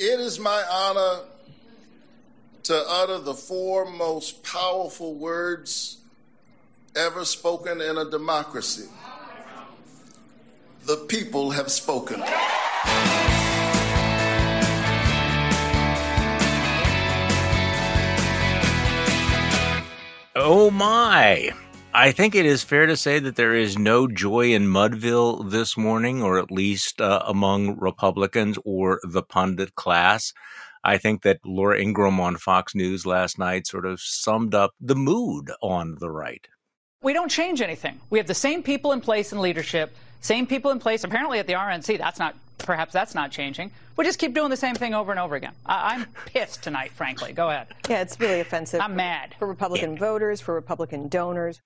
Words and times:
It 0.00 0.20
is 0.20 0.38
my 0.38 0.62
honor 0.70 1.24
to 2.62 2.84
utter 2.88 3.18
the 3.18 3.34
four 3.34 3.90
most 3.90 4.44
powerful 4.44 5.14
words 5.14 5.96
ever 6.94 7.24
spoken 7.24 7.80
in 7.80 7.98
a 7.98 8.08
democracy. 8.08 8.88
The 10.84 10.98
people 11.08 11.50
have 11.50 11.68
spoken. 11.72 12.22
Oh 20.36 20.70
my. 20.72 21.50
I 21.94 22.12
think 22.12 22.34
it 22.34 22.46
is 22.46 22.62
fair 22.62 22.86
to 22.86 22.96
say 22.96 23.18
that 23.18 23.36
there 23.36 23.54
is 23.54 23.78
no 23.78 24.06
joy 24.06 24.52
in 24.52 24.66
Mudville 24.66 25.50
this 25.50 25.76
morning, 25.76 26.22
or 26.22 26.38
at 26.38 26.50
least 26.50 27.00
uh, 27.00 27.22
among 27.26 27.78
Republicans 27.78 28.58
or 28.64 29.00
the 29.02 29.22
pundit 29.22 29.74
class. 29.74 30.32
I 30.84 30.98
think 30.98 31.22
that 31.22 31.40
Laura 31.44 31.80
Ingraham 31.80 32.20
on 32.20 32.36
Fox 32.36 32.74
News 32.74 33.06
last 33.06 33.38
night 33.38 33.66
sort 33.66 33.86
of 33.86 34.00
summed 34.00 34.54
up 34.54 34.72
the 34.80 34.94
mood 34.94 35.50
on 35.62 35.96
the 35.98 36.10
right. 36.10 36.46
We 37.02 37.12
don't 37.12 37.30
change 37.30 37.60
anything. 37.62 38.00
We 38.10 38.18
have 38.18 38.26
the 38.26 38.34
same 38.34 38.62
people 38.62 38.92
in 38.92 39.00
place 39.00 39.32
in 39.32 39.40
leadership, 39.40 39.96
same 40.20 40.46
people 40.46 40.70
in 40.70 40.78
place 40.78 41.04
apparently 41.04 41.38
at 41.38 41.46
the 41.46 41.54
RNC. 41.54 41.98
That's 41.98 42.18
not 42.18 42.36
perhaps 42.58 42.92
that's 42.92 43.14
not 43.14 43.30
changing. 43.30 43.70
We 43.96 44.04
just 44.04 44.18
keep 44.18 44.34
doing 44.34 44.50
the 44.50 44.56
same 44.56 44.74
thing 44.74 44.94
over 44.94 45.10
and 45.10 45.18
over 45.18 45.36
again. 45.36 45.54
I- 45.64 45.94
am 45.94 46.06
pissed 46.26 46.62
tonight, 46.62 46.92
frankly. 46.92 47.32
Go 47.32 47.48
ahead. 47.48 47.68
Yeah, 47.88 48.02
it's 48.02 48.20
really 48.20 48.40
offensive. 48.40 48.80
I'm 48.80 48.94
mad. 48.94 49.34
For 49.38 49.48
Republican 49.48 49.92
yeah. 49.94 49.98
voters, 49.98 50.40
for 50.40 50.54
Republican 50.54 51.08
donors. 51.08 51.60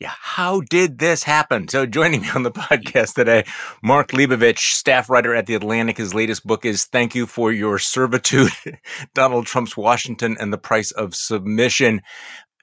Yeah, 0.00 0.12
how 0.12 0.60
did 0.60 0.98
this 0.98 1.22
happen? 1.22 1.68
So, 1.68 1.86
joining 1.86 2.22
me 2.22 2.30
on 2.30 2.42
the 2.42 2.50
podcast 2.52 3.14
today, 3.14 3.44
Mark 3.80 4.10
Leibovich, 4.10 4.74
staff 4.74 5.08
writer 5.08 5.34
at 5.34 5.46
The 5.46 5.54
Atlantic. 5.54 5.98
His 5.98 6.12
latest 6.12 6.44
book 6.44 6.64
is 6.64 6.84
Thank 6.84 7.14
You 7.14 7.26
for 7.26 7.52
Your 7.52 7.78
Servitude 7.78 8.50
Donald 9.14 9.46
Trump's 9.46 9.76
Washington 9.76 10.36
and 10.40 10.52
the 10.52 10.58
Price 10.58 10.90
of 10.90 11.14
Submission. 11.14 12.02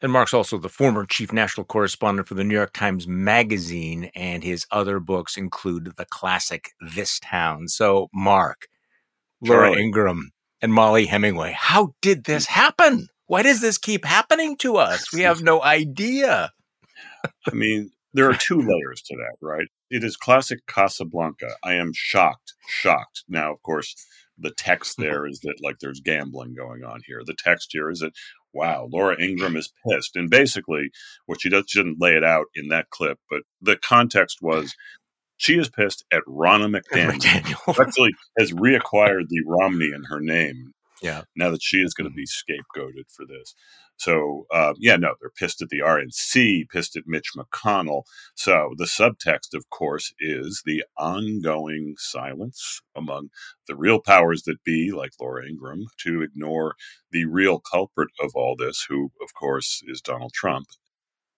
And 0.02 0.12
Mark's 0.12 0.34
also 0.34 0.58
the 0.58 0.68
former 0.68 1.06
chief 1.06 1.32
national 1.32 1.66
correspondent 1.66 2.28
for 2.28 2.34
the 2.34 2.44
New 2.44 2.56
York 2.56 2.74
Times 2.74 3.08
Magazine, 3.08 4.12
and 4.14 4.44
his 4.44 4.66
other 4.70 5.00
books 5.00 5.38
include 5.38 5.94
the 5.96 6.06
classic 6.06 6.72
This 6.82 7.18
Town. 7.20 7.70
So, 7.70 8.09
Mark, 8.14 8.68
Laura 9.42 9.70
Charlie. 9.70 9.84
Ingraham, 9.84 10.32
and 10.62 10.74
Mollie 10.74 11.06
Hemingway, 11.06 11.56
how 11.58 11.94
did 12.02 12.26
this 12.26 12.46
mm. 12.46 12.50
happen? 12.50 13.08
Why 13.28 13.42
does 13.42 13.62
this 13.62 13.78
keep 13.78 14.04
happening 14.04 14.58
to 14.58 14.76
us? 14.76 15.14
We 15.14 15.22
have 15.22 15.42
no 15.42 15.64
idea. 15.64 16.52
I 17.48 17.54
mean, 17.54 17.92
there 18.14 18.30
are 18.30 18.36
two 18.36 18.58
layers 18.58 19.02
to 19.04 19.16
that, 19.16 19.38
right? 19.42 19.68
It 19.90 20.04
is 20.04 20.18
classic 20.18 20.60
Casablanca. 20.68 21.56
I 21.64 21.74
am 21.74 21.92
shocked, 21.94 22.54
shocked. 22.68 23.24
Now, 23.30 23.54
of 23.54 23.62
course, 23.64 23.96
the 24.38 24.52
text 24.52 24.98
mm-hmm. 24.98 25.10
there 25.10 25.28
is 25.28 25.40
that 25.42 25.56
like 25.62 25.78
there's 25.80 26.02
gambling 26.02 26.56
going 26.56 26.84
on 26.84 27.02
here. 27.06 27.22
The 27.26 27.36
text 27.38 27.70
here 27.72 27.90
is 27.90 28.00
that 28.00 28.14
wow, 28.54 28.88
Laura 28.92 29.16
Ingraham 29.20 29.56
is 29.56 29.72
pissed. 29.88 30.16
And 30.16 30.30
basically, 30.30 30.92
what 31.26 31.42
she 31.42 31.50
does, 31.50 31.66
she 31.68 31.80
didn't 31.80 32.02
lay 32.02 32.16
it 32.16 32.24
out 32.24 32.46
in 32.56 32.68
that 32.68 32.90
clip, 32.90 33.18
but 33.30 33.42
the 33.62 33.78
context 33.78 34.40
was 34.42 34.74
she 35.38 35.58
is 35.58 35.70
pissed 35.70 36.06
at 36.12 36.22
Ronna 36.28 36.70
McDaniel. 36.94 37.20
McDaniel. 37.20 37.86
actually 37.86 38.12
has 38.38 38.52
reacquired 38.52 39.28
the 39.30 39.44
Romney 39.48 39.92
in 39.94 40.04
her 40.10 40.20
name. 40.20 40.74
Yeah. 41.02 41.24
Now 41.36 41.52
that 41.52 41.64
she 41.64 41.78
is 41.78 41.94
going 41.94 42.10
to 42.10 42.16
be 42.16 42.26
scapegoated 42.26 43.06
for 43.16 43.26
this. 43.26 43.56
So, 43.98 44.46
uh, 44.52 44.74
yeah, 44.80 44.96
no, 44.96 45.16
they're 45.20 45.32
pissed 45.32 45.62
at 45.62 45.70
the 45.70 45.80
RNC, 45.80 46.70
pissed 46.72 46.96
at 46.98 47.04
Mitch 47.08 47.32
McConnell. 47.38 48.04
So, 48.36 48.74
the 48.78 48.86
subtext, 48.86 49.54
of 49.56 49.70
course, 49.70 50.14
is 50.20 50.64
the 50.66 50.84
ongoing 50.98 51.96
silence 51.98 52.82
among 52.96 53.30
the 53.68 53.76
real 53.76 54.00
powers 54.02 54.44
that 54.44 54.64
be, 54.64 54.92
like 54.92 55.12
Laura 55.20 55.48
Ingraham, 55.48 55.86
to 56.04 56.22
ignore 56.24 56.76
the 57.12 57.26
real 57.26 57.60
culprit 57.60 58.10
of 58.22 58.32
all 58.36 58.56
this, 58.56 58.86
who, 58.90 59.12
of 59.22 59.34
course, 59.40 59.82
is 59.88 60.02
Donald 60.02 60.34
Trump, 60.34 60.68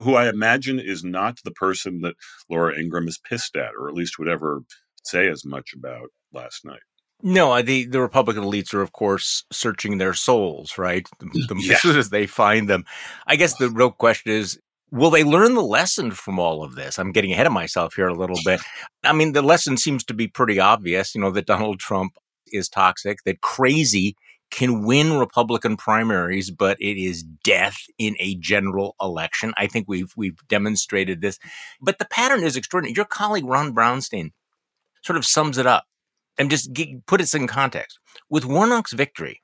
who 0.01 0.15
I 0.15 0.29
imagine 0.29 0.79
is 0.79 1.03
not 1.03 1.39
the 1.43 1.51
person 1.51 2.01
that 2.01 2.15
Laura 2.49 2.77
Ingraham 2.77 3.07
is 3.09 3.19
pissed 3.19 3.55
at, 3.57 3.71
or 3.77 3.89
at 3.89 3.95
least 3.95 4.19
would 4.19 4.29
ever 4.29 4.61
say 5.03 5.27
as 5.27 5.45
much 5.45 5.73
about 5.75 6.09
last 6.33 6.65
night. 6.65 6.81
No, 7.25 7.61
the 7.61 7.85
the 7.85 8.01
Republican 8.01 8.43
elites 8.43 8.73
are, 8.73 8.81
of 8.81 8.91
course, 8.91 9.45
searching 9.49 9.97
their 9.97 10.13
souls, 10.13 10.77
right? 10.77 11.07
The, 11.19 11.55
yeah. 11.57 11.75
As 11.75 11.81
soon 11.81 11.97
as 11.97 12.09
they 12.09 12.27
find 12.27 12.69
them, 12.69 12.83
I 13.25 13.37
guess 13.37 13.55
the 13.55 13.69
real 13.69 13.91
question 13.91 14.33
is: 14.33 14.59
Will 14.91 15.09
they 15.09 15.23
learn 15.23 15.55
the 15.55 15.63
lesson 15.63 16.11
from 16.11 16.37
all 16.37 16.65
of 16.65 16.75
this? 16.75 16.99
I'm 16.99 17.13
getting 17.13 17.31
ahead 17.31 17.47
of 17.47 17.53
myself 17.53 17.95
here 17.95 18.09
a 18.09 18.13
little 18.13 18.39
bit. 18.43 18.59
I 19.05 19.13
mean, 19.13 19.31
the 19.31 19.41
lesson 19.41 19.77
seems 19.77 20.03
to 20.05 20.13
be 20.13 20.27
pretty 20.27 20.59
obvious. 20.59 21.15
You 21.15 21.21
know 21.21 21.31
that 21.31 21.45
Donald 21.45 21.79
Trump 21.79 22.17
is 22.51 22.67
toxic, 22.67 23.23
that 23.23 23.39
crazy 23.39 24.17
can 24.51 24.85
win 24.85 25.17
Republican 25.17 25.77
primaries, 25.77 26.51
but 26.51 26.77
it 26.81 27.01
is 27.01 27.23
death 27.23 27.77
in 27.97 28.17
a 28.19 28.35
general 28.35 28.95
election. 29.01 29.53
I 29.55 29.67
think 29.67 29.85
we've 29.87 30.11
we've 30.17 30.45
demonstrated 30.49 31.21
this. 31.21 31.39
But 31.81 31.99
the 31.99 32.05
pattern 32.05 32.43
is 32.43 32.57
extraordinary. 32.57 32.95
Your 32.97 33.05
colleague 33.05 33.45
Ron 33.45 33.73
Brownstein 33.73 34.31
sort 35.03 35.15
of 35.15 35.25
sums 35.25 35.57
it 35.57 35.65
up 35.65 35.85
and 36.37 36.49
just 36.49 36.71
put 37.05 37.21
it 37.21 37.33
in 37.33 37.47
context. 37.47 37.99
With 38.29 38.45
Warnock's 38.45 38.93
victory 38.93 39.41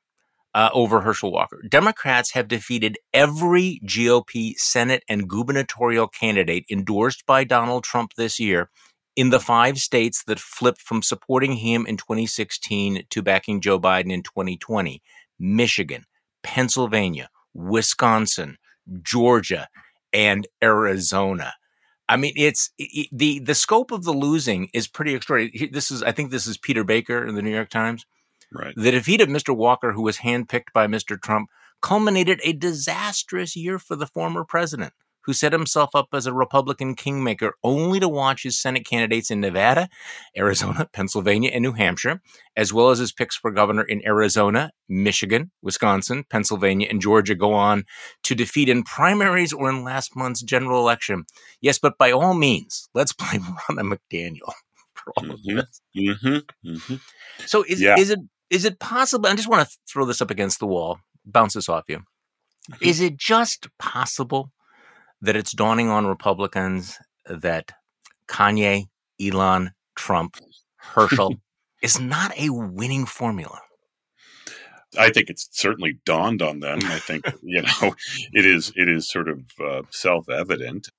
uh, 0.53 0.69
over 0.73 1.01
Herschel 1.01 1.31
Walker, 1.31 1.61
Democrats 1.67 2.31
have 2.33 2.47
defeated 2.47 2.97
every 3.13 3.79
GOP 3.85 4.53
Senate 4.57 5.03
and 5.07 5.27
gubernatorial 5.27 6.07
candidate 6.07 6.65
endorsed 6.69 7.25
by 7.25 7.43
Donald 7.43 7.83
Trump 7.83 8.13
this 8.15 8.39
year 8.39 8.69
in 9.15 9.29
the 9.29 9.39
five 9.39 9.77
states 9.77 10.23
that 10.23 10.39
flipped 10.39 10.81
from 10.81 11.01
supporting 11.01 11.53
him 11.53 11.85
in 11.85 11.97
2016 11.97 13.03
to 13.09 13.21
backing 13.21 13.61
Joe 13.61 13.79
Biden 13.79 14.11
in 14.11 14.23
2020 14.23 15.01
Michigan, 15.39 16.05
Pennsylvania, 16.43 17.29
Wisconsin, 17.53 18.57
Georgia, 19.01 19.67
and 20.13 20.47
Arizona. 20.63 21.53
I 22.09 22.17
mean, 22.17 22.33
it's 22.35 22.71
it, 22.79 23.07
the 23.11 23.39
the 23.39 23.55
scope 23.55 23.91
of 23.91 24.03
the 24.03 24.11
losing 24.11 24.69
is 24.73 24.87
pretty 24.87 25.13
extraordinary. 25.13 25.69
This 25.71 25.91
is, 25.91 26.01
I 26.03 26.11
think, 26.11 26.31
this 26.31 26.47
is 26.47 26.57
Peter 26.57 26.83
Baker 26.83 27.25
in 27.25 27.35
the 27.35 27.41
New 27.41 27.53
York 27.53 27.69
Times. 27.69 28.05
Right. 28.51 28.73
The 28.75 28.91
defeat 28.91 29.21
of 29.21 29.29
Mr. 29.29 29.55
Walker, 29.55 29.93
who 29.93 30.01
was 30.01 30.17
handpicked 30.17 30.73
by 30.73 30.87
Mr. 30.87 31.21
Trump, 31.21 31.49
culminated 31.81 32.41
a 32.43 32.51
disastrous 32.51 33.55
year 33.55 33.77
for 33.77 33.95
the 33.95 34.07
former 34.07 34.43
president 34.43 34.93
who 35.21 35.33
set 35.33 35.51
himself 35.51 35.91
up 35.93 36.07
as 36.13 36.25
a 36.25 36.33
Republican 36.33 36.95
kingmaker 36.95 37.53
only 37.63 37.99
to 37.99 38.07
watch 38.07 38.43
his 38.43 38.59
Senate 38.59 38.85
candidates 38.85 39.29
in 39.29 39.39
Nevada, 39.39 39.89
Arizona, 40.37 40.89
Pennsylvania, 40.93 41.51
and 41.53 41.63
New 41.63 41.73
Hampshire, 41.73 42.21
as 42.55 42.73
well 42.73 42.89
as 42.89 42.99
his 42.99 43.11
picks 43.11 43.35
for 43.35 43.51
governor 43.51 43.83
in 43.83 44.05
Arizona, 44.05 44.71
Michigan, 44.87 45.51
Wisconsin, 45.61 46.25
Pennsylvania, 46.29 46.87
and 46.89 47.01
Georgia 47.01 47.35
go 47.35 47.53
on 47.53 47.85
to 48.23 48.35
defeat 48.35 48.69
in 48.69 48.83
primaries 48.83 49.53
or 49.53 49.69
in 49.69 49.83
last 49.83 50.15
month's 50.15 50.41
general 50.41 50.79
election. 50.79 51.25
Yes, 51.61 51.79
but 51.79 51.97
by 51.97 52.11
all 52.11 52.33
means, 52.33 52.89
let's 52.93 53.13
blame 53.19 53.41
Ronna 53.41 53.97
McDaniel 53.97 54.53
for 54.93 55.13
all 55.17 55.23
mm-hmm. 55.23 55.57
of 55.57 55.65
this. 55.67 55.81
Mm-hmm. 55.97 56.69
Mm-hmm. 56.69 56.95
So 57.45 57.63
is, 57.67 57.81
yeah. 57.81 57.95
is 57.97 58.09
it 58.09 58.19
is 58.49 58.65
it 58.65 58.79
possible? 58.79 59.29
I 59.29 59.35
just 59.35 59.47
want 59.47 59.67
to 59.67 59.77
throw 59.87 60.05
this 60.05 60.21
up 60.21 60.31
against 60.31 60.59
the 60.59 60.65
wall, 60.65 60.99
bounce 61.25 61.53
this 61.53 61.69
off 61.69 61.83
you. 61.87 61.97
Mm-hmm. 61.97 62.85
Is 62.85 62.99
it 62.99 63.17
just 63.17 63.67
possible 63.77 64.51
that 65.21 65.35
it's 65.35 65.51
dawning 65.51 65.89
on 65.89 66.05
Republicans 66.05 66.97
that 67.25 67.71
Kanye, 68.27 68.85
Elon, 69.21 69.71
Trump, 69.95 70.37
Herschel 70.77 71.35
is 71.81 71.99
not 71.99 72.37
a 72.37 72.49
winning 72.49 73.05
formula. 73.05 73.59
I 74.97 75.11
think 75.11 75.29
it's 75.29 75.47
certainly 75.51 75.99
dawned 76.05 76.41
on 76.41 76.61
them. 76.61 76.79
I 76.83 76.99
think 76.99 77.25
you 77.43 77.61
know 77.61 77.95
it 78.33 78.45
is 78.45 78.71
it 78.75 78.89
is 78.89 79.09
sort 79.09 79.29
of 79.29 79.43
uh, 79.63 79.81
self 79.91 80.29
evident. 80.29 80.89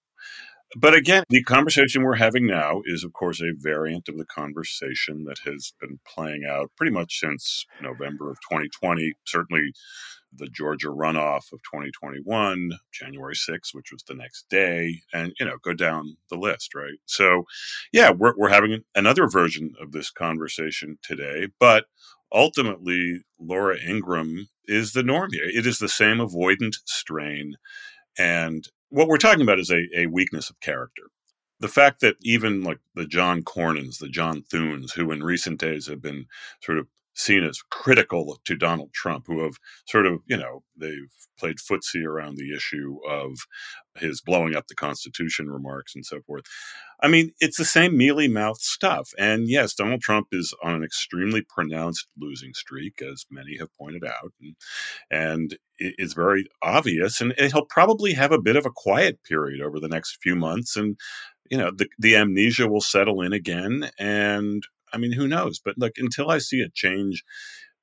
But 0.76 0.94
again, 0.94 1.24
the 1.28 1.42
conversation 1.42 2.02
we're 2.02 2.14
having 2.14 2.46
now 2.46 2.82
is, 2.84 3.02
of 3.02 3.12
course, 3.12 3.40
a 3.40 3.52
variant 3.56 4.08
of 4.08 4.16
the 4.16 4.24
conversation 4.24 5.24
that 5.24 5.38
has 5.44 5.72
been 5.80 5.98
playing 6.06 6.44
out 6.48 6.70
pretty 6.76 6.92
much 6.92 7.18
since 7.18 7.66
November 7.82 8.30
of 8.30 8.36
2020. 8.48 9.14
Certainly, 9.26 9.72
the 10.32 10.46
Georgia 10.46 10.88
runoff 10.88 11.52
of 11.52 11.60
2021, 11.64 12.72
January 12.92 13.34
6th, 13.34 13.74
which 13.74 13.90
was 13.90 14.04
the 14.04 14.14
next 14.14 14.48
day, 14.48 15.00
and 15.12 15.32
you 15.40 15.46
know, 15.46 15.56
go 15.64 15.74
down 15.74 16.16
the 16.28 16.36
list, 16.36 16.72
right? 16.74 16.98
So, 17.06 17.44
yeah, 17.92 18.12
we're 18.12 18.34
we're 18.36 18.50
having 18.50 18.82
another 18.94 19.28
version 19.28 19.74
of 19.80 19.90
this 19.90 20.10
conversation 20.10 20.98
today, 21.02 21.48
but 21.58 21.86
ultimately, 22.32 23.22
Laura 23.40 23.76
Ingraham 23.76 24.48
is 24.66 24.92
the 24.92 25.02
norm 25.02 25.30
here. 25.32 25.46
It 25.46 25.66
is 25.66 25.78
the 25.78 25.88
same 25.88 26.18
avoidant 26.18 26.76
strain, 26.86 27.56
and 28.16 28.68
what 28.90 29.08
we're 29.08 29.18
talking 29.18 29.42
about 29.42 29.58
is 29.58 29.70
a, 29.70 29.86
a 29.96 30.06
weakness 30.06 30.50
of 30.50 30.60
character. 30.60 31.04
The 31.60 31.68
fact 31.68 32.00
that 32.00 32.16
even 32.22 32.62
like 32.62 32.78
the 32.94 33.06
John 33.06 33.42
Cornyn's, 33.42 33.98
the 33.98 34.08
John 34.08 34.42
Thunes, 34.42 34.92
who 34.92 35.10
in 35.12 35.22
recent 35.22 35.60
days 35.60 35.86
have 35.88 36.00
been 36.02 36.26
sort 36.62 36.78
of 36.78 36.86
seen 37.14 37.44
as 37.44 37.62
critical 37.70 38.40
to 38.44 38.56
Donald 38.56 38.92
Trump, 38.92 39.24
who 39.26 39.42
have 39.42 39.56
sort 39.86 40.06
of, 40.06 40.20
you 40.26 40.36
know, 40.36 40.62
they've 40.76 41.12
played 41.38 41.56
footsie 41.56 42.04
around 42.04 42.36
the 42.36 42.54
issue 42.54 42.98
of 43.08 43.38
his 43.96 44.20
blowing 44.20 44.54
up 44.54 44.68
the 44.68 44.74
Constitution 44.74 45.50
remarks 45.50 45.94
and 45.94 46.04
so 46.04 46.20
forth. 46.20 46.44
I 47.02 47.08
mean, 47.08 47.32
it's 47.40 47.56
the 47.56 47.64
same 47.64 47.96
mealy 47.96 48.28
mouth 48.28 48.60
stuff. 48.60 49.10
And 49.18 49.48
yes, 49.48 49.74
Donald 49.74 50.00
Trump 50.00 50.28
is 50.32 50.54
on 50.62 50.74
an 50.74 50.84
extremely 50.84 51.42
pronounced 51.42 52.06
losing 52.18 52.52
streak, 52.54 53.02
as 53.02 53.24
many 53.30 53.56
have 53.58 53.74
pointed 53.78 54.04
out. 54.04 54.32
And, 54.40 54.56
and 55.10 55.58
it's 55.78 56.12
very 56.12 56.46
obvious. 56.62 57.20
And 57.20 57.34
he'll 57.38 57.64
probably 57.64 58.12
have 58.12 58.32
a 58.32 58.40
bit 58.40 58.56
of 58.56 58.66
a 58.66 58.70
quiet 58.74 59.20
period 59.24 59.62
over 59.62 59.80
the 59.80 59.88
next 59.88 60.18
few 60.22 60.36
months. 60.36 60.76
And, 60.76 60.96
you 61.50 61.58
know, 61.58 61.70
the, 61.74 61.88
the 61.98 62.16
amnesia 62.16 62.68
will 62.68 62.82
settle 62.82 63.22
in 63.22 63.32
again. 63.32 63.90
And 63.98 64.62
I 64.92 64.98
mean, 64.98 65.12
who 65.12 65.26
knows? 65.26 65.58
But 65.58 65.78
look, 65.78 65.92
until 65.96 66.30
I 66.30 66.38
see 66.38 66.60
a 66.60 66.68
change 66.68 67.24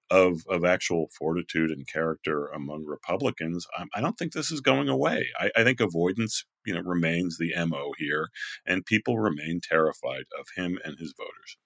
of 0.10 0.42
of 0.48 0.64
actual 0.64 1.10
fortitude 1.18 1.72
and 1.72 1.88
character 1.88 2.48
among 2.48 2.86
Republicans, 2.86 3.68
I, 3.78 3.86
I 3.96 4.02
don't 4.02 4.18
think 4.18 4.34
this 4.34 4.52
is 4.52 4.62
going 4.62 4.90
away. 4.90 5.28
I, 5.40 5.52
I, 5.56 5.64
think 5.64 5.80
avoidance, 5.80 6.46
you 6.66 6.74
know, 6.74 6.82
remains 6.82 7.38
the 7.38 7.54
mo 7.66 7.92
here, 7.98 8.30
and 8.66 8.86
people 8.86 9.20
remain 9.20 9.60
terrified 9.62 10.26
of 10.40 10.48
him 10.56 10.80
and 10.84 10.98
his 10.98 11.14
voters. 11.18 11.58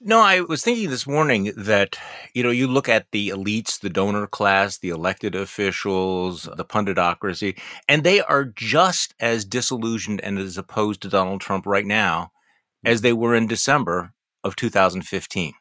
No, 0.00 0.20
I 0.20 0.42
was 0.42 0.62
thinking 0.62 0.90
this 0.90 1.08
morning 1.08 1.52
that, 1.56 1.98
you 2.32 2.44
know, 2.44 2.50
you 2.50 2.68
look 2.68 2.88
at 2.88 3.10
the 3.10 3.30
elites, 3.30 3.80
the 3.80 3.90
donor 3.90 4.28
class, 4.28 4.78
the 4.78 4.90
elected 4.90 5.34
officials, 5.34 6.48
the 6.56 6.64
punditocracy, 6.64 7.58
and 7.88 8.04
they 8.04 8.20
are 8.20 8.44
just 8.44 9.14
as 9.18 9.44
disillusioned 9.44 10.20
and 10.20 10.38
as 10.38 10.56
opposed 10.56 11.02
to 11.02 11.08
Donald 11.08 11.40
Trump 11.40 11.66
right 11.66 11.86
now 11.86 12.30
hmm. 12.84 12.88
as 12.88 13.00
they 13.00 13.12
were 13.12 13.34
in 13.34 13.48
December 13.48 14.12
of 14.44 14.54
2015. 14.54 15.54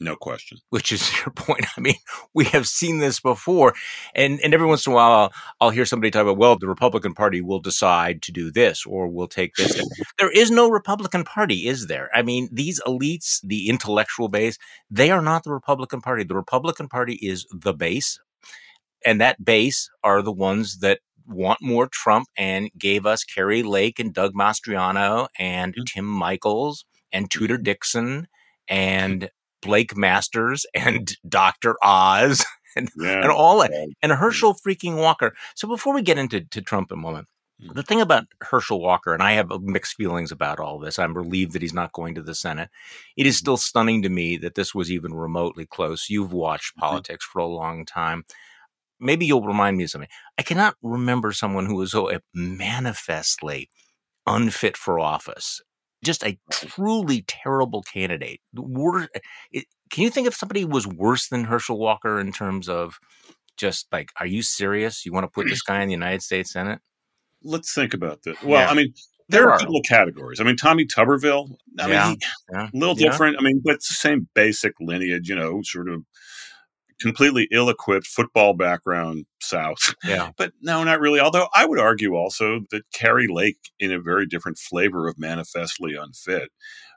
No 0.00 0.16
question. 0.16 0.58
Which 0.70 0.90
is 0.90 1.10
your 1.24 1.32
point. 1.32 1.66
I 1.76 1.80
mean, 1.80 1.96
we 2.34 2.44
have 2.46 2.66
seen 2.66 2.98
this 2.98 3.20
before. 3.20 3.74
And 4.14 4.40
and 4.40 4.52
every 4.52 4.66
once 4.66 4.86
in 4.86 4.92
a 4.92 4.96
while 4.96 5.12
I'll, 5.12 5.32
I'll 5.60 5.70
hear 5.70 5.86
somebody 5.86 6.10
talk 6.10 6.22
about, 6.22 6.36
well, 6.36 6.58
the 6.58 6.68
Republican 6.68 7.14
Party 7.14 7.40
will 7.40 7.60
decide 7.60 8.22
to 8.22 8.32
do 8.32 8.50
this 8.50 8.84
or 8.84 9.08
will 9.08 9.28
take 9.28 9.54
this. 9.54 9.80
there 10.18 10.30
is 10.30 10.50
no 10.50 10.70
Republican 10.70 11.24
Party, 11.24 11.66
is 11.66 11.86
there? 11.86 12.10
I 12.14 12.22
mean, 12.22 12.48
these 12.52 12.80
elites, 12.86 13.40
the 13.42 13.68
intellectual 13.68 14.28
base, 14.28 14.58
they 14.90 15.10
are 15.10 15.22
not 15.22 15.44
the 15.44 15.52
Republican 15.52 16.00
Party. 16.00 16.24
The 16.24 16.36
Republican 16.36 16.88
Party 16.88 17.14
is 17.14 17.46
the 17.52 17.74
base. 17.74 18.18
And 19.06 19.20
that 19.20 19.44
base 19.44 19.90
are 20.02 20.22
the 20.22 20.32
ones 20.32 20.78
that 20.78 21.00
want 21.26 21.62
more 21.62 21.86
Trump 21.86 22.28
and 22.36 22.70
gave 22.76 23.06
us 23.06 23.24
Kari 23.24 23.62
Lake 23.62 23.98
and 23.98 24.12
Doug 24.12 24.34
Mastriano 24.34 25.28
and 25.38 25.72
mm-hmm. 25.72 25.84
Tim 25.84 26.06
Michels 26.06 26.84
and 27.12 27.30
Tudor 27.30 27.58
Dixon 27.58 28.28
and 28.68 29.30
Blake 29.64 29.96
Masters 29.96 30.66
and 30.74 31.16
Dr. 31.28 31.76
Oz 31.82 32.44
and, 32.76 32.90
yeah, 32.96 33.22
and 33.22 33.30
all 33.30 33.60
that, 33.60 33.72
and 34.02 34.12
Herschel 34.12 34.54
freaking 34.54 34.96
Walker. 34.96 35.34
So 35.56 35.66
before 35.66 35.94
we 35.94 36.02
get 36.02 36.18
into 36.18 36.42
to 36.42 36.60
Trump 36.60 36.92
a 36.92 36.96
moment, 36.96 37.26
mm. 37.62 37.74
the 37.74 37.82
thing 37.82 38.00
about 38.00 38.24
Herschel 38.42 38.80
Walker, 38.80 39.14
and 39.14 39.22
I 39.22 39.32
have 39.32 39.50
mixed 39.62 39.96
feelings 39.96 40.30
about 40.30 40.60
all 40.60 40.78
this. 40.78 40.98
I'm 40.98 41.16
relieved 41.16 41.52
that 41.54 41.62
he's 41.62 41.74
not 41.74 41.92
going 41.92 42.14
to 42.14 42.22
the 42.22 42.34
Senate. 42.34 42.68
It 43.16 43.26
is 43.26 43.36
mm-hmm. 43.36 43.38
still 43.38 43.56
stunning 43.56 44.02
to 44.02 44.08
me 44.08 44.36
that 44.38 44.54
this 44.54 44.74
was 44.74 44.90
even 44.90 45.14
remotely 45.14 45.66
close. 45.66 46.10
You've 46.10 46.32
watched 46.32 46.76
mm-hmm. 46.76 46.86
politics 46.86 47.24
for 47.24 47.38
a 47.40 47.46
long 47.46 47.86
time. 47.86 48.24
Maybe 49.00 49.26
you'll 49.26 49.42
remind 49.42 49.76
me 49.76 49.84
of 49.84 49.90
something. 49.90 50.10
I 50.38 50.42
cannot 50.42 50.76
remember 50.82 51.32
someone 51.32 51.66
who 51.66 51.74
was 51.74 51.92
so 51.92 52.10
manifestly 52.32 53.68
unfit 54.26 54.76
for 54.76 55.00
office 55.00 55.60
just 56.04 56.24
a 56.24 56.38
truly 56.50 57.24
terrible 57.26 57.82
candidate. 57.82 58.40
Wor- 58.54 59.08
eh, 59.54 59.62
can 59.90 60.04
you 60.04 60.10
think 60.10 60.26
of 60.26 60.34
somebody 60.34 60.62
who 60.62 60.68
was 60.68 60.86
worse 60.86 61.28
than 61.28 61.44
Herschel 61.44 61.78
Walker 61.78 62.18
in 62.20 62.32
terms 62.32 62.68
of 62.68 62.98
just 63.56 63.86
like, 63.92 64.10
are 64.18 64.26
you 64.26 64.42
serious? 64.42 65.04
You 65.04 65.12
want 65.12 65.24
to 65.24 65.28
put 65.28 65.48
this 65.48 65.62
guy 65.66 65.82
in 65.82 65.88
the 65.88 65.94
United 65.94 66.22
States 66.22 66.52
Senate? 66.52 66.80
Let's 67.42 67.74
think 67.74 67.94
about 67.94 68.22
this. 68.22 68.40
Well, 68.42 68.60
yeah. 68.60 68.70
I 68.70 68.74
mean, 68.74 68.92
there, 69.28 69.42
there 69.42 69.50
are 69.50 69.56
a 69.56 69.58
couple 69.58 69.76
of 69.76 69.84
categories. 69.88 70.40
I 70.40 70.44
mean, 70.44 70.56
Tommy 70.56 70.86
Tuberville, 70.86 71.56
I 71.78 71.88
yeah. 71.88 72.08
mean, 72.08 72.18
he, 72.20 72.26
yeah. 72.52 72.68
a 72.72 72.76
little 72.76 72.94
different. 72.94 73.36
I 73.38 73.42
mean, 73.42 73.60
but 73.64 73.74
it's 73.74 73.88
the 73.88 73.94
same 73.94 74.28
basic 74.34 74.74
lineage, 74.80 75.28
you 75.28 75.36
know, 75.36 75.60
sort 75.62 75.88
of 75.88 76.04
completely 77.04 77.46
ill 77.52 77.68
equipped 77.68 78.06
football 78.06 78.54
background 78.54 79.26
South. 79.40 79.94
Yeah. 80.04 80.30
But 80.36 80.52
no, 80.62 80.82
not 80.84 81.00
really. 81.00 81.20
Although 81.20 81.48
I 81.54 81.66
would 81.66 81.78
argue 81.78 82.14
also 82.14 82.60
that 82.70 82.82
Kari 82.94 83.26
Lake, 83.28 83.58
in 83.78 83.92
a 83.92 84.00
very 84.00 84.26
different 84.26 84.58
flavor 84.58 85.06
of 85.06 85.18
manifestly 85.18 85.94
unfit, 85.94 86.50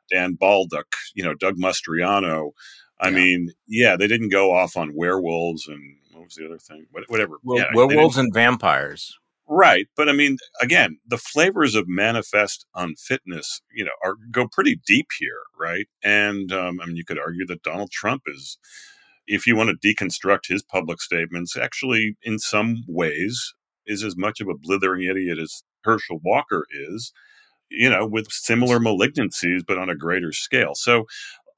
Don 0.09 0.37
Bolduc, 0.37 0.85
you 1.13 1.23
know, 1.23 1.33
Doug 1.33 1.57
Mastriano. 1.57 2.51
I 2.99 3.09
yeah. 3.09 3.15
mean, 3.15 3.51
yeah, 3.67 3.97
they 3.97 4.07
didn't 4.07 4.29
go 4.29 4.53
off 4.53 4.77
on 4.77 4.95
werewolves 4.95 5.67
and 5.67 5.97
what 6.13 6.23
was 6.23 6.35
the 6.35 6.45
other 6.45 6.57
thing? 6.57 6.85
Whatever. 7.07 7.37
Well, 7.43 7.59
yeah, 7.59 7.65
werewolves 7.73 8.17
and 8.17 8.33
vampires. 8.33 9.17
Right, 9.49 9.87
but 9.95 10.09
I 10.09 10.13
mean, 10.13 10.37
again, 10.61 10.99
the 11.07 11.17
flavors 11.17 11.73
of 11.75 11.87
manifest 11.87 12.65
unfitness, 12.75 13.61
you 13.73 13.85
know, 13.85 13.91
are 14.03 14.15
go 14.29 14.47
pretty 14.51 14.79
deep 14.85 15.07
here, 15.17 15.43
right? 15.57 15.87
And 16.03 16.51
um, 16.51 16.81
I 16.81 16.85
mean, 16.85 16.97
you 16.97 17.05
could 17.05 17.19
argue 17.19 17.45
that 17.47 17.63
Donald 17.63 17.91
Trump 17.91 18.23
is 18.27 18.57
if 19.27 19.47
you 19.47 19.55
want 19.55 19.69
to 19.71 19.87
deconstruct 19.95 20.47
his 20.47 20.63
public 20.63 21.01
statements, 21.01 21.57
actually, 21.57 22.17
in 22.23 22.39
some 22.39 22.83
ways, 22.87 23.53
is 23.87 24.03
as 24.03 24.17
much 24.17 24.41
of 24.41 24.47
a 24.49 24.57
blithering 24.57 25.03
idiot 25.03 25.39
as 25.39 25.63
Herschel 25.83 26.19
Walker 26.23 26.65
is, 26.71 27.13
you 27.69 27.89
know, 27.89 28.07
with 28.07 28.31
similar 28.31 28.79
malignancies, 28.79 29.63
but 29.67 29.77
on 29.77 29.89
a 29.89 29.95
greater 29.95 30.33
scale. 30.33 30.75
So, 30.75 31.05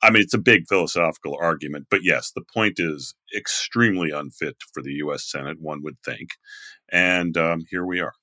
I 0.03 0.11
mean, 0.11 0.23
it's 0.23 0.35
a 0.35 0.39
big 0.39 0.67
philosophical 0.69 1.37
argument, 1.41 1.87
but 1.91 2.01
yes, 2.03 2.31
the 2.35 2.43
point 2.53 2.75
is 2.79 3.15
extremely 3.35 4.11
unfit 4.11 4.57
for 4.73 4.83
the 4.83 4.93
U.S. 4.95 5.29
Senate, 5.29 5.57
one 5.61 5.83
would 5.83 5.97
think. 6.05 6.31
And 6.91 7.37
um, 7.37 7.65
here 7.69 7.85
we 7.85 7.99
are. 8.01 8.13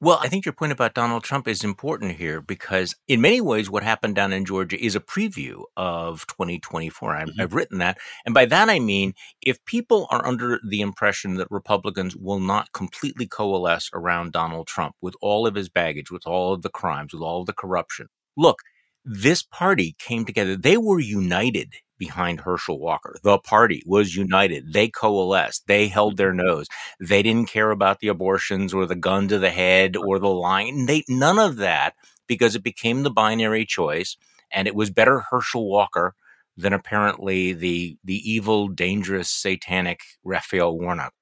Well, 0.00 0.18
I 0.20 0.28
think 0.28 0.44
your 0.44 0.52
point 0.52 0.72
about 0.72 0.94
Donald 0.94 1.24
Trump 1.24 1.48
is 1.48 1.64
important 1.64 2.12
here 2.12 2.40
because, 2.40 2.94
in 3.08 3.20
many 3.20 3.40
ways, 3.40 3.70
what 3.70 3.82
happened 3.82 4.14
down 4.14 4.32
in 4.32 4.44
Georgia 4.44 4.82
is 4.82 4.94
a 4.94 5.00
preview 5.00 5.62
of 5.76 6.26
2024. 6.26 7.14
I've, 7.14 7.28
mm-hmm. 7.28 7.40
I've, 7.40 7.54
written 7.54 7.78
that. 7.78 7.98
And 8.24 8.34
by 8.34 8.44
that, 8.46 8.68
I 8.68 8.78
mean, 8.78 9.14
if 9.40 9.64
people 9.64 10.06
are 10.10 10.26
under 10.26 10.60
the 10.66 10.80
impression 10.80 11.34
that 11.36 11.50
Republicans 11.50 12.16
will 12.16 12.40
not 12.40 12.72
completely 12.72 13.26
coalesce 13.26 13.90
around 13.94 14.32
Donald 14.32 14.66
Trump 14.66 14.94
with 15.00 15.14
all 15.20 15.46
of 15.46 15.54
his 15.54 15.68
baggage, 15.68 16.10
with 16.10 16.26
all 16.26 16.52
of 16.52 16.62
the 16.62 16.70
crimes, 16.70 17.12
with 17.12 17.22
all 17.22 17.40
of 17.40 17.46
the 17.46 17.52
corruption, 17.52 18.08
look, 18.36 18.60
this 19.04 19.42
party 19.42 19.94
came 19.98 20.24
together. 20.24 20.56
They 20.56 20.76
were 20.76 21.00
united 21.00 21.74
behind 21.98 22.40
Herschel 22.40 22.78
Walker. 22.78 23.16
The 23.22 23.38
party 23.38 23.82
was 23.86 24.16
united. 24.16 24.72
They 24.72 24.88
coalesced. 24.88 25.66
They 25.66 25.88
held 25.88 26.16
their 26.16 26.32
nose. 26.32 26.66
They 27.00 27.22
didn't 27.22 27.48
care 27.48 27.70
about 27.70 28.00
the 28.00 28.08
abortions 28.08 28.74
or 28.74 28.86
the 28.86 28.96
gun 28.96 29.28
to 29.28 29.38
the 29.38 29.50
head 29.50 29.96
or 29.96 30.18
the 30.18 30.28
line. 30.28 30.86
They 30.86 31.04
none 31.08 31.38
of 31.38 31.56
that 31.56 31.94
because 32.26 32.54
it 32.54 32.62
became 32.62 33.02
the 33.02 33.10
binary 33.10 33.64
choice, 33.64 34.16
and 34.50 34.66
it 34.66 34.74
was 34.74 34.90
better 34.90 35.24
Herschel 35.30 35.68
Walker 35.68 36.14
than 36.56 36.72
apparently 36.72 37.52
the 37.52 37.96
the 38.04 38.30
evil, 38.30 38.68
dangerous, 38.68 39.30
satanic 39.30 40.00
Raphael 40.24 40.78
Warnock. 40.78 41.12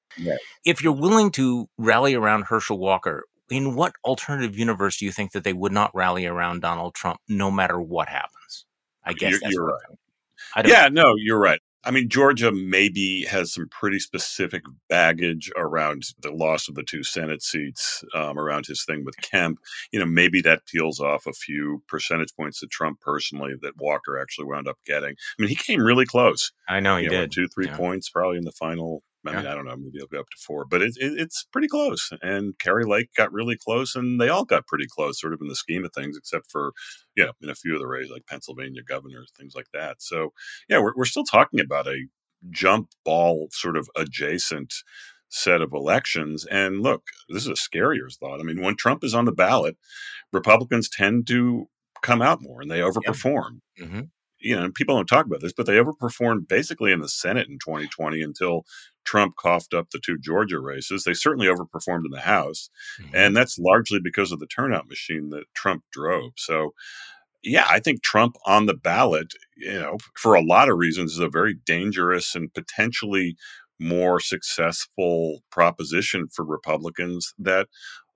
If 0.63 0.81
you're 0.81 0.93
willing 0.93 1.31
to 1.31 1.69
rally 1.77 2.15
around 2.15 2.45
Herschel 2.45 2.79
Walker, 2.79 3.25
in 3.49 3.75
what 3.75 3.93
alternative 4.03 4.57
universe 4.57 4.97
do 4.97 5.05
you 5.05 5.11
think 5.11 5.33
that 5.33 5.43
they 5.43 5.53
would 5.53 5.73
not 5.73 5.93
rally 5.93 6.25
around 6.25 6.61
Donald 6.61 6.95
Trump 6.95 7.19
no 7.27 7.51
matter 7.51 7.79
what 7.79 8.07
happens? 8.07 8.65
I 9.03 9.13
guess 9.13 9.39
you're, 9.41 9.51
you're 9.51 9.65
right 9.65 9.97
yeah, 10.65 10.89
no, 10.91 11.13
you're 11.17 11.39
right. 11.39 11.59
I 11.85 11.91
mean, 11.91 12.09
Georgia 12.09 12.51
maybe 12.51 13.25
has 13.25 13.53
some 13.53 13.67
pretty 13.69 13.99
specific 13.99 14.63
baggage 14.89 15.51
around 15.55 16.01
the 16.19 16.31
loss 16.31 16.67
of 16.67 16.73
the 16.73 16.83
two 16.83 17.03
Senate 17.03 17.43
seats, 17.43 18.03
um, 18.15 18.39
around 18.39 18.65
his 18.65 18.83
thing 18.83 19.05
with 19.05 19.15
Kemp. 19.21 19.59
You 19.91 19.99
know, 19.99 20.07
maybe 20.07 20.41
that 20.41 20.65
peels 20.65 20.99
off 20.99 21.27
a 21.27 21.33
few 21.33 21.83
percentage 21.87 22.35
points 22.35 22.59
to 22.61 22.67
Trump 22.67 23.01
personally 23.01 23.53
that 23.61 23.77
Walker 23.77 24.19
actually 24.19 24.45
wound 24.45 24.67
up 24.67 24.77
getting. 24.85 25.11
I 25.11 25.41
mean, 25.41 25.49
he 25.49 25.55
came 25.55 25.79
really 25.79 26.05
close. 26.05 26.51
I 26.67 26.79
know 26.79 26.97
he 26.97 27.03
you 27.03 27.09
did. 27.09 27.31
Two, 27.31 27.47
three 27.47 27.67
yeah. 27.67 27.77
points 27.77 28.09
probably 28.09 28.37
in 28.37 28.45
the 28.45 28.51
final 28.51 29.03
I 29.27 29.37
mean. 29.37 29.45
I 29.47 29.55
don't 29.55 29.65
know, 29.65 29.75
maybe 29.75 29.97
it'll 29.97 30.07
go 30.07 30.19
up 30.19 30.29
to 30.29 30.37
four, 30.45 30.65
but 30.65 30.81
it, 30.81 30.93
it, 30.97 31.19
it's 31.19 31.45
pretty 31.51 31.67
close. 31.67 32.11
And 32.21 32.57
Kari 32.59 32.85
Lake 32.85 33.09
got 33.15 33.31
really 33.31 33.57
close, 33.57 33.95
and 33.95 34.19
they 34.19 34.29
all 34.29 34.45
got 34.45 34.67
pretty 34.67 34.87
close, 34.87 35.19
sort 35.19 35.33
of 35.33 35.41
in 35.41 35.47
the 35.47 35.55
scheme 35.55 35.85
of 35.85 35.93
things, 35.93 36.17
except 36.17 36.51
for, 36.51 36.73
you 37.15 37.25
know, 37.25 37.31
in 37.41 37.49
a 37.49 37.55
few 37.55 37.73
of 37.73 37.79
the 37.79 37.87
races 37.87 38.11
like 38.11 38.27
Pennsylvania 38.27 38.83
governors, 38.87 39.31
things 39.37 39.53
like 39.55 39.67
that. 39.73 40.01
So, 40.01 40.33
yeah, 40.69 40.79
we're, 40.79 40.93
we're 40.95 41.05
still 41.05 41.23
talking 41.23 41.59
about 41.59 41.87
a 41.87 42.07
jump 42.49 42.89
ball 43.03 43.47
sort 43.51 43.77
of 43.77 43.89
adjacent 43.95 44.73
set 45.29 45.61
of 45.61 45.73
elections. 45.73 46.45
And 46.45 46.81
look, 46.81 47.03
this 47.29 47.47
is 47.47 47.49
a 47.49 47.53
scarier 47.53 48.13
thought. 48.19 48.39
I 48.39 48.43
mean, 48.43 48.61
when 48.61 48.75
Trump 48.75 49.03
is 49.03 49.15
on 49.15 49.25
the 49.25 49.31
ballot, 49.31 49.77
Republicans 50.31 50.89
tend 50.89 51.27
to 51.27 51.67
come 52.01 52.21
out 52.21 52.41
more 52.41 52.61
and 52.61 52.69
they 52.69 52.79
overperform. 52.79 53.59
Yeah. 53.77 53.85
Mm-hmm 53.85 54.01
you 54.39 54.55
know, 54.55 54.69
people 54.71 54.95
don't 54.95 55.07
talk 55.07 55.25
about 55.25 55.41
this, 55.41 55.53
but 55.53 55.65
they 55.65 55.77
overperformed 55.77 56.47
basically 56.47 56.91
in 56.91 57.01
the 57.01 57.09
Senate 57.09 57.47
in 57.47 57.57
2020 57.59 58.21
until 58.21 58.65
Trump 59.05 59.35
coughed 59.37 59.73
up 59.73 59.89
the 59.89 59.99
two 59.99 60.17
Georgia 60.17 60.59
races. 60.59 61.03
They 61.03 61.13
certainly 61.13 61.47
overperformed 61.47 62.05
in 62.05 62.11
the 62.11 62.21
House, 62.21 62.69
mm-hmm. 63.01 63.15
and 63.15 63.35
that's 63.35 63.57
largely 63.57 63.99
because 64.03 64.31
of 64.31 64.39
the 64.39 64.47
turnout 64.47 64.87
machine 64.87 65.29
that 65.29 65.45
Trump 65.53 65.83
drove. 65.91 66.33
So, 66.37 66.73
yeah, 67.43 67.65
I 67.69 67.79
think 67.79 68.01
Trump 68.01 68.35
on 68.45 68.65
the 68.65 68.73
ballot, 68.73 69.33
you 69.55 69.79
know, 69.79 69.97
for 70.15 70.33
a 70.33 70.43
lot 70.43 70.69
of 70.69 70.77
reasons, 70.77 71.13
is 71.13 71.19
a 71.19 71.29
very 71.29 71.55
dangerous 71.65 72.35
and 72.35 72.53
potentially 72.53 73.35
more 73.79 74.19
successful 74.19 75.43
proposition 75.51 76.27
for 76.31 76.45
Republicans 76.45 77.33
that 77.37 77.67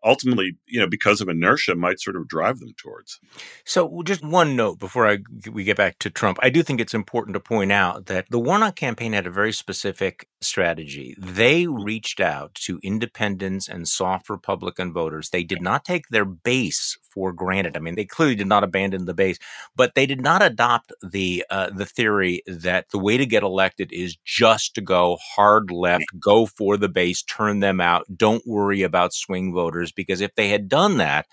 ultimately, 0.03 0.55
you 0.65 0.79
know, 0.79 0.87
because 0.87 1.21
of 1.21 1.29
inertia, 1.29 1.75
might 1.75 1.99
sort 1.99 2.15
of 2.15 2.27
drive 2.27 2.59
them 2.59 2.73
towards. 2.77 3.19
So, 3.65 4.01
just 4.03 4.23
one 4.23 4.55
note 4.55 4.79
before 4.79 5.07
I 5.07 5.19
we 5.51 5.63
get 5.63 5.77
back 5.77 5.99
to 5.99 6.09
Trump, 6.09 6.39
I 6.41 6.49
do 6.49 6.63
think 6.63 6.79
it's 6.79 6.93
important 6.93 7.33
to 7.35 7.39
point 7.39 7.71
out 7.71 8.05
that 8.07 8.25
the 8.29 8.39
Warnock 8.39 8.75
campaign 8.75 9.13
had 9.13 9.27
a 9.27 9.31
very 9.31 9.53
specific 9.53 10.27
strategy. 10.41 11.15
They 11.17 11.67
reached 11.67 12.19
out 12.19 12.55
to 12.65 12.79
independents 12.83 13.67
and 13.67 13.87
soft 13.87 14.29
Republican 14.29 14.93
voters. 14.93 15.29
They 15.29 15.43
did 15.43 15.61
not 15.61 15.85
take 15.85 16.07
their 16.09 16.25
base 16.25 16.97
for 17.11 17.33
granted. 17.33 17.75
I 17.75 17.79
mean, 17.79 17.95
they 17.95 18.05
clearly 18.05 18.35
did 18.35 18.47
not 18.47 18.63
abandon 18.63 19.05
the 19.05 19.13
base, 19.13 19.37
but 19.75 19.95
they 19.95 20.05
did 20.05 20.21
not 20.21 20.41
adopt 20.41 20.93
the 21.01 21.45
uh, 21.49 21.69
the 21.71 21.85
theory 21.85 22.41
that 22.47 22.89
the 22.91 22.99
way 22.99 23.17
to 23.17 23.25
get 23.25 23.43
elected 23.43 23.91
is 23.91 24.17
just 24.25 24.75
to 24.75 24.81
go 24.81 25.17
hard 25.35 25.71
left, 25.71 26.05
go 26.19 26.45
for 26.45 26.77
the 26.77 26.89
base, 26.89 27.21
turn 27.23 27.59
them 27.59 27.81
out. 27.81 28.05
Don't 28.15 28.45
worry 28.47 28.81
about 28.81 29.13
swing 29.13 29.53
voters 29.53 29.91
because 29.91 30.21
if 30.21 30.35
they 30.35 30.49
had 30.49 30.69
done 30.69 30.97
that, 30.97 31.25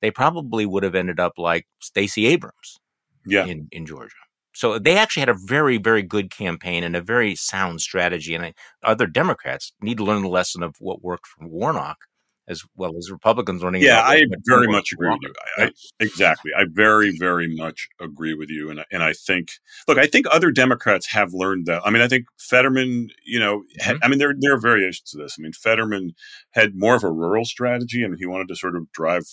they 0.00 0.10
probably 0.10 0.66
would 0.66 0.82
have 0.82 0.94
ended 0.94 1.20
up 1.20 1.34
like 1.38 1.66
Stacey 1.80 2.26
Abrams, 2.26 2.78
yeah. 3.26 3.44
in 3.44 3.68
in 3.72 3.86
Georgia. 3.86 4.23
So 4.54 4.78
they 4.78 4.96
actually 4.96 5.20
had 5.22 5.28
a 5.28 5.38
very, 5.38 5.78
very 5.78 6.02
good 6.02 6.30
campaign 6.30 6.84
and 6.84 6.96
a 6.96 7.02
very 7.02 7.34
sound 7.34 7.80
strategy. 7.80 8.34
And 8.34 8.54
other 8.82 9.06
Democrats 9.06 9.72
need 9.82 9.98
to 9.98 10.04
learn 10.04 10.22
the 10.22 10.28
lesson 10.28 10.62
of 10.62 10.76
what 10.78 11.02
worked 11.02 11.26
for 11.26 11.46
Warnock 11.46 11.98
as 12.46 12.62
well 12.76 12.92
as 12.98 13.10
Republicans 13.10 13.62
running. 13.62 13.82
Yeah, 13.82 14.02
I 14.02 14.22
very 14.46 14.68
much 14.68 14.92
agree 14.92 15.08
with 15.08 15.20
you. 15.22 15.32
I, 15.56 15.64
I, 15.64 15.70
exactly. 15.98 16.52
I 16.56 16.66
very, 16.70 17.16
very 17.16 17.48
much 17.48 17.88
agree 18.00 18.34
with 18.34 18.50
you. 18.50 18.70
And, 18.70 18.84
and 18.92 19.02
I 19.02 19.14
think, 19.14 19.48
look, 19.88 19.98
I 19.98 20.06
think 20.06 20.26
other 20.30 20.50
Democrats 20.50 21.06
have 21.06 21.32
learned 21.32 21.66
that. 21.66 21.82
I 21.84 21.90
mean, 21.90 22.02
I 22.02 22.08
think 22.08 22.26
Fetterman, 22.38 23.08
you 23.24 23.40
know, 23.40 23.64
had, 23.78 23.96
mm-hmm. 23.96 24.04
I 24.04 24.08
mean, 24.08 24.18
there, 24.18 24.34
there 24.38 24.54
are 24.54 24.60
variations 24.60 25.10
to 25.12 25.18
this. 25.18 25.36
I 25.38 25.42
mean, 25.42 25.52
Fetterman 25.52 26.12
had 26.50 26.72
more 26.74 26.94
of 26.94 27.04
a 27.04 27.10
rural 27.10 27.46
strategy. 27.46 28.04
I 28.04 28.08
mean, 28.08 28.18
he 28.18 28.26
wanted 28.26 28.48
to 28.48 28.56
sort 28.56 28.76
of 28.76 28.92
drive 28.92 29.24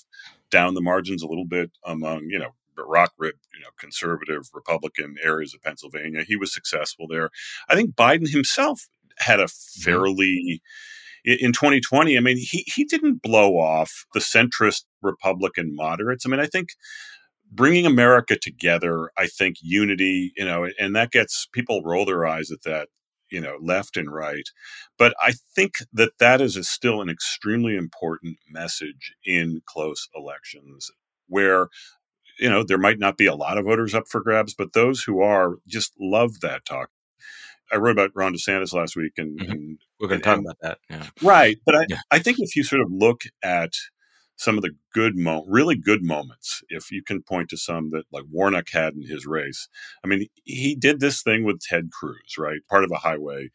down 0.49 0.73
the 0.73 0.81
margins 0.81 1.21
a 1.21 1.27
little 1.27 1.45
bit 1.45 1.71
among, 1.85 2.27
you 2.29 2.39
know, 2.39 2.51
rock 2.87 3.13
rib, 3.17 3.35
you 3.53 3.61
know, 3.61 3.69
conservative 3.79 4.49
Republican 4.53 5.15
areas 5.23 5.53
of 5.53 5.61
Pennsylvania. 5.61 6.23
He 6.23 6.35
was 6.35 6.53
successful 6.53 7.07
there. 7.09 7.29
I 7.69 7.75
think 7.75 7.95
Biden 7.95 8.29
himself 8.29 8.87
had 9.17 9.39
a 9.39 9.45
mm-hmm. 9.45 9.81
fairly 9.81 10.61
in 11.23 11.53
2020. 11.53 12.17
I 12.17 12.19
mean, 12.19 12.37
he 12.37 12.63
he 12.67 12.85
didn't 12.85 13.21
blow 13.21 13.57
off 13.57 14.05
the 14.13 14.19
centrist 14.19 14.83
Republican 15.01 15.75
moderates. 15.75 16.25
I 16.25 16.29
mean, 16.29 16.39
I 16.39 16.47
think 16.47 16.69
bringing 17.51 17.85
America 17.85 18.37
together, 18.37 19.11
I 19.17 19.27
think 19.27 19.57
unity, 19.61 20.31
you 20.37 20.45
know, 20.45 20.67
and 20.79 20.95
that 20.95 21.11
gets 21.11 21.47
people 21.51 21.83
roll 21.83 22.05
their 22.05 22.25
eyes 22.25 22.51
at 22.51 22.63
that 22.63 22.87
you 23.31 23.39
know 23.39 23.57
left 23.61 23.97
and 23.97 24.13
right 24.13 24.49
but 24.99 25.15
i 25.21 25.31
think 25.55 25.75
that 25.91 26.11
that 26.19 26.41
is 26.41 26.57
still 26.69 27.01
an 27.01 27.09
extremely 27.09 27.75
important 27.75 28.37
message 28.49 29.13
in 29.25 29.61
close 29.65 30.07
elections 30.13 30.91
where 31.27 31.67
you 32.41 32.49
know, 32.49 32.63
there 32.63 32.79
might 32.79 32.99
not 32.99 33.17
be 33.17 33.27
a 33.27 33.35
lot 33.35 33.57
of 33.59 33.65
voters 33.65 33.93
up 33.93 34.07
for 34.09 34.19
grabs, 34.19 34.55
but 34.55 34.73
those 34.73 35.03
who 35.03 35.21
are 35.21 35.59
just 35.67 35.93
love 35.99 36.41
that 36.41 36.65
talk. 36.65 36.89
I 37.71 37.77
wrote 37.77 37.91
about 37.91 38.11
Ron 38.15 38.33
DeSantis 38.33 38.73
last 38.73 38.97
week, 38.97 39.13
and, 39.17 39.39
mm-hmm. 39.39 39.51
and 39.51 39.77
we're 39.99 40.09
going 40.09 40.19
to 40.19 40.25
talk 40.25 40.39
about 40.39 40.57
that. 40.61 40.79
Yeah. 40.89 41.05
Right, 41.21 41.57
but 41.65 41.75
I, 41.75 41.85
yeah. 41.87 41.99
I 42.09 42.19
think 42.19 42.39
if 42.39 42.55
you 42.55 42.63
sort 42.63 42.81
of 42.81 42.91
look 42.91 43.21
at 43.43 43.73
some 44.35 44.57
of 44.57 44.63
the 44.63 44.71
good 44.91 45.15
mo- 45.15 45.45
really 45.47 45.75
good 45.75 46.03
moments, 46.03 46.63
if 46.69 46.91
you 46.91 47.03
can 47.03 47.21
point 47.21 47.49
to 47.49 47.57
some 47.57 47.91
that 47.91 48.05
like 48.11 48.25
Warnock 48.29 48.69
had 48.71 48.95
in 48.95 49.03
his 49.03 49.27
race. 49.27 49.69
I 50.03 50.07
mean, 50.07 50.25
he 50.43 50.75
did 50.75 50.99
this 50.99 51.21
thing 51.21 51.43
with 51.43 51.61
Ted 51.61 51.91
Cruz, 51.91 52.37
right? 52.39 52.59
Part 52.67 52.83
of 52.83 52.91
a 52.91 52.97
highway 52.97 53.51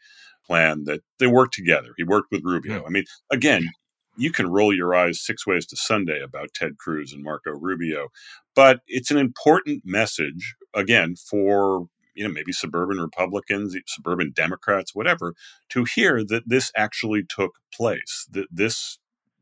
plan 0.46 0.84
that 0.84 1.00
they 1.18 1.26
worked 1.26 1.54
together. 1.54 1.90
He 1.96 2.04
worked 2.04 2.30
with 2.30 2.42
Rubio. 2.44 2.78
Mm-hmm. 2.78 2.86
I 2.86 2.90
mean, 2.90 3.04
again, 3.32 3.68
you 4.16 4.30
can 4.30 4.46
roll 4.46 4.74
your 4.74 4.94
eyes 4.94 5.20
six 5.20 5.46
ways 5.46 5.66
to 5.66 5.76
Sunday 5.76 6.22
about 6.22 6.54
Ted 6.54 6.78
Cruz 6.78 7.12
and 7.12 7.22
Marco 7.22 7.50
Rubio, 7.50 8.08
but 8.56 8.80
it's 8.88 9.12
an 9.12 9.18
important 9.18 9.82
message 9.84 10.56
again 10.74 11.14
for 11.14 11.86
you 12.16 12.26
know 12.26 12.32
maybe 12.32 12.52
suburban 12.52 12.98
Republicans, 12.98 13.76
suburban 13.86 14.32
Democrats, 14.34 14.94
whatever, 14.94 15.34
to 15.68 15.84
hear 15.84 16.24
that 16.24 16.44
this 16.46 16.72
actually 16.76 17.22
took 17.22 17.52
place. 17.72 18.26
That 18.32 18.48
this 18.50 18.98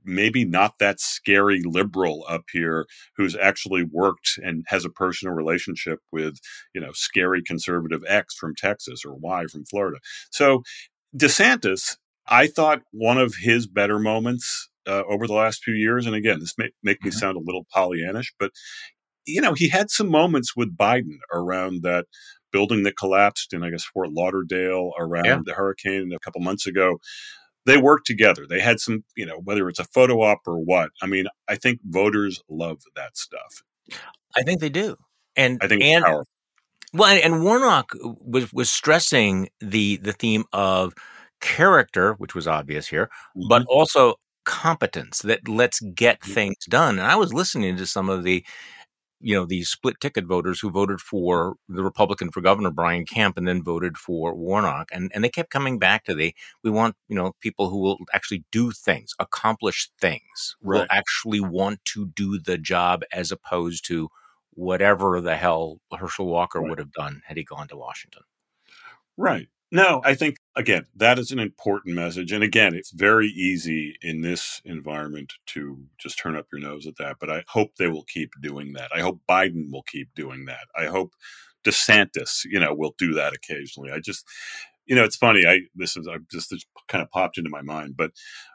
maybe 0.07 0.45
not 0.45 0.79
that 0.81 1.01
scary 1.01 1.63
liberal 1.65 2.27
up 2.29 2.45
here 2.53 2.85
who's 3.17 3.35
actually 3.35 3.83
worked 3.83 4.39
and 4.43 4.67
has 4.69 4.85
a 4.85 4.91
personal 4.91 5.35
relationship 5.35 6.01
with 6.13 6.39
you 6.75 6.81
know 6.83 6.91
scary 6.93 7.43
conservative 7.43 8.03
X 8.07 8.35
from 8.35 8.55
Texas 8.55 9.05
or 9.07 9.15
Y 9.15 9.47
from 9.47 9.65
Florida. 9.65 9.99
So 10.31 10.63
DeSantis 11.17 11.97
I 12.27 12.47
thought 12.47 12.83
one 12.91 13.19
of 13.19 13.35
his 13.37 13.67
better 13.67 13.99
moments 13.99 14.71
uh, 14.87 15.03
over 15.09 15.27
the 15.27 15.35
last 15.35 15.63
few 15.63 15.75
years, 15.75 16.07
and 16.07 16.15
again, 16.15 16.41
this 16.41 16.55
may 16.59 16.71
make 16.83 17.03
me 17.03 17.11
mm-hmm. 17.11 17.19
sound 17.19 17.37
a 17.37 17.41
little 17.41 17.67
Pollyannish, 17.75 18.33
but 18.39 18.53
you 19.27 19.41
know, 19.41 19.55
he 19.55 19.69
had 19.69 19.91
some 19.91 20.09
moments 20.09 20.57
with 20.57 20.77
Biden 20.77 21.19
around 21.33 21.83
that 21.83 22.07
building 22.53 22.85
that 22.85 22.97
collapsed 22.97 23.53
in, 23.53 23.65
I 23.65 23.71
guess, 23.71 23.85
Fort 23.85 24.11
Lauderdale 24.13 24.93
around 24.99 25.25
yeah. 25.25 25.41
the 25.45 25.55
hurricane 25.55 26.13
a 26.15 26.19
couple 26.19 26.41
months 26.41 26.67
ago. 26.67 26.99
They 27.67 27.79
worked 27.79 28.07
together. 28.07 28.47
They 28.49 28.61
had 28.61 28.79
some, 28.79 29.05
you 29.17 29.27
know, 29.27 29.41
whether 29.43 29.69
it's 29.69 29.79
a 29.79 29.85
photo 29.85 30.23
op 30.23 30.41
or 30.47 30.59
what. 30.59 30.91
I 31.03 31.07
mean, 31.07 31.27
I 31.49 31.57
think 31.57 31.81
voters 31.85 32.41
love 32.49 32.83
that 32.95 33.17
stuff. 33.17 33.63
I 34.37 34.43
think 34.43 34.61
they 34.61 34.69
do, 34.69 34.97
and 35.37 35.59
I 35.63 35.69
think 35.69 35.83
and, 35.83 36.05
powerful. 36.05 36.29
Well, 36.93 37.19
and 37.23 37.43
Warnock 37.43 37.91
was 38.03 38.53
was 38.53 38.71
stressing 38.71 39.49
the 39.61 39.97
the 39.97 40.13
theme 40.13 40.45
of 40.53 40.95
character, 41.41 42.15
which 42.15 42.35
was 42.35 42.47
obvious 42.47 42.89
here, 42.89 43.07
mm-hmm. 43.37 43.49
but 43.49 43.65
also 43.69 44.15
competence 44.45 45.21
that 45.23 45.49
let's 45.49 45.81
get 45.81 46.21
mm-hmm. 46.21 46.33
things 46.33 46.57
done. 46.69 46.99
And 46.99 47.07
I 47.07 47.17
was 47.17 47.33
listening 47.33 47.77
to 47.77 47.87
some 47.87 48.09
of 48.09 48.25
the 48.25 48.45
you 49.25 49.35
know 49.35 49.45
these 49.45 49.69
split 49.69 49.99
ticket 50.01 50.27
voters 50.27 50.61
who 50.61 50.71
voted 50.71 51.01
for 51.01 51.57
the 51.69 51.83
Republican 51.83 52.31
for 52.31 52.41
governor 52.41 52.71
Brian 52.71 53.07
Kemp 53.07 53.39
and 53.39 53.49
then 53.49 53.63
voted 53.63 53.97
for 53.97 54.35
Warnock 54.35 54.91
and 54.93 55.11
and 55.15 55.25
they 55.25 55.29
kept 55.29 55.51
coming 55.51 55.79
back 55.79 56.05
to 56.05 56.15
the 56.15 56.35
we 56.63 56.71
want 56.71 56.97
you 57.09 57.17
know 57.17 57.33
people 57.41 57.71
who 57.71 57.79
will 57.79 57.99
actually 58.13 58.45
do 58.53 58.71
things 58.71 59.15
accomplish 59.19 59.91
things 60.01 60.57
right. 60.63 60.81
will 60.81 60.87
actually 60.91 61.41
want 61.41 61.85
to 61.87 62.07
do 62.07 62.39
the 62.39 62.59
job 62.59 63.03
as 63.13 63.33
opposed 63.33 63.85
to 63.87 64.09
whatever 64.51 65.21
the 65.21 65.37
hell 65.37 65.81
Herschel 65.97 66.27
Walker 66.27 66.61
right. 66.61 66.69
would 66.69 66.79
have 66.79 66.93
done 66.93 67.23
had 67.27 67.37
he 67.37 67.45
gone 67.45 67.69
to 67.69 67.77
Washington 67.77 68.23
right 69.17 69.49
no, 69.75 70.01
I 70.05 70.15
think, 70.15 70.39
again, 70.57 70.87
that 70.97 71.19
is 71.19 71.31
an 71.31 71.39
important 71.39 71.95
message. 71.95 72.33
And 72.33 72.43
again, 72.45 72.75
it's 72.75 72.91
very 72.91 73.29
easy 73.29 73.97
in 74.03 74.21
this 74.21 74.61
environment 74.65 75.33
to 75.47 75.79
just 75.99 76.19
turn 76.19 76.37
up 76.37 76.47
your 76.53 76.61
nose 76.61 76.87
at 76.87 76.97
that. 76.99 77.17
But 77.21 77.31
I 77.31 77.45
hope 77.49 77.77
they 77.77 77.89
will 77.89 78.05
keep 78.05 78.31
doing 78.41 78.73
that. 78.75 78.91
I 78.95 79.01
hope 79.01 79.21
Biden 79.29 79.71
will 79.73 79.83
keep 79.83 80.15
doing 80.15 80.45
that. 80.47 80.67
I 80.77 80.87
hope 80.87 81.13
DeSantis, 81.65 82.45
you 82.45 82.61
know, 82.61 82.75
will 82.75 82.95
do 82.99 83.15
that 83.15 83.33
occasionally. 83.35 83.91
I 83.91 83.99
just, 83.99 84.25
you 84.87 84.95
know, 84.95 85.05
it's 85.05 85.17
funny. 85.17 85.47
I 85.47 85.61
this 85.75 85.97
is 85.97 86.07
I 86.07 86.19
just 86.31 86.51
this 86.51 86.65
kind 86.89 87.03
of 87.03 87.11
popped 87.11 87.39
into 87.39 87.51
my 87.51 87.63
mind, 87.63 87.97
but 87.97 88.13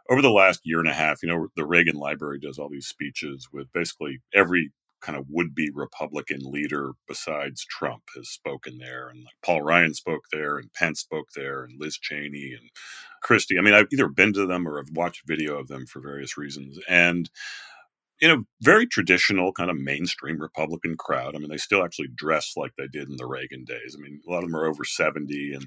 over 0.10 0.22
the 0.22 0.32
last 0.32 0.62
year 0.64 0.80
and 0.80 0.88
a 0.88 0.94
half, 0.94 1.22
you 1.24 1.30
know, 1.30 1.48
the 1.56 1.66
Reagan 1.66 1.96
Library 1.96 2.40
does 2.40 2.60
all 2.60 2.70
these 2.70 2.88
speeches 2.88 3.48
with 3.52 3.72
basically 3.74 4.20
every 4.34 4.72
kind 5.02 5.18
of 5.18 5.26
would 5.30 5.56
be 5.56 5.70
Republican 5.74 6.40
leader 6.44 6.92
besides 7.08 7.66
Trump 7.66 8.04
has 8.16 8.30
spoken 8.30 8.78
there. 8.78 9.10
And 9.10 9.20
like 9.20 9.36
Paul 9.44 9.62
Ryan 9.62 9.94
spoke 9.94 10.24
there, 10.32 10.58
and 10.58 10.74
Pence 10.74 11.02
spoke 11.02 11.28
there, 11.36 11.64
and 11.64 11.80
Liz 11.80 11.98
Cheney 11.98 12.54
and 12.60 12.70
Christie. 13.22 13.58
I 13.58 13.62
mean, 13.62 13.74
I've 13.74 13.88
either 13.92 14.08
been 14.08 14.34
to 14.34 14.46
them 14.46 14.68
or 14.68 14.80
I've 14.80 14.96
watched 14.96 15.28
video 15.28 15.58
of 15.58 15.68
them 15.68 15.86
for 15.86 16.02
various 16.02 16.38
reasons. 16.38 16.80
And 16.88 17.30
you 18.22 18.28
know, 18.28 18.44
very 18.62 18.86
traditional 18.86 19.54
kind 19.54 19.70
of 19.70 19.78
mainstream 19.78 20.42
Republican 20.42 20.98
crowd. 20.98 21.36
I 21.36 21.40
mean, 21.40 21.50
they 21.50 21.58
still 21.58 21.84
actually 21.84 22.10
dress 22.14 22.54
like 22.58 22.72
they 22.78 22.88
did 22.88 23.10
in 23.10 23.16
the 23.16 23.26
Reagan 23.26 23.64
days. 23.64 23.96
I 23.98 24.02
mean, 24.02 24.20
a 24.28 24.30
lot 24.30 24.44
of 24.44 24.50
them 24.50 24.58
are 24.58 24.66
over 24.66 24.84
70 24.84 25.54
and 25.54 25.66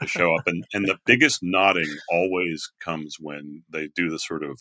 they 0.00 0.06
show 0.06 0.34
up. 0.34 0.46
And, 0.46 0.64
and 0.72 0.86
the 0.86 0.98
biggest 1.06 1.40
nodding 1.42 1.88
always 2.10 2.72
comes 2.80 3.16
when 3.20 3.62
they 3.70 3.88
do 3.94 4.10
the 4.10 4.18
sort 4.18 4.42
of 4.42 4.60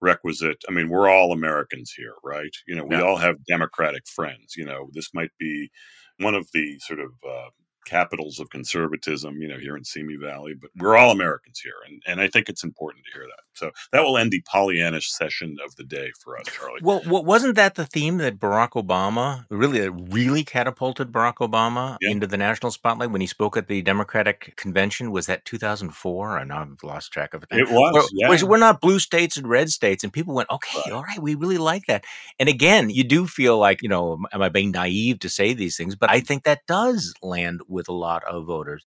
requisite. 0.00 0.62
I 0.68 0.72
mean, 0.72 0.88
we're 0.88 1.08
all 1.08 1.32
Americans 1.32 1.92
here, 1.96 2.14
right? 2.24 2.54
You 2.66 2.76
know, 2.76 2.84
we 2.84 2.96
yeah. 2.96 3.02
all 3.02 3.16
have 3.16 3.44
Democratic 3.46 4.06
friends. 4.08 4.54
You 4.56 4.64
know, 4.64 4.90
this 4.92 5.10
might 5.14 5.30
be 5.38 5.70
one 6.18 6.34
of 6.34 6.48
the 6.52 6.78
sort 6.80 7.00
of 7.00 7.10
uh, 7.28 7.48
capitals 7.86 8.38
of 8.38 8.50
conservatism, 8.50 9.40
you 9.40 9.48
know, 9.48 9.58
here 9.58 9.76
in 9.76 9.84
Simi 9.84 10.16
Valley, 10.16 10.54
but 10.54 10.70
we're 10.76 10.96
all 10.96 11.10
Americans 11.10 11.60
here. 11.60 11.74
And, 11.86 12.02
and 12.06 12.20
I 12.20 12.28
think 12.28 12.48
it's 12.48 12.64
important 12.64 13.04
to 13.06 13.12
hear 13.12 13.26
that. 13.26 13.44
So 13.54 13.70
that 13.92 14.02
will 14.02 14.16
end 14.16 14.30
the 14.30 14.42
Pollyannish 14.42 15.08
session 15.08 15.56
of 15.64 15.76
the 15.76 15.84
day 15.84 16.12
for 16.22 16.38
us, 16.38 16.46
Charlie. 16.46 16.80
Well, 16.82 17.02
wasn't 17.06 17.56
that 17.56 17.74
the 17.74 17.84
theme 17.84 18.18
that 18.18 18.38
Barack 18.38 18.70
Obama 18.70 19.44
really, 19.50 19.88
really 19.88 20.44
catapulted 20.44 21.12
Barack 21.12 21.36
Obama 21.36 21.96
yeah. 22.00 22.10
into 22.10 22.26
the 22.26 22.38
national 22.38 22.72
spotlight 22.72 23.10
when 23.10 23.20
he 23.20 23.26
spoke 23.26 23.56
at 23.56 23.68
the 23.68 23.82
Democratic 23.82 24.56
convention? 24.56 25.10
Was 25.10 25.26
that 25.26 25.44
2004? 25.44 26.38
I 26.38 26.44
know 26.44 26.54
I've 26.56 26.82
lost 26.82 27.12
track 27.12 27.34
of 27.34 27.42
it. 27.42 27.48
It 27.50 27.68
was. 27.68 28.10
We're, 28.12 28.34
yeah. 28.34 28.44
we're 28.44 28.58
not 28.58 28.80
blue 28.80 28.98
states 28.98 29.36
and 29.36 29.46
red 29.46 29.68
states. 29.70 30.04
And 30.04 30.12
people 30.12 30.34
went, 30.34 30.50
okay, 30.50 30.80
right. 30.86 30.92
all 30.92 31.02
right, 31.02 31.20
we 31.20 31.34
really 31.34 31.58
like 31.58 31.86
that. 31.86 32.04
And 32.38 32.48
again, 32.48 32.88
you 32.88 33.04
do 33.04 33.26
feel 33.26 33.58
like, 33.58 33.82
you 33.82 33.88
know, 33.88 34.18
am 34.32 34.42
I 34.42 34.48
being 34.48 34.70
naive 34.70 35.18
to 35.20 35.28
say 35.28 35.52
these 35.52 35.76
things? 35.76 35.96
But 35.96 36.10
I 36.10 36.20
think 36.20 36.44
that 36.44 36.66
does 36.66 37.14
land 37.22 37.60
with 37.68 37.79
a 37.88 37.92
lot 37.92 38.24
of 38.24 38.46
voters. 38.46 38.86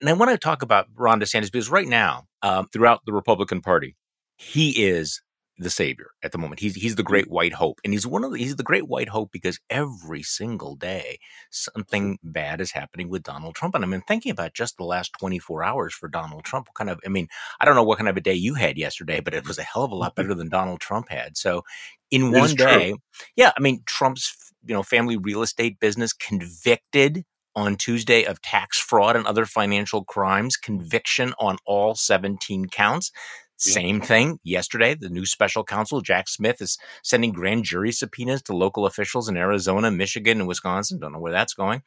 And 0.00 0.10
I 0.10 0.12
want 0.12 0.30
to 0.30 0.38
talk 0.38 0.62
about 0.62 0.88
Ron 0.94 1.20
DeSantis 1.20 1.50
because 1.50 1.70
right 1.70 1.88
now, 1.88 2.24
um, 2.42 2.68
throughout 2.72 3.00
the 3.06 3.12
Republican 3.12 3.62
Party, 3.62 3.96
he 4.36 4.84
is 4.84 5.22
the 5.58 5.70
savior 5.70 6.10
at 6.22 6.32
the 6.32 6.38
moment. 6.38 6.60
He's 6.60 6.74
he's 6.74 6.96
the 6.96 7.02
mm. 7.02 7.06
great 7.06 7.30
white 7.30 7.54
hope, 7.54 7.80
and 7.82 7.92
he's 7.92 8.06
one 8.06 8.24
of 8.24 8.32
the, 8.32 8.38
he's 8.38 8.56
the 8.56 8.62
great 8.62 8.88
white 8.88 9.08
hope 9.08 9.32
because 9.32 9.58
every 9.70 10.22
single 10.22 10.74
day 10.76 11.18
something 11.50 12.18
bad 12.22 12.60
is 12.60 12.72
happening 12.72 13.08
with 13.08 13.22
Donald 13.22 13.54
Trump. 13.54 13.74
And 13.74 13.84
I 13.84 13.88
mean, 13.88 14.02
thinking 14.02 14.32
about 14.32 14.54
just 14.54 14.76
the 14.76 14.84
last 14.84 15.12
twenty 15.18 15.38
four 15.38 15.64
hours 15.64 15.94
for 15.94 16.08
Donald 16.08 16.44
Trump, 16.44 16.68
kind 16.74 16.90
of, 16.90 17.00
I 17.06 17.08
mean, 17.08 17.28
I 17.60 17.64
don't 17.64 17.74
know 17.74 17.84
what 17.84 17.98
kind 17.98 18.08
of 18.08 18.16
a 18.16 18.20
day 18.20 18.34
you 18.34 18.54
had 18.54 18.76
yesterday, 18.76 19.20
but 19.20 19.34
it 19.34 19.48
was 19.48 19.58
a 19.58 19.62
hell 19.62 19.84
of 19.84 19.92
a 19.92 19.96
lot 19.96 20.14
better 20.16 20.34
than 20.34 20.48
Donald 20.48 20.80
Trump 20.80 21.08
had. 21.08 21.36
So, 21.36 21.62
in 22.10 22.32
one 22.32 22.54
day, 22.54 22.90
true. 22.90 22.98
yeah, 23.34 23.52
I 23.56 23.60
mean, 23.60 23.82
Trump's 23.86 24.45
you 24.66 24.74
know 24.74 24.82
family 24.82 25.16
real 25.16 25.42
estate 25.42 25.78
business 25.80 26.12
convicted 26.12 27.24
on 27.54 27.76
Tuesday 27.76 28.24
of 28.24 28.42
tax 28.42 28.78
fraud 28.78 29.16
and 29.16 29.26
other 29.26 29.46
financial 29.46 30.04
crimes, 30.04 30.56
conviction 30.56 31.32
on 31.38 31.56
all 31.64 31.94
17 31.94 32.66
counts. 32.66 33.10
Same 33.58 34.02
thing 34.02 34.38
yesterday. 34.44 34.94
The 34.94 35.08
new 35.08 35.24
special 35.24 35.64
counsel, 35.64 36.02
Jack 36.02 36.28
Smith, 36.28 36.60
is 36.60 36.76
sending 37.02 37.32
grand 37.32 37.64
jury 37.64 37.90
subpoenas 37.90 38.42
to 38.42 38.54
local 38.54 38.84
officials 38.84 39.30
in 39.30 39.38
Arizona, 39.38 39.90
Michigan, 39.90 40.40
and 40.40 40.48
Wisconsin. 40.48 40.98
Don't 40.98 41.14
know 41.14 41.18
where 41.18 41.32
that's 41.32 41.54
going. 41.54 41.82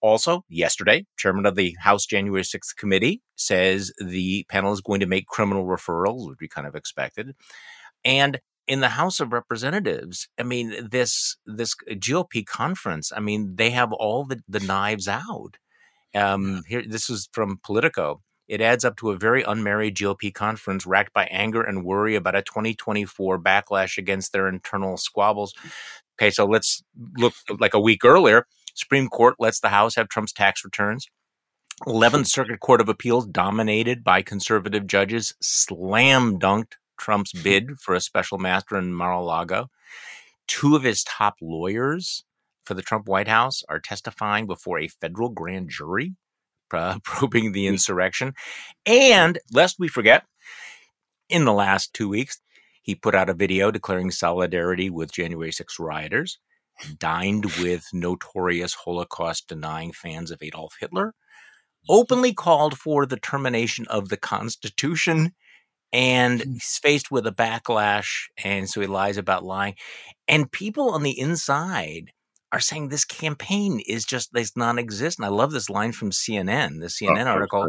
Also, 0.00 0.44
yesterday, 0.48 1.06
chairman 1.16 1.46
of 1.46 1.54
the 1.54 1.76
House 1.78 2.06
January 2.06 2.42
6th 2.42 2.74
committee 2.76 3.22
says 3.36 3.92
the 4.04 4.44
panel 4.48 4.72
is 4.72 4.80
going 4.80 4.98
to 5.00 5.06
make 5.06 5.26
criminal 5.26 5.64
referrals, 5.64 6.28
which 6.28 6.38
we 6.40 6.48
kind 6.48 6.66
of 6.66 6.74
expected. 6.74 7.36
And 8.04 8.40
in 8.70 8.78
the 8.78 8.90
House 8.90 9.18
of 9.18 9.32
Representatives, 9.32 10.28
I 10.38 10.44
mean, 10.44 10.88
this 10.92 11.36
this 11.44 11.74
GOP 11.74 12.46
conference, 12.46 13.10
I 13.12 13.18
mean, 13.18 13.56
they 13.56 13.70
have 13.70 13.92
all 13.92 14.24
the, 14.24 14.44
the 14.48 14.60
knives 14.60 15.08
out. 15.08 15.56
Um, 16.14 16.62
here, 16.68 16.84
this 16.86 17.10
is 17.10 17.28
from 17.32 17.58
Politico. 17.64 18.22
It 18.46 18.60
adds 18.60 18.84
up 18.84 18.96
to 18.98 19.10
a 19.10 19.16
very 19.16 19.42
unmarried 19.42 19.96
GOP 19.96 20.32
conference 20.32 20.86
racked 20.86 21.12
by 21.12 21.24
anger 21.24 21.60
and 21.62 21.84
worry 21.84 22.14
about 22.14 22.36
a 22.36 22.42
2024 22.42 23.40
backlash 23.40 23.98
against 23.98 24.32
their 24.32 24.46
internal 24.46 24.96
squabbles. 24.96 25.52
Okay, 26.16 26.30
so 26.30 26.46
let's 26.46 26.84
look 27.18 27.34
like 27.58 27.74
a 27.74 27.80
week 27.80 28.04
earlier. 28.04 28.46
Supreme 28.74 29.08
Court 29.08 29.34
lets 29.40 29.58
the 29.58 29.70
House 29.70 29.96
have 29.96 30.08
Trump's 30.08 30.32
tax 30.32 30.64
returns. 30.64 31.08
11th 31.88 32.26
Circuit 32.36 32.60
Court 32.60 32.80
of 32.80 32.88
Appeals, 32.88 33.26
dominated 33.26 34.04
by 34.04 34.22
conservative 34.22 34.86
judges, 34.86 35.34
slam 35.40 36.38
dunked 36.38 36.74
Trump's 37.00 37.32
bid 37.32 37.80
for 37.80 37.94
a 37.94 38.00
special 38.00 38.38
master 38.38 38.76
in 38.76 38.92
Mar-a-Lago. 38.92 39.70
Two 40.46 40.76
of 40.76 40.82
his 40.82 41.02
top 41.02 41.36
lawyers 41.40 42.24
for 42.64 42.74
the 42.74 42.82
Trump 42.82 43.08
White 43.08 43.28
House 43.28 43.62
are 43.68 43.80
testifying 43.80 44.46
before 44.46 44.78
a 44.78 44.88
federal 44.88 45.30
grand 45.30 45.70
jury 45.70 46.14
uh, 46.72 46.98
probing 47.02 47.52
the 47.52 47.66
insurrection. 47.66 48.34
And 48.86 49.38
lest 49.52 49.76
we 49.78 49.88
forget, 49.88 50.24
in 51.28 51.44
the 51.44 51.52
last 51.52 51.94
two 51.94 52.08
weeks, 52.08 52.40
he 52.82 52.94
put 52.94 53.14
out 53.14 53.30
a 53.30 53.34
video 53.34 53.70
declaring 53.70 54.10
solidarity 54.10 54.90
with 54.90 55.12
January 55.12 55.52
6 55.52 55.78
rioters, 55.78 56.38
dined 56.98 57.44
with 57.58 57.86
notorious 57.92 58.74
Holocaust 58.74 59.48
denying 59.48 59.92
fans 59.92 60.30
of 60.30 60.42
Adolf 60.42 60.76
Hitler, 60.80 61.14
openly 61.88 62.32
called 62.32 62.78
for 62.78 63.06
the 63.06 63.18
termination 63.18 63.86
of 63.88 64.08
the 64.08 64.16
Constitution 64.16 65.34
and 65.92 66.40
mm. 66.40 66.52
he's 66.54 66.78
faced 66.78 67.10
with 67.10 67.26
a 67.26 67.32
backlash 67.32 68.28
and 68.42 68.68
so 68.68 68.80
he 68.80 68.86
lies 68.86 69.16
about 69.16 69.44
lying 69.44 69.74
and 70.28 70.52
people 70.52 70.90
on 70.90 71.02
the 71.02 71.18
inside 71.18 72.12
are 72.52 72.60
saying 72.60 72.88
this 72.88 73.04
campaign 73.04 73.80
is 73.86 74.04
just 74.04 74.32
this 74.32 74.56
non-existent 74.56 75.26
i 75.26 75.28
love 75.28 75.52
this 75.52 75.70
line 75.70 75.92
from 75.92 76.10
cnn 76.10 76.80
the 76.80 76.86
cnn 76.86 77.26
oh, 77.26 77.30
article 77.30 77.66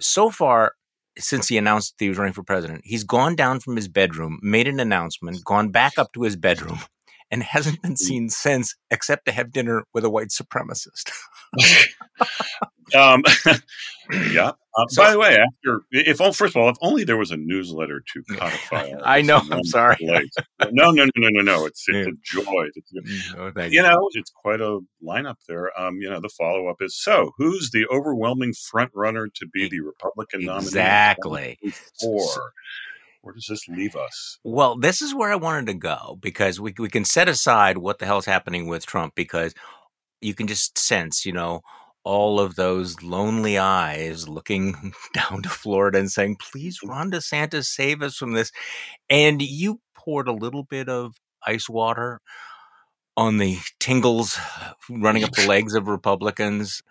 so 0.00 0.30
far 0.30 0.74
since 1.18 1.48
he 1.48 1.58
announced 1.58 1.98
that 1.98 2.04
he 2.04 2.08
was 2.08 2.18
running 2.18 2.32
for 2.32 2.42
president 2.42 2.82
he's 2.84 3.04
gone 3.04 3.34
down 3.34 3.60
from 3.60 3.76
his 3.76 3.88
bedroom 3.88 4.38
made 4.42 4.68
an 4.68 4.80
announcement 4.80 5.44
gone 5.44 5.70
back 5.70 5.98
up 5.98 6.12
to 6.12 6.22
his 6.22 6.36
bedroom 6.36 6.78
and 7.30 7.42
hasn't 7.42 7.80
been 7.80 7.94
mm. 7.94 7.98
seen 7.98 8.28
since 8.28 8.74
except 8.90 9.24
to 9.24 9.32
have 9.32 9.52
dinner 9.52 9.84
with 9.94 10.04
a 10.04 10.10
white 10.10 10.28
supremacist 10.28 11.10
um, 12.94 13.22
yeah. 14.10 14.52
Uh, 14.74 14.86
so, 14.88 15.02
by 15.02 15.10
the 15.10 15.18
way, 15.18 15.36
after 15.36 15.82
if 15.90 16.16
first 16.16 16.42
of 16.42 16.56
all, 16.56 16.68
if 16.70 16.78
only 16.80 17.04
there 17.04 17.18
was 17.18 17.30
a 17.30 17.36
newsletter 17.36 18.02
to 18.12 18.22
codify. 18.36 18.90
I 19.04 19.20
know. 19.20 19.42
I'm 19.50 19.64
sorry. 19.64 19.96
no, 20.00 20.20
no, 20.70 20.90
no, 20.92 21.04
no, 21.16 21.28
no, 21.30 21.42
no. 21.42 21.66
It's, 21.66 21.84
it's 21.88 22.08
a 22.08 22.12
joy. 22.22 22.68
It's, 22.74 22.92
mm, 22.92 23.54
oh, 23.56 23.62
you 23.64 23.82
know, 23.82 24.08
it's 24.14 24.30
quite 24.30 24.60
a 24.60 24.80
lineup 25.06 25.36
there. 25.46 25.78
Um, 25.78 25.98
you 26.00 26.08
know, 26.08 26.20
the 26.20 26.30
follow 26.30 26.68
up 26.68 26.76
is 26.80 26.96
so 26.96 27.32
who's 27.36 27.70
the 27.70 27.86
overwhelming 27.92 28.54
front 28.54 28.90
runner 28.94 29.28
to 29.34 29.46
be 29.46 29.68
the 29.68 29.80
Republican 29.80 30.46
nominee? 30.46 30.66
Exactly. 30.68 31.58
Or 32.02 32.52
where 33.20 33.34
does 33.34 33.46
this 33.48 33.68
leave 33.68 33.94
us? 33.94 34.38
Well, 34.42 34.76
this 34.76 35.00
is 35.00 35.14
where 35.14 35.30
I 35.30 35.36
wanted 35.36 35.66
to 35.66 35.74
go 35.74 36.18
because 36.20 36.60
we 36.60 36.74
we 36.78 36.88
can 36.88 37.04
set 37.04 37.28
aside 37.28 37.78
what 37.78 37.98
the 37.98 38.06
hell's 38.06 38.26
happening 38.26 38.66
with 38.66 38.86
Trump 38.86 39.14
because 39.14 39.54
you 40.22 40.34
can 40.34 40.46
just 40.46 40.78
sense, 40.78 41.26
you 41.26 41.32
know, 41.32 41.62
all 42.04 42.40
of 42.40 42.56
those 42.56 43.02
lonely 43.02 43.58
eyes 43.58 44.28
looking 44.28 44.92
down 45.14 45.42
to 45.42 45.48
Florida 45.48 45.98
and 45.98 46.10
saying, 46.10 46.36
please. 46.36 46.78
Ron 46.84 47.10
DeSantis, 47.10 47.66
save 47.66 48.02
us 48.02 48.16
from 48.16 48.32
this. 48.32 48.50
And 49.08 49.40
you 49.42 49.80
poured 49.94 50.28
a 50.28 50.32
little 50.32 50.64
bit 50.64 50.88
of 50.88 51.14
ice 51.46 51.68
water 51.68 52.20
on 53.16 53.38
the 53.38 53.58
tingles 53.78 54.38
running 54.90 55.24
up 55.24 55.32
the 55.32 55.46
legs 55.48 55.74
of 55.74 55.88
Republicans. 55.88 56.82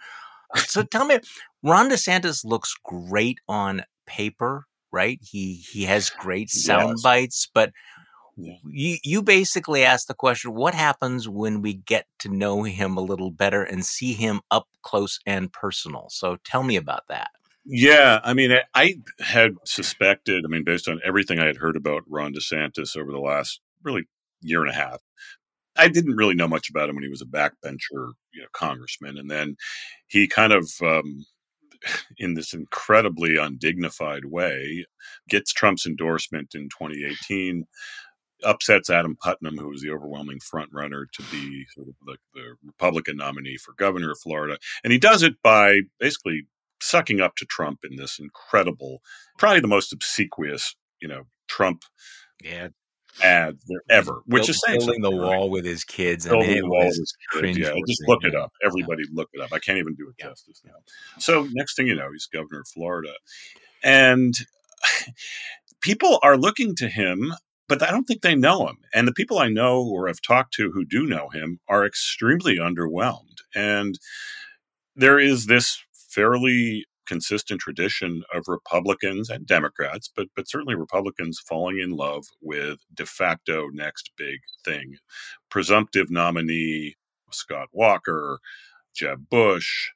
So 0.56 0.84
tell 0.84 1.06
me, 1.06 1.19
Ron 1.63 1.89
DeSantis 1.89 2.43
looks 2.43 2.76
great 2.84 3.39
on 3.47 3.84
paper, 4.06 4.65
right? 4.91 5.19
He 5.21 5.63
he 5.71 5.84
has 5.84 6.10
great 6.10 6.50
sound 6.50 6.89
yes. 6.97 7.02
bites, 7.02 7.50
but 7.54 7.71
you, 8.38 8.98
you 9.04 9.22
basically 9.22 9.84
asked 9.84 10.08
the 10.08 10.13
question 10.13 10.54
what 10.54 10.74
happens 10.74 11.28
when 11.28 11.62
we 11.62 11.74
get 11.74 12.06
to 12.20 12.30
know 12.30 12.63
him 12.63 12.98
a 12.98 13.02
little 13.02 13.32
better 13.32 13.63
and 13.63 13.86
see 13.86 14.13
him 14.13 14.41
up 14.50 14.67
close 14.82 15.20
and 15.26 15.52
personal? 15.52 16.08
So 16.10 16.38
tell 16.44 16.63
me 16.63 16.76
about 16.76 17.08
that. 17.10 17.32
Yeah, 17.65 18.20
I 18.24 18.34
mean, 18.34 18.52
I, 18.52 18.63
I 18.74 18.96
had 19.20 19.56
suspected, 19.65 20.46
I 20.46 20.48
mean, 20.48 20.63
based 20.63 20.88
on 20.88 21.00
everything 21.06 21.39
I 21.39 21.46
had 21.46 21.58
heard 21.58 21.76
about 21.76 22.04
Ron 22.10 22.34
DeSantis 22.34 22.98
over 22.98 23.12
the 23.12 23.20
last 23.20 23.62
really 23.84 24.08
year 24.41 24.62
and 24.62 24.72
a 24.72 24.76
half, 24.76 25.00
I 25.78 25.88
didn't 25.88 26.15
really 26.15 26.34
know 26.34 26.48
much 26.48 26.70
about 26.70 26.89
him 26.89 26.96
when 26.96 27.04
he 27.04 27.10
was 27.10 27.22
a 27.22 27.26
backbencher, 27.26 28.13
you 28.34 28.41
know, 28.41 28.48
congressman, 28.54 29.17
and 29.17 29.30
then 29.30 29.56
he 30.08 30.28
kind 30.28 30.54
of, 30.54 30.72
um, 30.82 31.26
in 32.17 32.34
this 32.34 32.54
incredibly 32.54 33.38
undignified 33.38 34.26
way, 34.26 34.86
gets 35.30 35.54
Trump's 35.54 35.86
endorsement 35.86 36.56
in 36.56 36.63
2018 36.63 37.67
upsets 38.43 38.89
Adam 38.89 39.15
Putnam, 39.15 39.58
who 39.58 39.69
was 39.69 39.82
the 39.82 39.91
overwhelming 39.91 40.39
front 40.39 40.69
runner 40.73 41.08
to 41.13 41.23
be 41.32 41.65
sort 41.73 41.88
of 41.88 41.95
the, 42.06 42.17
the 42.34 42.56
Republican 42.65 43.17
nominee 43.17 43.58
for 43.58 43.73
governor 43.73 44.12
of 44.12 44.19
Florida. 44.19 44.58
And 44.84 44.91
he 44.91 44.99
does 44.99 45.23
it 45.23 45.41
by 45.43 45.82
basically 45.99 46.47
sucking 46.82 47.21
up 47.21 47.36
to 47.38 47.45
Trump 47.45 47.80
in 47.89 47.95
this 47.97 48.19
incredible, 48.19 49.01
probably 49.38 49.62
the 49.62 49.67
most 49.67 49.93
obsequious, 49.93 50.75
you 50.99 51.08
know, 51.08 51.23
Trump 51.47 51.84
yeah. 52.43 52.69
ad 53.21 53.58
there 53.67 53.82
ever, 53.89 54.21
which 54.25 54.49
is 54.49 54.62
saying 54.65 54.80
building 54.80 55.01
the 55.01 55.12
wall 55.12 55.49
with 55.49 55.65
his 55.65 55.84
kids. 55.84 56.27
Building 56.27 56.49
mean, 56.49 56.62
the 56.62 56.69
wall 56.69 56.86
with 56.86 56.97
his 56.97 57.15
kids. 57.34 57.58
Yeah, 57.58 57.73
just 57.88 58.04
look 58.08 58.23
it 58.23 58.36
up. 58.36 58.51
Everybody 58.63 59.04
yeah. 59.04 59.13
look 59.13 59.30
it 59.34 59.41
up. 59.41 59.54
I 59.54 59.60
can't 59.60 59.77
even 59.77 59.95
do 59.95 60.10
it 60.10 60.15
yeah. 60.19 60.30
justice 60.30 60.62
now. 60.65 60.73
So 61.19 61.47
next 61.51 61.75
thing 61.75 61.88
you 61.88 61.95
know, 61.95 62.10
he's 62.12 62.27
governor 62.27 62.62
of 62.62 62.67
Florida, 62.67 63.13
and 63.84 64.34
people 65.82 66.19
are 66.23 66.38
looking 66.38 66.75
to 66.75 66.88
him 66.88 67.34
but 67.72 67.82
I 67.82 67.90
don't 67.90 68.04
think 68.04 68.22
they 68.22 68.36
know 68.36 68.68
him. 68.68 68.80
And 68.94 69.08
the 69.08 69.14
people 69.14 69.40
I 69.40 69.48
know 69.48 69.82
or 69.82 70.08
have 70.08 70.22
talked 70.22 70.54
to 70.56 70.72
who 70.72 70.84
do 70.84 71.06
know 71.06 71.30
him 71.30 71.62
are 71.70 71.86
extremely 71.86 72.58
underwhelmed. 72.58 73.38
And 73.56 73.98
there 74.94 75.18
is 75.18 75.46
this 75.46 75.82
fairly 75.94 76.86
consistent 77.06 77.62
tradition 77.62 78.24
of 78.34 78.44
Republicans 78.50 79.30
and 79.30 79.48
Democrats, 79.48 80.12
but 80.14 80.28
but 80.36 80.50
certainly 80.50 80.76
Republicans 80.76 81.40
falling 81.40 81.80
in 81.80 81.92
love 81.92 82.26
with 82.42 82.80
de 82.94 83.06
facto 83.06 83.70
next 83.70 84.12
big 84.18 84.40
thing, 84.66 84.98
presumptive 85.50 86.12
nominee 86.12 86.98
Scott 87.32 87.70
Walker, 87.72 88.40
Jeb 88.94 89.30
Bush, 89.30 89.92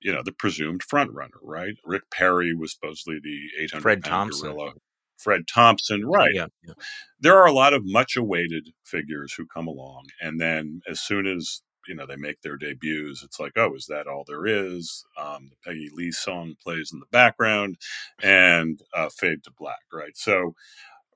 you 0.00 0.12
know, 0.12 0.22
the 0.22 0.32
presumed 0.32 0.82
front 0.82 1.12
runner, 1.12 1.40
right? 1.40 1.76
Rick 1.82 2.10
Perry 2.10 2.54
was 2.54 2.72
supposedly 2.72 3.18
the 3.22 3.62
800 3.62 3.82
Fred 3.82 4.04
Thompson. 4.04 4.52
gorilla. 4.52 4.72
Fred 5.22 5.42
Thompson, 5.52 6.06
right. 6.06 6.34
Yeah, 6.34 6.46
yeah. 6.66 6.74
There 7.20 7.36
are 7.38 7.46
a 7.46 7.52
lot 7.52 7.74
of 7.74 7.82
much 7.84 8.16
awaited 8.16 8.70
figures 8.84 9.34
who 9.34 9.46
come 9.46 9.66
along. 9.66 10.06
And 10.20 10.40
then 10.40 10.80
as 10.88 11.00
soon 11.00 11.26
as, 11.26 11.62
you 11.86 11.94
know, 11.94 12.06
they 12.06 12.16
make 12.16 12.40
their 12.42 12.56
debuts, 12.56 13.22
it's 13.22 13.38
like, 13.40 13.52
oh, 13.56 13.74
is 13.74 13.86
that 13.88 14.06
all 14.06 14.24
there 14.26 14.46
is? 14.46 15.04
Um, 15.18 15.50
the 15.50 15.56
Peggy 15.64 15.90
Lee 15.92 16.12
song 16.12 16.54
plays 16.62 16.90
in 16.92 17.00
the 17.00 17.06
background 17.12 17.76
and 18.22 18.80
uh, 18.94 19.08
fade 19.10 19.44
to 19.44 19.50
black, 19.58 19.80
right? 19.92 20.16
So 20.16 20.54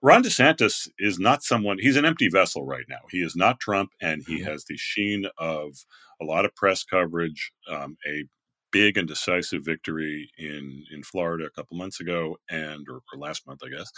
Ron 0.02 0.22
DeSantis 0.22 0.88
is 0.98 1.18
not 1.18 1.42
someone, 1.42 1.78
he's 1.78 1.96
an 1.96 2.04
empty 2.04 2.28
vessel 2.28 2.64
right 2.66 2.84
now. 2.88 3.00
He 3.10 3.22
is 3.22 3.34
not 3.36 3.58
Trump, 3.60 3.90
and 4.02 4.22
he 4.26 4.40
Mhm. 4.40 4.44
has 4.44 4.64
the 4.66 4.76
sheen 4.76 5.26
of 5.38 5.86
a 6.20 6.24
lot 6.24 6.44
of 6.44 6.54
press 6.54 6.84
coverage, 6.84 7.52
um, 7.68 7.96
a 8.06 8.24
big 8.74 8.98
and 8.98 9.06
decisive 9.06 9.64
victory 9.64 10.28
in 10.36 10.84
in 10.92 11.04
Florida 11.04 11.44
a 11.46 11.50
couple 11.50 11.78
months 11.78 12.00
ago 12.00 12.36
and 12.50 12.88
or, 12.90 12.96
or 13.12 13.18
last 13.18 13.46
month 13.46 13.60
I 13.64 13.68
guess 13.68 13.88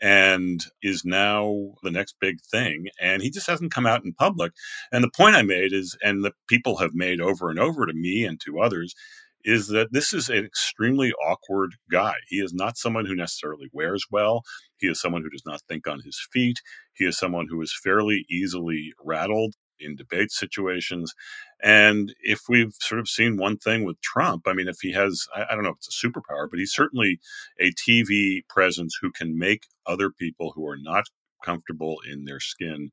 and 0.00 0.64
is 0.82 1.04
now 1.04 1.74
the 1.82 1.90
next 1.90 2.16
big 2.18 2.38
thing 2.50 2.86
and 2.98 3.20
he 3.22 3.30
just 3.30 3.46
hasn't 3.46 3.74
come 3.74 3.86
out 3.86 4.06
in 4.06 4.14
public 4.14 4.52
and 4.90 5.04
the 5.04 5.10
point 5.14 5.36
I 5.36 5.42
made 5.42 5.74
is 5.74 5.98
and 6.02 6.24
the 6.24 6.32
people 6.48 6.78
have 6.78 6.94
made 6.94 7.20
over 7.20 7.50
and 7.50 7.58
over 7.60 7.84
to 7.84 7.92
me 7.92 8.24
and 8.24 8.40
to 8.46 8.60
others 8.60 8.94
is 9.44 9.68
that 9.68 9.92
this 9.92 10.14
is 10.14 10.28
an 10.28 10.44
extremely 10.44 11.12
awkward 11.14 11.72
guy. 11.90 12.14
He 12.28 12.36
is 12.36 12.54
not 12.54 12.78
someone 12.78 13.06
who 13.06 13.16
necessarily 13.16 13.68
wears 13.72 14.06
well. 14.10 14.42
He 14.76 14.86
is 14.86 15.00
someone 15.00 15.22
who 15.22 15.30
does 15.30 15.42
not 15.44 15.60
think 15.68 15.88
on 15.88 16.00
his 16.04 16.18
feet. 16.32 16.60
He 16.94 17.04
is 17.04 17.18
someone 17.18 17.48
who 17.50 17.60
is 17.60 17.76
fairly 17.82 18.24
easily 18.30 18.92
rattled 19.04 19.54
in 19.82 19.96
debate 19.96 20.30
situations. 20.30 21.14
And 21.62 22.14
if 22.22 22.42
we've 22.48 22.74
sort 22.80 23.00
of 23.00 23.08
seen 23.08 23.36
one 23.36 23.56
thing 23.56 23.84
with 23.84 24.00
Trump, 24.00 24.42
I 24.46 24.52
mean, 24.52 24.68
if 24.68 24.78
he 24.80 24.92
has, 24.92 25.26
I, 25.34 25.54
don't 25.54 25.64
know 25.64 25.70
if 25.70 25.76
it's 25.76 26.02
a 26.02 26.06
superpower, 26.06 26.48
but 26.50 26.58
he's 26.58 26.72
certainly 26.72 27.20
a 27.60 27.72
TV 27.72 28.46
presence 28.48 28.98
who 29.00 29.10
can 29.10 29.38
make 29.38 29.66
other 29.86 30.10
people 30.10 30.52
who 30.54 30.66
are 30.66 30.78
not 30.78 31.04
comfortable 31.44 31.96
in 32.10 32.24
their 32.24 32.40
skin 32.40 32.90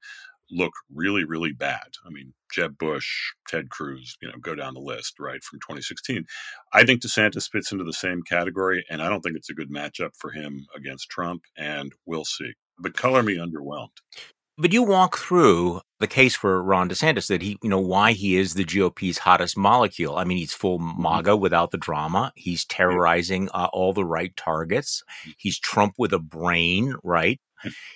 look 0.52 0.74
really, 0.94 1.24
really 1.24 1.52
bad. 1.52 1.88
I 2.06 2.10
mean, 2.10 2.34
Jeb 2.52 2.78
Bush, 2.78 3.08
Ted 3.48 3.70
Cruz, 3.70 4.18
you 4.22 4.28
know, 4.28 4.38
go 4.42 4.56
down 4.56 4.74
the 4.74 4.80
list, 4.80 5.20
right, 5.20 5.44
from 5.44 5.60
2016. 5.60 6.26
I 6.74 6.84
think 6.84 7.02
DeSantis 7.02 7.50
fits 7.50 7.72
into 7.72 7.84
the 7.84 7.94
same 7.94 8.24
category, 8.24 8.84
and 8.90 9.02
I 9.02 9.10
don't 9.10 9.22
think 9.22 9.36
it's 9.36 9.50
a 9.50 9.56
good 9.56 9.72
matchup 9.72 10.12
for 10.18 10.32
him 10.32 10.66
against 10.76 11.10
Trump, 11.10 11.44
and 11.58 11.94
we'll 12.06 12.26
see. 12.26 12.54
But 12.80 12.96
color 12.96 13.24
me 13.24 13.38
underwhelmed. 13.38 13.90
But 14.60 14.74
you 14.74 14.84
walk 14.84 15.18
through 15.18 15.82
the 16.02 16.08
case 16.08 16.36
for 16.36 16.62
Ron 16.62 16.90
DeSantis 16.90 17.28
that 17.28 17.42
he, 17.42 17.58
you 17.64 17.70
know, 17.70 17.80
why 17.80 18.12
he 18.12 18.36
is 18.36 18.54
the 18.54 18.66
GOP's 18.66 19.20
hottest 19.20 19.58
molecule. 19.58 20.18
I 20.18 20.26
mean, 20.26 20.38
he's 20.38 20.54
full 20.54 20.80
MAGA 20.80 21.38
without 21.38 21.72
the 21.72 21.78
drama. 21.78 22.34
He's 22.36 22.66
terrorizing 22.66 23.50
uh, 23.54 23.70
all 23.72 23.94
the 23.94 24.04
right 24.04 24.36
targets. 24.36 25.02
He's 25.38 25.58
Trump 25.58 25.94
with 25.98 26.12
a 26.12 26.20
brain, 26.20 26.96
right? 27.06 27.40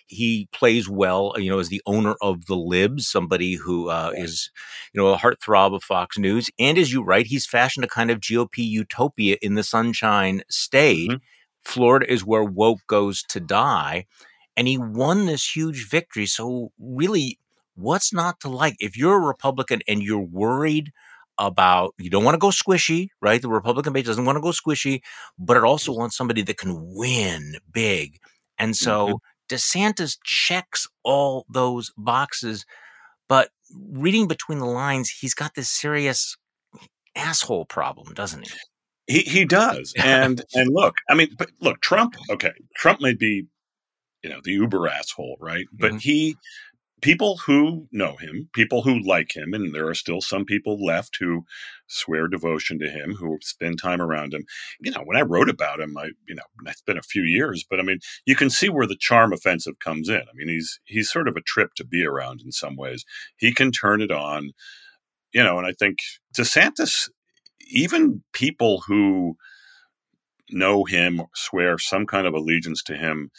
He 0.08 0.47
plays 0.54 0.89
well, 0.89 1.34
you 1.38 1.49
know, 1.49 1.60
as 1.60 1.69
the 1.69 1.82
owner 1.86 2.15
of 2.21 2.45
the 2.45 2.56
Libs, 2.56 3.08
somebody 3.10 3.56
who 3.56 3.89
uh, 3.89 4.12
is, 4.15 4.49
you 4.93 5.02
know, 5.02 5.08
a 5.13 5.17
heartthrob 5.17 5.76
of 5.76 5.84
Fox 5.84 6.17
News. 6.17 6.49
And 6.60 6.78
as 6.78 6.93
you 6.93 7.04
write, 7.04 7.28
he's 7.28 7.45
fashioned 7.45 7.84
a 7.86 7.89
kind 7.89 8.12
of 8.12 8.19
GOP 8.21 8.58
utopia 8.60 9.38
in 9.41 9.56
the 9.56 9.63
Sunshine 9.63 10.43
State. 10.49 11.12
Mhm. 11.12 11.19
Florida 11.65 12.12
is 12.12 12.26
where 12.26 12.43
woke 12.43 12.82
goes 12.88 13.23
to 13.30 13.39
die 13.39 14.06
and 14.56 14.68
he 14.68 14.78
won 14.78 15.26
this 15.26 15.56
huge 15.56 15.89
victory. 15.89 16.26
So, 16.26 16.72
really, 16.80 17.39
what's 17.76 18.13
not 18.13 18.39
to 18.42 18.50
like? 18.50 18.76
If 18.80 18.98
you're 18.98 19.16
a 19.16 19.26
Republican 19.26 19.82
and 19.88 20.02
you're 20.02 20.20
worried 20.20 20.92
about, 21.38 21.94
you 21.98 22.10
don't 22.10 22.24
want 22.24 22.36
to 22.36 22.39
go 22.39 22.50
squishy, 22.50 23.10
right? 23.22 23.42
The 23.42 23.50
Republican 23.50 23.94
base 23.94 24.06
doesn't 24.06 24.26
want 24.26 24.38
to 24.38 24.42
go 24.42 24.52
squishy, 24.52 25.02
but 25.38 25.58
it 25.58 25.63
also 25.63 25.94
wants 25.94 26.16
somebody 26.16 26.42
that 26.44 26.58
can 26.58 26.94
win 26.94 27.56
big. 27.72 28.18
And 28.58 28.76
so, 28.76 29.08
mm-hmm. 29.08 29.16
DeSantis 29.50 30.18
checks 30.24 30.88
all 31.04 31.46
those 31.50 31.92
boxes. 31.98 32.66
But 33.28 33.50
reading 33.76 34.28
between 34.28 34.60
the 34.60 34.66
lines, 34.66 35.10
he's 35.10 35.34
got 35.34 35.56
this 35.56 35.70
serious 35.70 36.38
asshole 37.16 37.66
problem, 37.66 38.13
doesn't 38.13 38.48
he? 38.48 38.54
He 39.08 39.20
he 39.20 39.46
does, 39.46 39.94
and 40.04 40.44
and 40.54 40.74
look, 40.74 40.96
I 41.10 41.16
mean, 41.16 41.30
but 41.38 41.50
look, 41.60 41.82
Trump. 41.82 42.16
Okay, 42.30 42.52
Trump 42.76 43.02
may 43.02 43.13
be, 43.13 43.46
you 44.23 44.29
know, 44.29 44.39
the 44.43 44.51
uber 44.53 44.88
asshole, 44.88 45.38
right? 45.39 45.67
But 45.73 45.93
Mhm. 45.93 45.99
he, 45.99 46.38
people 47.01 47.38
who 47.38 47.88
know 47.91 48.15
him, 48.17 48.49
people 48.53 48.81
who 48.81 48.99
like 48.99 49.36
him, 49.36 49.53
and 49.53 49.73
there 49.75 49.88
are 49.88 49.95
still 49.95 50.21
some 50.21 50.45
people 50.45 50.83
left 50.83 51.17
who 51.19 51.45
swear 51.88 52.27
devotion 52.27 52.79
to 52.79 52.89
him, 52.89 53.13
who 53.15 53.38
spend 53.41 53.79
time 53.79 54.01
around 54.01 54.33
him. 54.33 54.45
You 54.81 54.91
know, 54.91 55.01
when 55.03 55.17
I 55.17 55.21
wrote 55.21 55.49
about 55.49 55.81
him, 55.81 55.97
I, 55.97 56.12
you 56.27 56.36
know, 56.36 56.43
it's 56.65 56.81
been 56.81 56.97
a 56.97 57.03
few 57.03 57.23
years, 57.23 57.65
but 57.69 57.79
I 57.79 57.83
mean, 57.83 57.99
you 58.25 58.36
can 58.36 58.49
see 58.49 58.69
where 58.69 58.88
the 58.88 58.97
charm 58.99 59.33
offensive 59.33 59.79
comes 59.79 60.09
in. 60.09 60.21
I 60.21 60.33
mean, 60.36 60.47
he's 60.49 60.79
he's 60.86 61.12
sort 61.12 61.27
of 61.27 61.36
a 61.36 61.41
trip 61.41 61.73
to 61.75 61.86
be 61.86 62.05
around 62.05 62.41
in 62.41 62.51
some 62.51 62.75
ways. 62.77 63.05
He 63.38 63.53
can 63.53 63.71
turn 63.71 64.01
it 64.01 64.12
on, 64.12 64.51
you 65.33 65.43
know, 65.43 65.57
and 65.57 65.67
I 65.67 65.73
think 65.73 65.99
DeSantis 66.38 67.09
even 67.71 68.23
people 68.33 68.81
who 68.88 69.36
know 70.51 70.83
him 70.83 71.21
swear 71.36 71.77
some 71.77 72.05
kind 72.05 72.27
of 72.27 72.33
allegiance 72.33 72.83
to 72.83 72.95
him 72.95 73.29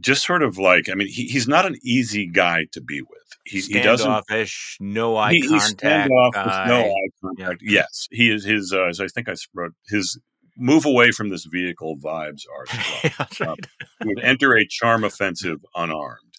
just 0.00 0.24
sort 0.24 0.42
of 0.42 0.58
like 0.58 0.88
i 0.90 0.94
mean 0.94 1.08
he, 1.08 1.26
he's 1.26 1.48
not 1.48 1.66
an 1.66 1.76
easy 1.82 2.26
guy 2.26 2.66
to 2.72 2.80
be 2.80 3.00
with 3.00 3.18
he, 3.44 3.60
he 3.60 3.80
doesn't 3.80 4.04
Standoffish, 4.04 4.76
no 4.80 5.16
eye 5.16 5.32
he, 5.32 5.40
he's 5.40 5.74
contact. 5.74 6.10
guy. 6.32 6.64
no 6.68 6.80
eye 6.90 7.08
contact 7.20 7.60
yes 7.62 8.08
he 8.10 8.30
is 8.30 8.44
his 8.44 8.72
uh, 8.72 8.84
as 8.84 9.00
i 9.00 9.06
think 9.06 9.28
i 9.28 9.34
wrote 9.54 9.72
his 9.88 10.18
move 10.56 10.84
away 10.84 11.10
from 11.10 11.28
this 11.30 11.44
vehicle 11.44 11.96
vibes 11.96 12.42
are 12.54 12.66
strong 12.66 13.12
That's 13.18 13.40
right. 13.40 13.66
Would 14.04 14.20
enter 14.22 14.56
a 14.56 14.66
charm 14.66 15.04
offensive 15.04 15.58
unarmed, 15.74 16.38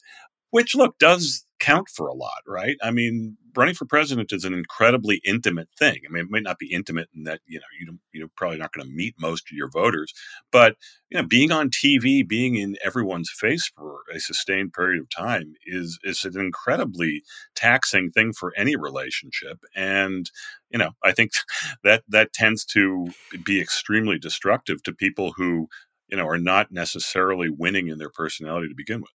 which 0.51 0.75
look 0.75 0.97
does 0.99 1.45
count 1.59 1.89
for 1.89 2.07
a 2.07 2.13
lot, 2.13 2.41
right? 2.47 2.77
I 2.81 2.91
mean, 2.91 3.37
running 3.55 3.75
for 3.75 3.85
president 3.85 4.31
is 4.31 4.45
an 4.45 4.53
incredibly 4.53 5.21
intimate 5.25 5.69
thing. 5.77 6.01
I 6.07 6.11
mean, 6.11 6.25
it 6.25 6.29
might 6.29 6.43
not 6.43 6.59
be 6.59 6.71
intimate 6.71 7.09
in 7.15 7.23
that 7.23 7.39
you 7.45 7.59
know 7.59 7.65
you 7.79 7.85
don't, 7.85 7.99
probably 8.35 8.57
not 8.57 8.73
going 8.73 8.87
to 8.87 8.93
meet 8.93 9.15
most 9.19 9.45
of 9.51 9.57
your 9.57 9.69
voters, 9.69 10.13
but 10.51 10.75
you 11.09 11.21
know, 11.21 11.27
being 11.27 11.51
on 11.51 11.69
TV, 11.69 12.27
being 12.27 12.55
in 12.55 12.75
everyone's 12.83 13.29
face 13.29 13.71
for 13.75 13.99
a 14.13 14.19
sustained 14.19 14.73
period 14.73 15.01
of 15.01 15.09
time 15.09 15.53
is 15.65 15.99
is 16.03 16.25
an 16.25 16.39
incredibly 16.39 17.23
taxing 17.55 18.11
thing 18.11 18.33
for 18.33 18.53
any 18.57 18.75
relationship, 18.75 19.59
and 19.75 20.29
you 20.69 20.79
know, 20.79 20.91
I 21.03 21.11
think 21.11 21.31
that 21.83 22.03
that 22.07 22.33
tends 22.33 22.65
to 22.65 23.07
be 23.43 23.61
extremely 23.61 24.19
destructive 24.19 24.83
to 24.83 24.93
people 24.93 25.33
who 25.37 25.67
you 26.09 26.17
know, 26.17 26.27
are 26.27 26.37
not 26.37 26.71
necessarily 26.71 27.49
winning 27.49 27.87
in 27.87 27.97
their 27.97 28.09
personality 28.09 28.67
to 28.67 28.75
begin 28.75 29.01
with. 29.01 29.09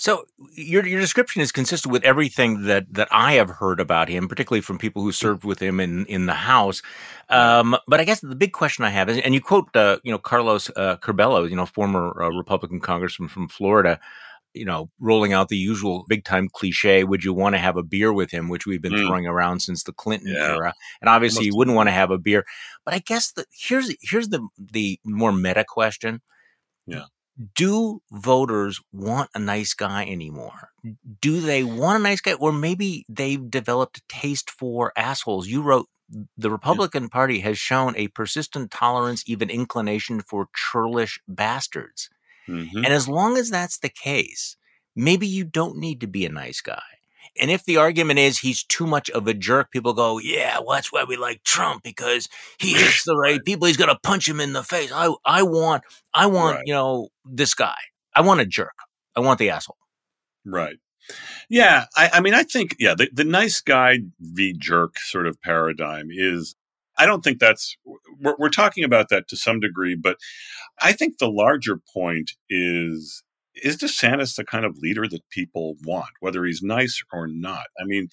So 0.00 0.24
your 0.54 0.86
your 0.86 0.98
description 0.98 1.42
is 1.42 1.52
consistent 1.52 1.92
with 1.92 2.04
everything 2.04 2.62
that 2.62 2.86
that 2.94 3.08
I 3.10 3.34
have 3.34 3.50
heard 3.50 3.80
about 3.80 4.08
him, 4.08 4.28
particularly 4.28 4.62
from 4.62 4.78
people 4.78 5.02
who 5.02 5.12
served 5.12 5.44
with 5.44 5.60
him 5.60 5.78
in 5.78 6.06
in 6.06 6.24
the 6.24 6.32
House. 6.32 6.80
Um, 7.28 7.76
but 7.86 8.00
I 8.00 8.04
guess 8.04 8.20
the 8.20 8.34
big 8.34 8.52
question 8.54 8.82
I 8.86 8.88
have 8.88 9.10
is, 9.10 9.18
and 9.18 9.34
you 9.34 9.42
quote, 9.42 9.68
uh, 9.76 9.98
you 10.02 10.10
know, 10.10 10.16
Carlos 10.16 10.70
uh, 10.74 10.96
Curbelo, 10.96 11.48
you 11.50 11.54
know, 11.54 11.66
former 11.66 12.22
uh, 12.22 12.30
Republican 12.30 12.80
congressman 12.80 13.28
from 13.28 13.46
Florida, 13.46 14.00
you 14.54 14.64
know, 14.64 14.88
rolling 15.00 15.34
out 15.34 15.48
the 15.50 15.58
usual 15.58 16.06
big 16.08 16.24
time 16.24 16.48
cliche, 16.50 17.04
would 17.04 17.22
you 17.22 17.34
want 17.34 17.54
to 17.54 17.58
have 17.58 17.76
a 17.76 17.82
beer 17.82 18.10
with 18.10 18.30
him, 18.30 18.48
which 18.48 18.64
we've 18.66 18.80
been 18.80 18.94
Mm. 18.94 19.06
throwing 19.06 19.26
around 19.26 19.60
since 19.60 19.82
the 19.82 19.92
Clinton 19.92 20.32
Yeah. 20.34 20.54
era. 20.54 20.72
And 21.02 21.10
obviously 21.10 21.44
you 21.44 21.54
wouldn't 21.54 21.76
want 21.76 21.88
to 21.88 21.92
have 21.92 22.10
a 22.10 22.16
beer. 22.16 22.46
But 22.86 22.94
I 22.94 23.00
guess 23.00 23.32
the 23.32 23.44
here's 23.52 23.94
here's 24.00 24.30
the 24.30 24.40
the 24.58 24.98
more 25.04 25.30
meta 25.32 25.64
question. 25.68 26.22
Yeah. 26.86 27.04
Do 27.54 28.02
voters 28.10 28.80
want 28.92 29.30
a 29.34 29.38
nice 29.38 29.72
guy 29.74 30.04
anymore? 30.04 30.70
Do 31.20 31.40
they 31.40 31.62
want 31.64 32.00
a 32.00 32.02
nice 32.02 32.20
guy? 32.20 32.32
Or 32.34 32.52
maybe 32.52 33.04
they've 33.08 33.50
developed 33.50 33.98
a 33.98 34.02
taste 34.08 34.50
for 34.50 34.92
assholes. 34.96 35.48
You 35.48 35.62
wrote 35.62 35.88
the 36.36 36.50
Republican 36.50 37.08
Party 37.08 37.40
has 37.40 37.56
shown 37.56 37.94
a 37.96 38.08
persistent 38.08 38.70
tolerance, 38.72 39.22
even 39.26 39.48
inclination 39.48 40.22
for 40.22 40.48
churlish 40.54 41.20
bastards. 41.28 42.10
Mhm. 42.48 42.84
And 42.84 42.86
as 42.86 43.08
long 43.08 43.36
as 43.36 43.50
that's 43.50 43.78
the 43.78 43.88
case, 43.90 44.56
maybe 44.96 45.26
you 45.26 45.44
don't 45.44 45.76
need 45.76 46.00
to 46.00 46.08
be 46.08 46.26
a 46.26 46.30
nice 46.30 46.60
guy. 46.60 46.82
And 47.40 47.50
if 47.50 47.64
the 47.64 47.78
argument 47.78 48.18
is 48.18 48.38
he's 48.38 48.62
too 48.62 48.86
much 48.86 49.08
of 49.10 49.26
a 49.26 49.34
jerk, 49.34 49.70
people 49.72 49.94
go, 49.94 50.18
yeah, 50.18 50.58
well, 50.58 50.74
that's 50.76 50.92
why 50.92 51.04
we 51.04 51.16
like 51.16 51.42
Trump 51.42 51.82
because 51.82 52.28
he 52.58 52.72
hits 52.74 53.04
the 53.04 53.16
right 53.16 53.42
people. 53.44 53.66
He's 53.66 53.78
going 53.78 53.88
to 53.90 53.98
punch 54.02 54.28
him 54.28 54.40
in 54.40 54.52
the 54.52 54.62
face. 54.62 54.92
I, 54.92 55.12
I 55.24 55.42
want, 55.42 55.82
I 56.12 56.26
want, 56.26 56.56
Right. 56.56 56.66
you 56.66 56.74
know, 56.74 57.08
this 57.24 57.54
guy. 57.54 57.76
I 58.14 58.20
want 58.20 58.40
a 58.40 58.46
jerk. 58.46 58.74
I 59.16 59.20
want 59.20 59.38
the 59.38 59.50
asshole. 59.50 59.76
Right. 60.44 60.76
Yeah. 61.48 61.86
I, 61.96 62.10
I 62.14 62.20
mean, 62.20 62.34
I 62.34 62.42
think, 62.42 62.76
yeah, 62.78 62.94
the, 62.94 63.08
the 63.12 63.24
nice 63.24 63.60
guy 63.60 64.00
v 64.20 64.52
jerk 64.52 64.98
sort 64.98 65.26
of 65.26 65.40
paradigm 65.40 66.08
is, 66.10 66.54
I 66.98 67.06
don't 67.06 67.22
think 67.24 67.38
that's, 67.38 67.76
we're, 68.20 68.36
we're 68.38 68.50
talking 68.50 68.84
about 68.84 69.08
that 69.08 69.26
to 69.28 69.36
some 69.36 69.60
degree, 69.60 69.94
but 69.94 70.18
I 70.80 70.92
think 70.92 71.16
the 71.18 71.30
larger 71.30 71.80
point 71.94 72.32
is, 72.50 73.22
is 73.62 73.76
DeSantis 73.78 74.36
the 74.36 74.44
kind 74.44 74.64
of 74.64 74.78
leader 74.78 75.06
that 75.08 75.28
people 75.30 75.76
want, 75.84 76.10
whether 76.20 76.44
he's 76.44 76.62
nice 76.62 77.02
or 77.12 77.26
not? 77.26 77.66
I 77.80 77.84
mean, 77.84 78.08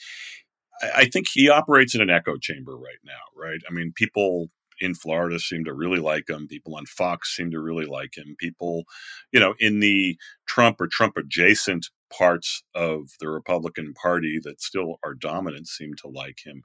I 0.95 1.05
think 1.05 1.27
he 1.27 1.49
operates 1.49 1.95
in 1.95 2.01
an 2.01 2.09
echo 2.09 2.37
chamber 2.37 2.77
right 2.77 2.99
now, 3.03 3.13
right? 3.35 3.59
I 3.69 3.73
mean, 3.73 3.93
people 3.95 4.49
in 4.79 4.93
Florida 4.93 5.39
seem 5.39 5.65
to 5.65 5.73
really 5.73 5.99
like 5.99 6.29
him. 6.29 6.47
People 6.47 6.75
on 6.75 6.85
Fox 6.85 7.35
seem 7.35 7.51
to 7.51 7.59
really 7.59 7.85
like 7.85 8.15
him. 8.15 8.35
People, 8.37 8.83
you 9.31 9.39
know, 9.39 9.55
in 9.59 9.79
the 9.79 10.17
Trump 10.45 10.79
or 10.79 10.87
Trump 10.87 11.17
adjacent 11.17 11.87
parts 12.15 12.63
of 12.75 13.09
the 13.19 13.27
Republican 13.27 13.93
Party 13.93 14.39
that 14.43 14.61
still 14.61 14.97
are 15.03 15.13
dominant 15.13 15.67
seem 15.67 15.93
to 15.95 16.07
like 16.07 16.39
him. 16.45 16.61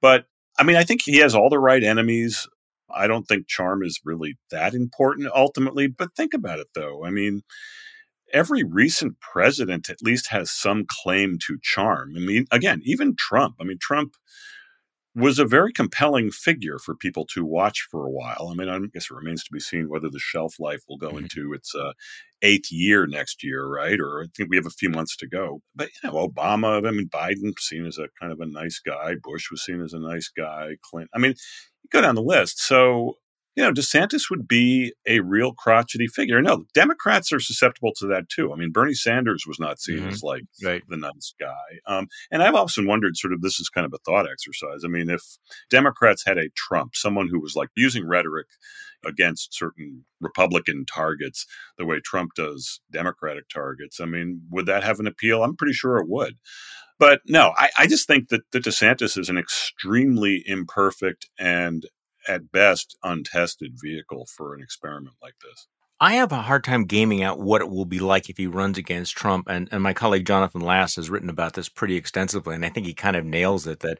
But 0.00 0.26
I 0.58 0.62
mean, 0.62 0.76
I 0.76 0.84
think 0.84 1.02
he 1.02 1.18
has 1.18 1.34
all 1.34 1.50
the 1.50 1.58
right 1.58 1.82
enemies. 1.82 2.46
I 2.90 3.06
don't 3.06 3.24
think 3.24 3.48
charm 3.48 3.82
is 3.82 4.00
really 4.04 4.38
that 4.50 4.74
important 4.74 5.30
ultimately. 5.34 5.88
But 5.88 6.14
think 6.16 6.34
about 6.34 6.58
it, 6.58 6.68
though. 6.74 7.04
I 7.04 7.10
mean, 7.10 7.42
every 8.32 8.62
recent 8.62 9.20
president 9.20 9.88
at 9.90 10.02
least 10.02 10.28
has 10.28 10.50
some 10.50 10.84
claim 10.88 11.38
to 11.46 11.58
charm. 11.62 12.14
I 12.16 12.20
mean, 12.20 12.46
again, 12.50 12.80
even 12.84 13.16
Trump. 13.16 13.56
I 13.60 13.64
mean, 13.64 13.78
Trump 13.80 14.14
was 15.14 15.38
a 15.38 15.44
very 15.44 15.72
compelling 15.72 16.30
figure 16.30 16.78
for 16.78 16.94
people 16.94 17.26
to 17.26 17.44
watch 17.44 17.86
for 17.90 18.06
a 18.06 18.10
while. 18.10 18.50
I 18.50 18.54
mean, 18.54 18.68
I 18.68 18.78
guess 18.92 19.10
it 19.10 19.14
remains 19.14 19.42
to 19.44 19.52
be 19.52 19.58
seen 19.58 19.88
whether 19.88 20.08
the 20.08 20.20
shelf 20.20 20.60
life 20.60 20.82
will 20.88 20.96
go 20.96 21.08
mm-hmm. 21.08 21.18
into 21.18 21.52
its 21.54 21.74
uh, 21.74 21.92
eighth 22.42 22.70
year 22.70 23.06
next 23.06 23.42
year, 23.42 23.66
right? 23.66 23.98
Or 23.98 24.22
I 24.22 24.26
think 24.36 24.48
we 24.48 24.56
have 24.56 24.66
a 24.66 24.70
few 24.70 24.90
months 24.90 25.16
to 25.16 25.26
go. 25.26 25.60
But 25.74 25.88
you 25.88 26.10
know, 26.10 26.28
Obama, 26.28 26.86
I 26.86 26.90
mean, 26.92 27.08
Biden 27.08 27.58
seen 27.58 27.84
as 27.84 27.98
a 27.98 28.08
kind 28.20 28.32
of 28.32 28.40
a 28.40 28.46
nice 28.46 28.80
guy. 28.84 29.14
Bush 29.22 29.50
was 29.50 29.64
seen 29.64 29.82
as 29.82 29.92
a 29.92 29.98
nice 29.98 30.28
guy. 30.28 30.76
Clinton. 30.82 31.10
I 31.14 31.18
mean, 31.18 31.34
you 31.82 31.88
go 31.90 32.00
down 32.00 32.14
the 32.14 32.22
list. 32.22 32.60
So 32.60 33.14
you 33.58 33.64
know, 33.64 33.72
DeSantis 33.72 34.30
would 34.30 34.46
be 34.46 34.92
a 35.04 35.18
real 35.18 35.52
crotchety 35.52 36.06
figure. 36.06 36.40
No, 36.40 36.66
Democrats 36.74 37.32
are 37.32 37.40
susceptible 37.40 37.92
to 37.96 38.06
that 38.06 38.28
too. 38.28 38.52
I 38.52 38.56
mean, 38.56 38.70
Bernie 38.70 38.94
Sanders 38.94 39.46
was 39.48 39.58
not 39.58 39.80
seen 39.80 39.98
mm-hmm. 39.98 40.10
as 40.10 40.22
like 40.22 40.44
right. 40.62 40.84
the 40.88 40.96
nice 40.96 41.34
guy. 41.40 41.80
Um, 41.84 42.06
and 42.30 42.40
I've 42.40 42.54
often 42.54 42.86
wondered, 42.86 43.16
sort 43.16 43.32
of, 43.32 43.42
this 43.42 43.58
is 43.58 43.68
kind 43.68 43.84
of 43.84 43.92
a 43.92 43.98
thought 44.06 44.30
exercise. 44.30 44.84
I 44.84 44.86
mean, 44.86 45.10
if 45.10 45.22
Democrats 45.70 46.22
had 46.24 46.38
a 46.38 46.50
Trump, 46.54 46.94
someone 46.94 47.26
who 47.28 47.40
was 47.40 47.56
like 47.56 47.70
using 47.76 48.06
rhetoric 48.06 48.46
against 49.04 49.58
certain 49.58 50.04
Republican 50.20 50.84
targets 50.86 51.44
the 51.78 51.84
way 51.84 51.98
Trump 51.98 52.34
does 52.36 52.78
Democratic 52.92 53.48
targets, 53.48 53.98
I 53.98 54.04
mean, 54.04 54.42
would 54.52 54.66
that 54.66 54.84
have 54.84 55.00
an 55.00 55.08
appeal? 55.08 55.42
I'm 55.42 55.56
pretty 55.56 55.74
sure 55.74 55.96
it 55.96 56.08
would. 56.08 56.34
But 57.00 57.22
no, 57.26 57.54
I, 57.56 57.70
I 57.76 57.86
just 57.88 58.06
think 58.06 58.28
that, 58.28 58.42
that 58.52 58.64
DeSantis 58.64 59.18
is 59.18 59.28
an 59.28 59.38
extremely 59.38 60.44
imperfect 60.46 61.28
and 61.40 61.84
at 62.28 62.52
best 62.52 62.96
untested 63.02 63.72
vehicle 63.80 64.26
for 64.36 64.54
an 64.54 64.62
experiment 64.62 65.16
like 65.22 65.34
this. 65.42 65.66
I 66.00 66.14
have 66.14 66.30
a 66.30 66.42
hard 66.42 66.62
time 66.62 66.84
gaming 66.84 67.24
out 67.24 67.40
what 67.40 67.60
it 67.60 67.68
will 67.68 67.84
be 67.84 67.98
like 67.98 68.30
if 68.30 68.36
he 68.36 68.46
runs 68.46 68.78
against 68.78 69.16
Trump. 69.16 69.48
And, 69.48 69.68
and 69.72 69.82
my 69.82 69.92
colleague 69.92 70.26
Jonathan 70.26 70.60
Last 70.60 70.94
has 70.94 71.10
written 71.10 71.28
about 71.28 71.54
this 71.54 71.68
pretty 71.68 71.96
extensively. 71.96 72.54
And 72.54 72.64
I 72.64 72.68
think 72.68 72.86
he 72.86 72.94
kind 72.94 73.16
of 73.16 73.24
nails 73.24 73.66
it 73.66 73.80
that 73.80 73.98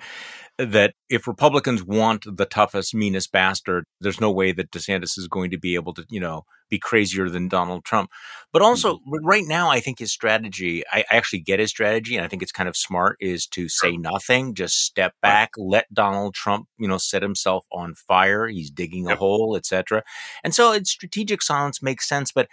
that 0.58 0.94
if 1.08 1.26
Republicans 1.28 1.84
want 1.84 2.24
the 2.36 2.44
toughest, 2.44 2.94
meanest 2.94 3.32
bastard, 3.32 3.84
there's 4.00 4.20
no 4.20 4.30
way 4.30 4.52
that 4.52 4.70
DeSantis 4.72 5.16
is 5.16 5.28
going 5.28 5.50
to 5.52 5.58
be 5.58 5.76
able 5.76 5.94
to, 5.94 6.04
you 6.08 6.20
know, 6.20 6.44
be 6.68 6.78
crazier 6.78 7.28
than 7.28 7.48
Donald 7.48 7.84
Trump. 7.84 8.10
But 8.52 8.62
also, 8.62 8.94
mm-hmm. 8.94 9.26
right 9.26 9.44
now, 9.46 9.70
I 9.70 9.80
think 9.80 9.98
his 9.98 10.12
strategy, 10.12 10.82
I 10.90 11.04
actually 11.10 11.40
get 11.40 11.60
his 11.60 11.70
strategy, 11.70 12.16
and 12.16 12.24
I 12.24 12.28
think 12.28 12.42
it's 12.42 12.52
kind 12.52 12.68
of 12.68 12.76
smart, 12.76 13.16
is 13.20 13.46
to 13.48 13.68
say 13.68 13.96
nothing, 13.96 14.54
just 14.54 14.84
step 14.84 15.14
back, 15.20 15.50
let 15.56 15.92
Donald 15.92 16.34
Trump, 16.34 16.66
you 16.78 16.88
know, 16.88 16.98
set 16.98 17.22
himself 17.22 17.66
on 17.72 17.94
fire. 17.94 18.48
He's 18.48 18.70
digging 18.70 19.06
a 19.06 19.10
yep. 19.10 19.18
hole, 19.18 19.56
etc. 19.56 20.02
And 20.42 20.54
so, 20.54 20.72
it's 20.72 20.90
strategic 20.90 21.42
silence 21.42 21.82
makes 21.82 22.08
sense, 22.08 22.32
but 22.32 22.48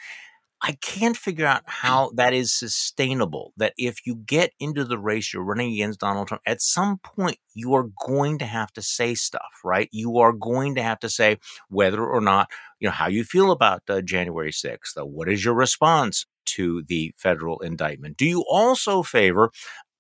I 0.62 0.78
can't 0.82 1.18
figure 1.18 1.46
out 1.46 1.64
how 1.66 2.12
that 2.16 2.34
is 2.34 2.54
sustainable. 2.54 3.54
That 3.58 3.74
if 3.78 4.06
you 4.06 4.16
get 4.16 4.52
into 4.60 4.84
the 4.84 4.98
race, 4.98 5.34
you're 5.34 5.44
running 5.44 5.74
against 5.74 6.00
Donald 6.00 6.28
Trump, 6.28 6.42
at 6.46 6.62
some 6.62 6.98
point 6.98 7.38
you 7.54 7.74
are 7.76 7.90
going 8.06 8.40
to 8.40 8.46
have 8.46 8.72
to 8.74 8.82
say 8.82 9.16
stuff, 9.16 9.62
right? 9.64 9.90
You 9.92 10.18
are 10.18 10.34
going 10.34 10.76
to 10.76 10.84
have 10.84 11.00
to 11.00 11.10
say 11.10 11.38
whether 11.70 12.04
or 12.06 12.22
not, 12.22 12.50
you 12.80 12.88
know, 12.88 12.94
how 12.94 13.08
you 13.08 13.24
feel 13.24 13.52
about 13.52 13.84
uh, 13.90 14.02
January 14.02 14.52
6th. 14.52 14.98
Uh, 14.98 15.06
what 15.06 15.30
is 15.30 15.44
your 15.44 15.54
response 15.54 16.26
to 16.46 16.84
the 16.88 17.14
federal 17.18 17.60
indictment? 17.60 18.18
Do 18.18 18.26
you 18.26 18.44
also 18.50 19.04
favor 19.04 19.52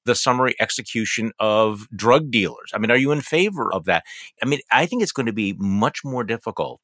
the 0.05 0.15
summary 0.15 0.55
execution 0.59 1.31
of 1.39 1.87
drug 1.95 2.31
dealers? 2.31 2.71
I 2.73 2.77
mean, 2.77 2.91
are 2.91 2.97
you 2.97 3.11
in 3.11 3.21
favor 3.21 3.71
of 3.73 3.85
that? 3.85 4.03
I 4.41 4.45
mean, 4.45 4.61
I 4.71 4.85
think 4.85 5.03
it's 5.03 5.11
going 5.11 5.25
to 5.25 5.33
be 5.33 5.55
much 5.57 6.03
more 6.03 6.23
difficult 6.23 6.79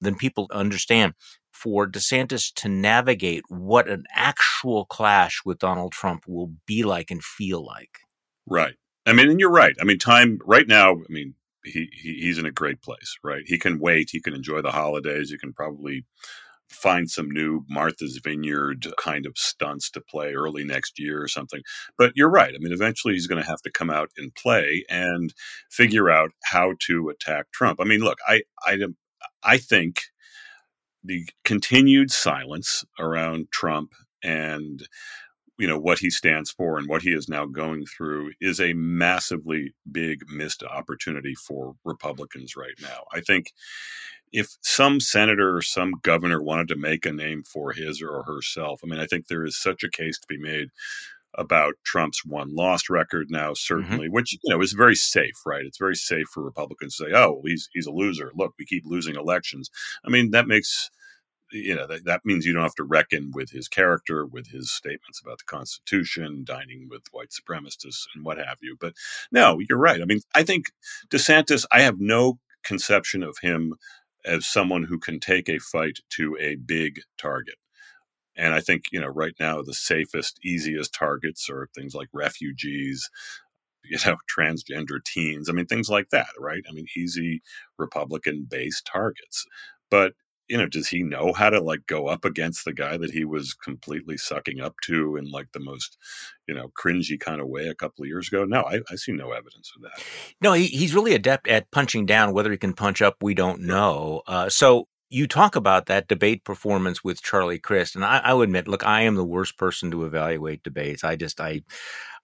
than 0.00 0.14
people 0.14 0.48
understand 0.50 1.14
for 1.60 1.86
DeSantis 1.86 2.52
to 2.54 2.68
navigate 2.68 3.42
what 3.48 3.88
an 3.88 4.04
actual 4.14 4.86
clash 4.86 5.40
with 5.44 5.58
Donald 5.58 5.92
Trump 5.92 6.24
will 6.26 6.52
be 6.66 6.82
like 6.82 7.10
and 7.10 7.22
feel 7.22 7.64
like. 7.64 7.98
Right. 8.46 8.74
I 9.06 9.12
mean, 9.12 9.30
and 9.30 9.40
you're 9.40 9.50
right. 9.50 9.74
I 9.80 9.84
mean, 9.84 9.98
time 9.98 10.38
right 10.44 10.66
now, 10.66 10.92
I 10.92 11.06
mean, 11.08 11.34
he, 11.64 11.88
he 11.92 12.14
he's 12.20 12.38
in 12.38 12.46
a 12.46 12.50
great 12.50 12.82
place, 12.82 13.16
right? 13.22 13.42
He 13.44 13.58
can 13.58 13.78
wait. 13.78 14.08
He 14.10 14.20
can 14.20 14.34
enjoy 14.34 14.62
the 14.62 14.70
holidays. 14.70 15.30
You 15.30 15.38
can 15.38 15.52
probably 15.52 16.04
find 16.70 17.10
some 17.10 17.30
new 17.30 17.64
Martha's 17.68 18.20
Vineyard 18.22 18.86
kind 18.96 19.26
of 19.26 19.36
stunts 19.36 19.90
to 19.90 20.00
play 20.00 20.32
early 20.32 20.64
next 20.64 20.98
year 20.98 21.22
or 21.22 21.28
something. 21.28 21.60
But 21.98 22.12
you're 22.14 22.30
right. 22.30 22.54
I 22.54 22.58
mean, 22.58 22.72
eventually 22.72 23.14
he's 23.14 23.26
going 23.26 23.42
to 23.42 23.48
have 23.48 23.60
to 23.62 23.72
come 23.72 23.90
out 23.90 24.10
and 24.16 24.34
play 24.34 24.84
and 24.88 25.34
figure 25.70 26.08
out 26.08 26.30
how 26.44 26.74
to 26.86 27.08
attack 27.10 27.46
Trump. 27.52 27.80
I 27.80 27.84
mean, 27.84 28.00
look, 28.00 28.18
I 28.26 28.42
I 28.64 28.78
I 29.42 29.58
think 29.58 30.02
the 31.04 31.26
continued 31.44 32.10
silence 32.10 32.84
around 32.98 33.50
Trump 33.50 33.92
and 34.22 34.86
you 35.58 35.68
know 35.68 35.78
what 35.78 35.98
he 35.98 36.10
stands 36.10 36.50
for 36.50 36.78
and 36.78 36.88
what 36.88 37.02
he 37.02 37.10
is 37.10 37.28
now 37.28 37.44
going 37.44 37.84
through 37.84 38.32
is 38.40 38.60
a 38.60 38.72
massively 38.72 39.74
big 39.90 40.22
missed 40.30 40.62
opportunity 40.62 41.34
for 41.34 41.74
Republicans 41.84 42.56
right 42.56 42.74
now. 42.80 43.04
I 43.12 43.20
think 43.20 43.52
if 44.32 44.56
some 44.62 45.00
senator 45.00 45.56
or 45.56 45.62
some 45.62 45.94
governor 46.02 46.42
wanted 46.42 46.68
to 46.68 46.76
make 46.76 47.04
a 47.04 47.12
name 47.12 47.42
for 47.42 47.72
his 47.72 48.00
or 48.00 48.22
herself, 48.22 48.80
I 48.82 48.86
mean, 48.86 49.00
I 49.00 49.06
think 49.06 49.26
there 49.26 49.44
is 49.44 49.60
such 49.60 49.82
a 49.82 49.90
case 49.90 50.18
to 50.18 50.26
be 50.28 50.38
made 50.38 50.68
about 51.34 51.74
Trump's 51.84 52.24
one 52.24 52.54
lost 52.54 52.90
record 52.90 53.28
now, 53.30 53.50
mm-hmm. 53.50 53.54
certainly, 53.54 54.06
mm-hmm. 54.06 54.14
which 54.14 54.32
you 54.32 54.38
know 54.46 54.60
is 54.60 54.72
very 54.72 54.94
safe, 54.94 55.36
right? 55.46 55.64
It's 55.64 55.78
very 55.78 55.96
safe 55.96 56.26
for 56.32 56.42
Republicans 56.42 56.96
to 56.96 57.04
say, 57.04 57.10
"Oh, 57.14 57.32
well, 57.32 57.42
he's 57.46 57.68
he's 57.72 57.86
a 57.86 57.92
loser. 57.92 58.32
Look, 58.34 58.54
we 58.58 58.66
keep 58.66 58.84
losing 58.86 59.16
elections." 59.16 59.70
I 60.04 60.10
mean, 60.10 60.30
that 60.30 60.46
makes 60.46 60.90
you 61.52 61.74
know 61.74 61.86
that, 61.86 62.04
that 62.04 62.20
means 62.24 62.46
you 62.46 62.52
don't 62.52 62.62
have 62.62 62.74
to 62.76 62.84
reckon 62.84 63.30
with 63.34 63.50
his 63.50 63.68
character, 63.68 64.26
with 64.26 64.48
his 64.48 64.72
statements 64.72 65.20
about 65.20 65.38
the 65.38 65.44
Constitution, 65.44 66.44
dining 66.44 66.88
with 66.90 67.02
white 67.12 67.30
supremacists, 67.30 68.04
and 68.14 68.24
what 68.24 68.38
have 68.38 68.58
you. 68.60 68.76
But 68.80 68.94
no, 69.32 69.58
you're 69.68 69.78
right. 69.78 70.00
I 70.00 70.04
mean, 70.04 70.20
I 70.34 70.42
think 70.42 70.66
DeSantis. 71.10 71.64
I 71.72 71.82
have 71.82 71.96
no 71.98 72.38
conception 72.62 73.22
of 73.22 73.38
him 73.42 73.74
as 74.24 74.46
someone 74.46 74.84
who 74.84 74.98
can 74.98 75.18
take 75.18 75.48
a 75.48 75.58
fight 75.58 75.98
to 76.10 76.36
a 76.38 76.56
big 76.56 77.00
target. 77.18 77.54
And 78.40 78.54
I 78.54 78.60
think, 78.60 78.84
you 78.90 79.00
know, 79.00 79.08
right 79.08 79.34
now 79.38 79.60
the 79.60 79.74
safest, 79.74 80.40
easiest 80.42 80.94
targets 80.94 81.50
are 81.50 81.68
things 81.74 81.94
like 81.94 82.08
refugees, 82.12 83.08
you 83.84 83.98
know, 84.06 84.16
transgender 84.34 85.04
teens. 85.04 85.48
I 85.48 85.52
mean, 85.52 85.66
things 85.66 85.90
like 85.90 86.08
that, 86.10 86.30
right? 86.38 86.62
I 86.68 86.72
mean, 86.72 86.86
easy 86.96 87.42
Republican 87.78 88.46
based 88.48 88.88
targets. 88.90 89.44
But, 89.90 90.14
you 90.48 90.56
know, 90.56 90.66
does 90.66 90.88
he 90.88 91.02
know 91.02 91.32
how 91.32 91.50
to 91.50 91.60
like 91.60 91.86
go 91.86 92.06
up 92.06 92.24
against 92.24 92.64
the 92.64 92.72
guy 92.72 92.96
that 92.96 93.10
he 93.10 93.24
was 93.24 93.52
completely 93.52 94.16
sucking 94.16 94.60
up 94.60 94.74
to 94.84 95.16
in 95.16 95.30
like 95.30 95.52
the 95.52 95.60
most, 95.60 95.98
you 96.48 96.54
know, 96.54 96.70
cringy 96.80 97.20
kind 97.20 97.40
of 97.40 97.48
way 97.48 97.68
a 97.68 97.74
couple 97.74 98.02
of 98.02 98.08
years 98.08 98.28
ago? 98.28 98.44
No, 98.44 98.62
I, 98.62 98.80
I 98.90 98.96
see 98.96 99.12
no 99.12 99.32
evidence 99.32 99.70
of 99.76 99.82
that. 99.82 100.02
No, 100.40 100.54
he, 100.54 100.66
he's 100.66 100.94
really 100.94 101.14
adept 101.14 101.46
at 101.46 101.70
punching 101.70 102.06
down. 102.06 102.32
Whether 102.32 102.50
he 102.50 102.56
can 102.56 102.72
punch 102.72 103.02
up, 103.02 103.16
we 103.20 103.34
don't 103.34 103.60
know. 103.60 104.22
Uh, 104.26 104.48
so 104.48 104.86
you 105.10 105.26
talk 105.26 105.56
about 105.56 105.86
that 105.86 106.06
debate 106.06 106.44
performance 106.44 107.02
with 107.02 107.20
Charlie 107.20 107.58
Crist, 107.58 107.96
and 107.96 108.04
I, 108.04 108.18
I 108.18 108.32
will 108.32 108.42
admit, 108.42 108.68
look, 108.68 108.86
I 108.86 109.02
am 109.02 109.16
the 109.16 109.24
worst 109.24 109.58
person 109.58 109.90
to 109.90 110.04
evaluate 110.04 110.62
debates. 110.62 111.02
I 111.02 111.16
just, 111.16 111.40
I, 111.40 111.62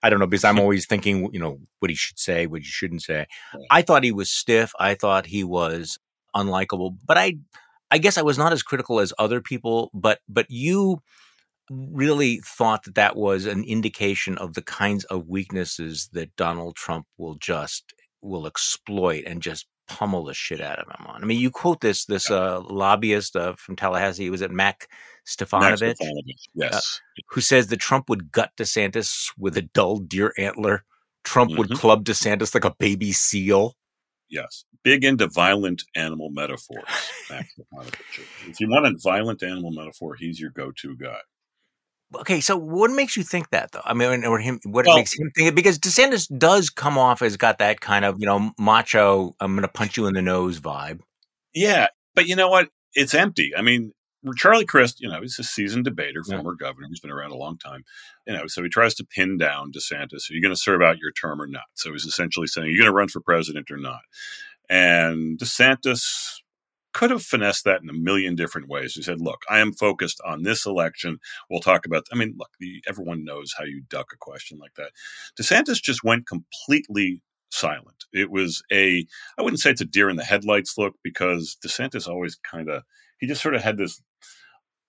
I 0.03 0.09
don't 0.09 0.21
know 0.21 0.27
because 0.27 0.45
I'm 0.45 0.61
always 0.61 0.87
thinking, 0.87 1.29
you 1.33 1.41
know, 1.41 1.59
what 1.81 1.91
he 1.91 1.97
should 1.97 2.19
say, 2.19 2.47
what 2.47 2.63
he 2.63 2.67
shouldn't 2.67 3.03
say. 3.03 3.27
I 3.71 3.83
thought 3.83 4.05
he 4.05 4.13
was 4.13 4.31
stiff. 4.31 4.73
I 4.79 4.95
thought 4.95 5.27
he 5.27 5.43
was 5.43 5.99
unlikable, 6.35 6.97
but 7.05 7.19
I, 7.19 7.39
I 7.91 7.99
guess 7.99 8.17
I 8.17 8.23
was 8.23 8.39
not 8.39 8.53
as 8.53 8.63
critical 8.63 9.01
as 9.01 9.13
other 9.19 9.41
people. 9.41 9.91
But, 9.93 10.21
but 10.29 10.47
you 10.49 11.03
really 11.69 12.41
thought 12.45 12.85
that 12.85 12.95
that 12.95 13.17
was 13.17 13.47
an 13.47 13.65
indication 13.65 14.39
of 14.39 14.55
the 14.55 14.63
kinds 14.63 15.05
of 15.07 15.27
weaknesses 15.27 16.09
that 16.13 16.37
Donald 16.37 16.77
Trump 16.77 17.07
will 17.19 17.35
just 17.35 17.93
will 18.23 18.47
exploit 18.47 19.25
and 19.27 19.43
just 19.43 19.67
pummel 19.89 20.25
the 20.25 20.35
shit 20.35 20.61
out 20.61 20.79
of 20.79 20.87
him 20.87 21.07
on. 21.07 21.23
I 21.23 21.27
mean, 21.27 21.41
you 21.41 21.51
quote 21.51 21.81
this 21.81 22.05
this 22.05 22.31
uh, 22.31 22.61
lobbyist 22.61 23.37
uh, 23.37 23.55
from 23.57 23.77
Tallahassee. 23.77 24.31
Was 24.31 24.43
it 24.43 24.51
Mac 24.51 24.89
Stipanovich? 25.27 25.81
Mac 25.81 25.97
Stipanovich. 25.97 26.49
Yes. 26.55 26.75
Uh, 26.75 27.23
who 27.31 27.41
says 27.41 27.69
that 27.69 27.79
Trump 27.79 28.09
would 28.09 28.33
gut 28.33 28.51
DeSantis 28.57 29.33
with 29.39 29.57
a 29.57 29.63
dull 29.63 29.99
deer 29.99 30.33
antler? 30.39 30.85
Trump 31.25 31.51
mm-hmm. 31.51 31.59
would 31.59 31.71
club 31.75 32.05
DeSantis 32.05 32.55
like 32.55 32.65
a 32.65 32.75
baby 32.79 33.13
seal. 33.13 33.75
Yes, 34.29 34.65
big 34.83 35.05
into 35.05 35.29
violent 35.29 35.85
animal 35.95 36.31
metaphors. 36.31 36.85
if 37.31 38.61
you 38.61 38.69
want 38.69 38.87
a 38.87 38.95
violent 39.03 39.43
animal 39.43 39.71
metaphor, 39.71 40.15
he's 40.15 40.41
your 40.41 40.51
go-to 40.51 40.97
guy. 40.97 41.19
Okay, 42.15 42.41
so 42.41 42.57
what 42.57 42.91
makes 42.93 43.17
you 43.17 43.25
think 43.25 43.51
that 43.51 43.73
though? 43.73 43.83
I 43.85 43.93
mean, 43.93 44.25
or 44.25 44.39
him, 44.39 44.61
what 44.65 44.87
well, 44.87 44.97
makes 44.97 45.19
him 45.19 45.31
think 45.35 45.49
it? 45.49 45.55
Because 45.55 45.79
DeSantis 45.79 46.27
does 46.39 46.71
come 46.71 46.99
off 46.99 47.21
as 47.21 47.37
got 47.37 47.59
that 47.59 47.81
kind 47.81 48.05
of 48.05 48.17
you 48.19 48.27
know 48.27 48.53
macho, 48.59 49.35
I'm 49.41 49.55
going 49.55 49.63
to 49.63 49.69
punch 49.69 49.97
you 49.97 50.07
in 50.07 50.15
the 50.15 50.23
nose 50.23 50.61
vibe. 50.61 51.01
Yeah, 51.53 51.89
but 52.15 52.27
you 52.27 52.37
know 52.37 52.49
what? 52.49 52.69
It's 52.95 53.15
empty. 53.15 53.53
I 53.57 53.63
mean, 53.63 53.93
Charlie 54.37 54.65
Crist, 54.65 55.01
you 55.01 55.09
know, 55.09 55.21
he's 55.21 55.39
a 55.39 55.45
seasoned 55.45 55.85
debater, 55.85 56.23
former 56.25 56.57
yeah. 56.61 56.67
governor. 56.67 56.87
He's 56.89 57.01
been 57.01 57.11
around 57.11 57.31
a 57.31 57.37
long 57.37 57.59
time. 57.59 57.85
You 58.27 58.35
know, 58.35 58.47
so 58.47 58.63
he 58.63 58.69
tries 58.69 58.95
to 58.97 59.05
pin 59.05 59.37
down 59.37 59.73
DeSantis. 59.73 60.31
Are 60.31 60.35
you 60.35 60.43
going 60.43 60.55
to 60.55 60.61
serve 60.61 60.83
out 60.83 60.99
your 60.99 61.13
term 61.13 61.41
or 61.41 61.47
not? 61.47 61.65
So 61.75 61.93
he's 61.93 62.05
essentially 62.05 62.47
saying, 62.47 62.69
you're 62.69 62.79
going 62.79 62.91
to 62.91 62.97
run 62.97 63.09
for 63.09 63.21
president 63.21 63.71
or 63.71 63.77
not. 63.77 64.01
And 64.69 65.39
DeSantis 65.39 66.41
could 66.97 67.11
have 67.11 67.23
finessed 67.23 67.65
that 67.65 67.83
in 67.83 67.91
a 67.91 67.93
million 67.93 68.35
different 68.35 68.69
ways. 68.69 68.95
He 68.95 69.03
said, 69.03 69.21
"Look, 69.21 69.43
I 69.51 69.59
am 69.59 69.75
focused 69.75 70.19
on 70.25 70.45
this 70.45 70.65
election. 70.65 71.19
We'll 71.51 71.61
talk 71.61 71.85
about." 71.85 72.07
I 72.11 72.17
mean, 72.17 72.37
look, 72.39 72.49
the, 72.59 72.83
everyone 72.89 73.23
knows 73.23 73.55
how 73.57 73.65
you 73.65 73.83
duck 73.91 74.13
a 74.15 74.17
question 74.17 74.59
like 74.59 74.75
that. 74.77 74.93
DeSantis 75.39 75.83
just 75.83 76.03
went 76.03 76.27
completely 76.27 77.21
silent. 77.51 78.07
It 78.15 78.31
was 78.31 78.63
a 78.73 79.07
I 79.39 79.43
wouldn't 79.43 79.61
say 79.61 79.71
it's 79.71 79.83
a 79.83 79.85
deer 79.85 80.09
in 80.09 80.17
the 80.17 80.25
headlights 80.25 80.79
look 80.79 80.95
because 81.05 81.59
DeSantis 81.65 82.09
always 82.09 82.37
kind 82.37 82.71
of 82.71 82.83
he 83.19 83.27
just 83.27 83.43
sort 83.43 83.55
of 83.55 83.63
had 83.63 83.77
this 83.77 84.01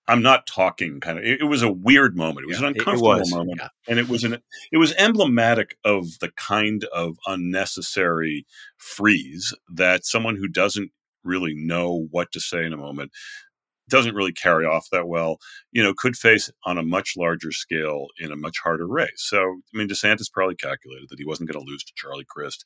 I'm 0.07 0.21
not 0.21 0.47
talking 0.47 1.01
kind 1.01 1.17
of 1.17 1.25
it, 1.25 1.41
it 1.41 1.45
was 1.45 1.61
a 1.61 1.71
weird 1.71 2.15
moment. 2.15 2.45
It 2.45 2.47
was 2.47 2.61
yeah, 2.61 2.67
an 2.67 2.73
uncomfortable 2.73 3.19
was, 3.19 3.33
moment. 3.33 3.59
Yeah. 3.61 3.69
And 3.89 3.99
it 3.99 4.07
was 4.07 4.23
an 4.23 4.37
it 4.71 4.77
was 4.77 4.93
emblematic 4.93 5.77
of 5.83 6.19
the 6.21 6.31
kind 6.37 6.85
of 6.85 7.17
unnecessary 7.27 8.45
freeze 8.77 9.53
that 9.73 10.05
someone 10.05 10.37
who 10.37 10.47
doesn't 10.47 10.91
really 11.27 11.53
know 11.55 12.07
what 12.11 12.31
to 12.31 12.39
say 12.39 12.65
in 12.65 12.73
a 12.73 12.77
moment 12.77 13.11
doesn't 13.89 14.15
really 14.15 14.33
carry 14.33 14.65
off 14.65 14.89
that 14.91 15.07
well, 15.07 15.37
you 15.71 15.81
know, 15.81 15.93
could 15.93 16.15
face 16.15 16.51
on 16.65 16.77
a 16.77 16.83
much 16.83 17.13
larger 17.15 17.51
scale 17.51 18.07
in 18.19 18.31
a 18.31 18.35
much 18.35 18.57
harder 18.59 18.87
race. 18.87 19.09
So, 19.15 19.39
I 19.39 19.77
mean, 19.77 19.87
DeSantis 19.87 20.31
probably 20.31 20.55
calculated 20.55 21.07
that 21.09 21.19
he 21.19 21.25
wasn't 21.25 21.49
going 21.49 21.63
to 21.63 21.69
lose 21.69 21.83
to 21.85 21.93
Charlie 21.95 22.25
Crist. 22.27 22.65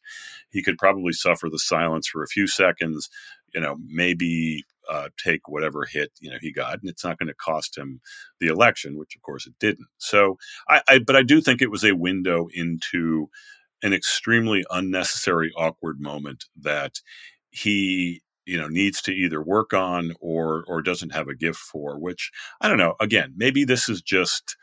He 0.50 0.64
could 0.64 0.78
probably 0.78 1.14
suffer 1.14 1.48
the 1.50 1.60
silence 1.60 2.08
for 2.08 2.24
a 2.24 2.28
few 2.28 2.48
seconds, 2.48 3.10
you 3.54 3.62
know, 3.62 3.78
maybe 3.86 4.66
uh, 4.90 5.10
take 5.24 5.48
whatever 5.48 5.86
hit 5.86 6.12
you 6.20 6.30
know 6.30 6.38
he 6.42 6.52
got, 6.52 6.80
and 6.82 6.90
it's 6.90 7.04
not 7.04 7.20
going 7.20 7.28
to 7.28 7.36
cost 7.36 7.78
him 7.78 8.02
the 8.40 8.48
election, 8.48 8.98
which 8.98 9.16
of 9.16 9.22
course 9.22 9.46
it 9.46 9.54
didn't. 9.60 9.88
So, 10.00 10.38
I, 10.68 10.82
I 10.88 11.00
but 11.00 11.16
I 11.16 11.24
do 11.24 11.40
think 11.40 11.62
it 11.62 11.72
was 11.72 11.84
a 11.84 11.96
window 11.96 12.48
into 12.54 13.30
an 13.84 13.94
extremely 13.94 14.66
unnecessary, 14.72 15.52
awkward 15.56 16.00
moment 16.00 16.46
that 16.60 17.00
he 17.52 18.22
you 18.46 18.58
know 18.58 18.68
needs 18.68 19.02
to 19.02 19.12
either 19.12 19.42
work 19.42 19.74
on 19.74 20.14
or 20.20 20.64
or 20.68 20.82
doesn't 20.82 21.14
have 21.14 21.28
a 21.28 21.36
gift 21.36 21.60
for 21.60 22.00
which 22.00 22.32
i 22.62 22.68
don't 22.68 22.78
know 22.78 22.96
again 23.00 23.34
maybe 23.36 23.64
this 23.64 23.88
is 23.90 24.02
just 24.02 24.56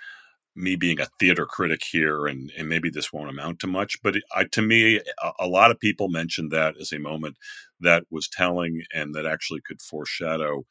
me 0.57 0.75
being 0.75 1.01
a 1.01 1.07
theater 1.21 1.47
critic 1.47 1.81
here 1.88 2.27
and 2.27 2.51
and 2.59 2.69
maybe 2.69 2.91
this 2.91 3.12
won't 3.12 3.31
amount 3.31 3.61
to 3.61 3.67
much 3.67 3.97
but 4.03 4.17
it, 4.17 4.23
I, 4.35 4.45
to 4.45 4.62
me 4.62 5.01
a, 5.23 5.33
a, 5.41 5.47
lot 5.47 5.71
of 5.71 5.79
people 5.79 6.09
mentioned 6.09 6.51
that 6.51 6.75
as 6.81 6.93
a 6.93 6.99
moment 6.99 7.37
that 7.81 8.05
was 8.11 8.29
telling 8.29 8.83
and 8.93 9.14
that 9.14 9.27
actually 9.27 9.61
could 9.61 9.81
foreshadow 9.81 10.64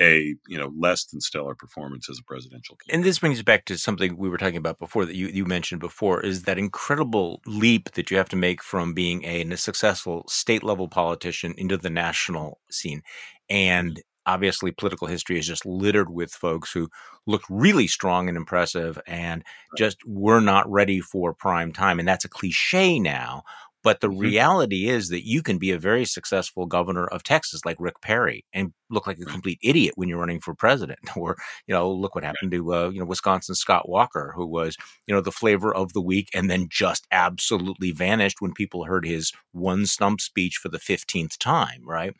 a 0.00 0.34
you 0.46 0.58
know 0.58 0.72
less 0.76 1.04
than 1.04 1.20
stellar 1.20 1.54
performance 1.54 2.08
as 2.10 2.18
a 2.18 2.24
presidential 2.24 2.76
candidate. 2.76 2.94
And 2.94 3.04
this 3.04 3.18
brings 3.18 3.42
back 3.42 3.64
to 3.66 3.78
something 3.78 4.16
we 4.16 4.28
were 4.28 4.38
talking 4.38 4.56
about 4.56 4.78
before 4.78 5.04
that 5.06 5.16
you, 5.16 5.28
you 5.28 5.44
mentioned 5.44 5.80
before 5.80 6.20
is 6.20 6.42
that 6.42 6.58
incredible 6.58 7.40
leap 7.46 7.92
that 7.92 8.10
you 8.10 8.16
have 8.16 8.28
to 8.30 8.36
make 8.36 8.62
from 8.62 8.94
being 8.94 9.24
a, 9.24 9.42
a 9.42 9.56
successful 9.56 10.24
state 10.28 10.62
level 10.62 10.88
politician 10.88 11.54
into 11.56 11.76
the 11.76 11.90
national 11.90 12.58
scene. 12.70 13.02
And 13.48 14.02
obviously 14.26 14.72
political 14.72 15.06
history 15.06 15.38
is 15.38 15.46
just 15.46 15.64
littered 15.64 16.10
with 16.10 16.32
folks 16.32 16.72
who 16.72 16.88
look 17.26 17.42
really 17.48 17.86
strong 17.86 18.28
and 18.28 18.36
impressive 18.36 18.98
and 19.06 19.44
just 19.76 19.98
were 20.04 20.40
not 20.40 20.70
ready 20.70 21.00
for 21.00 21.32
prime 21.32 21.72
time. 21.72 21.98
And 21.98 22.08
that's 22.08 22.24
a 22.24 22.28
cliche 22.28 22.98
now, 22.98 23.44
but 23.86 24.00
the 24.00 24.08
mm-hmm. 24.08 24.18
reality 24.18 24.88
is 24.88 25.10
that 25.10 25.24
you 25.24 25.44
can 25.44 25.58
be 25.58 25.70
a 25.70 25.78
very 25.78 26.04
successful 26.04 26.66
governor 26.66 27.06
of 27.06 27.22
Texas, 27.22 27.64
like 27.64 27.76
Rick 27.78 28.00
Perry, 28.00 28.44
and 28.52 28.72
look 28.90 29.06
like 29.06 29.20
a 29.20 29.24
complete 29.24 29.60
idiot 29.62 29.92
when 29.94 30.08
you're 30.08 30.18
running 30.18 30.40
for 30.40 30.54
president. 30.54 30.98
Or, 31.16 31.36
you 31.68 31.72
know, 31.72 31.92
look 31.92 32.16
what 32.16 32.24
happened 32.24 32.50
to, 32.50 32.74
uh, 32.74 32.88
you 32.88 32.98
know, 32.98 33.04
Wisconsin's 33.04 33.60
Scott 33.60 33.88
Walker, 33.88 34.32
who 34.34 34.44
was, 34.44 34.76
you 35.06 35.14
know, 35.14 35.20
the 35.20 35.30
flavor 35.30 35.72
of 35.72 35.92
the 35.92 36.00
week 36.00 36.28
and 36.34 36.50
then 36.50 36.66
just 36.68 37.06
absolutely 37.12 37.92
vanished 37.92 38.40
when 38.40 38.52
people 38.52 38.84
heard 38.84 39.06
his 39.06 39.32
one 39.52 39.86
stump 39.86 40.20
speech 40.20 40.56
for 40.56 40.68
the 40.68 40.80
15th 40.80 41.38
time, 41.38 41.82
right? 41.84 42.12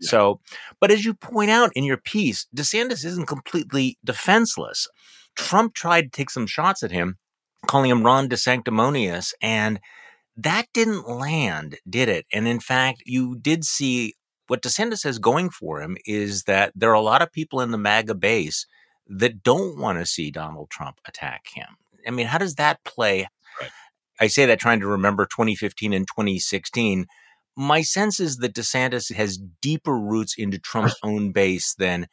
Yeah. 0.00 0.10
So, 0.10 0.40
but 0.78 0.90
as 0.90 1.06
you 1.06 1.14
point 1.14 1.50
out 1.50 1.72
in 1.74 1.84
your 1.84 1.96
piece, 1.96 2.46
DeSantis 2.54 3.02
isn't 3.02 3.26
completely 3.26 3.96
defenseless. 4.04 4.88
Trump 5.36 5.72
tried 5.72 6.02
to 6.02 6.10
take 6.10 6.28
some 6.28 6.46
shots 6.46 6.82
at 6.82 6.92
him, 6.92 7.16
calling 7.66 7.90
him 7.90 8.02
Ron 8.02 8.28
DeSanctimonious, 8.28 9.32
and 9.40 9.80
that 10.36 10.66
didn't 10.72 11.08
land, 11.08 11.76
did 11.88 12.08
it? 12.08 12.26
And 12.32 12.48
in 12.48 12.60
fact, 12.60 13.02
you 13.06 13.36
did 13.36 13.64
see 13.64 14.14
what 14.46 14.62
DeSantis 14.62 15.04
has 15.04 15.18
going 15.18 15.50
for 15.50 15.80
him 15.80 15.96
is 16.04 16.44
that 16.44 16.72
there 16.74 16.90
are 16.90 16.94
a 16.94 17.00
lot 17.00 17.22
of 17.22 17.32
people 17.32 17.60
in 17.60 17.70
the 17.70 17.78
MAGA 17.78 18.14
base 18.14 18.66
that 19.06 19.42
don't 19.42 19.78
want 19.78 19.98
to 19.98 20.06
see 20.06 20.30
Donald 20.30 20.70
Trump 20.70 21.00
attack 21.06 21.46
him. 21.54 21.76
I 22.06 22.10
mean, 22.10 22.26
how 22.26 22.38
does 22.38 22.56
that 22.56 22.84
play? 22.84 23.28
Right. 23.60 23.70
I 24.20 24.26
say 24.26 24.46
that 24.46 24.58
trying 24.58 24.80
to 24.80 24.86
remember 24.86 25.24
2015 25.24 25.92
and 25.92 26.06
2016. 26.06 27.06
My 27.56 27.82
sense 27.82 28.20
is 28.20 28.38
that 28.38 28.54
DeSantis 28.54 29.12
has 29.14 29.38
deeper 29.62 29.98
roots 29.98 30.34
into 30.36 30.58
Trump's 30.58 30.96
own 31.02 31.32
base 31.32 31.74
than 31.74 32.08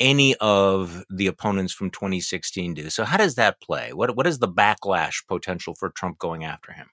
any 0.00 0.34
of 0.40 1.04
the 1.08 1.28
opponents 1.28 1.72
from 1.72 1.90
2016 1.90 2.74
do. 2.74 2.90
So 2.90 3.04
how 3.04 3.16
does 3.16 3.36
that 3.36 3.60
play? 3.60 3.92
What 3.92 4.16
what 4.16 4.26
is 4.26 4.40
the 4.40 4.48
backlash 4.48 5.26
potential 5.28 5.74
for 5.78 5.90
Trump 5.90 6.18
going 6.18 6.44
after 6.44 6.72
him? 6.72 6.88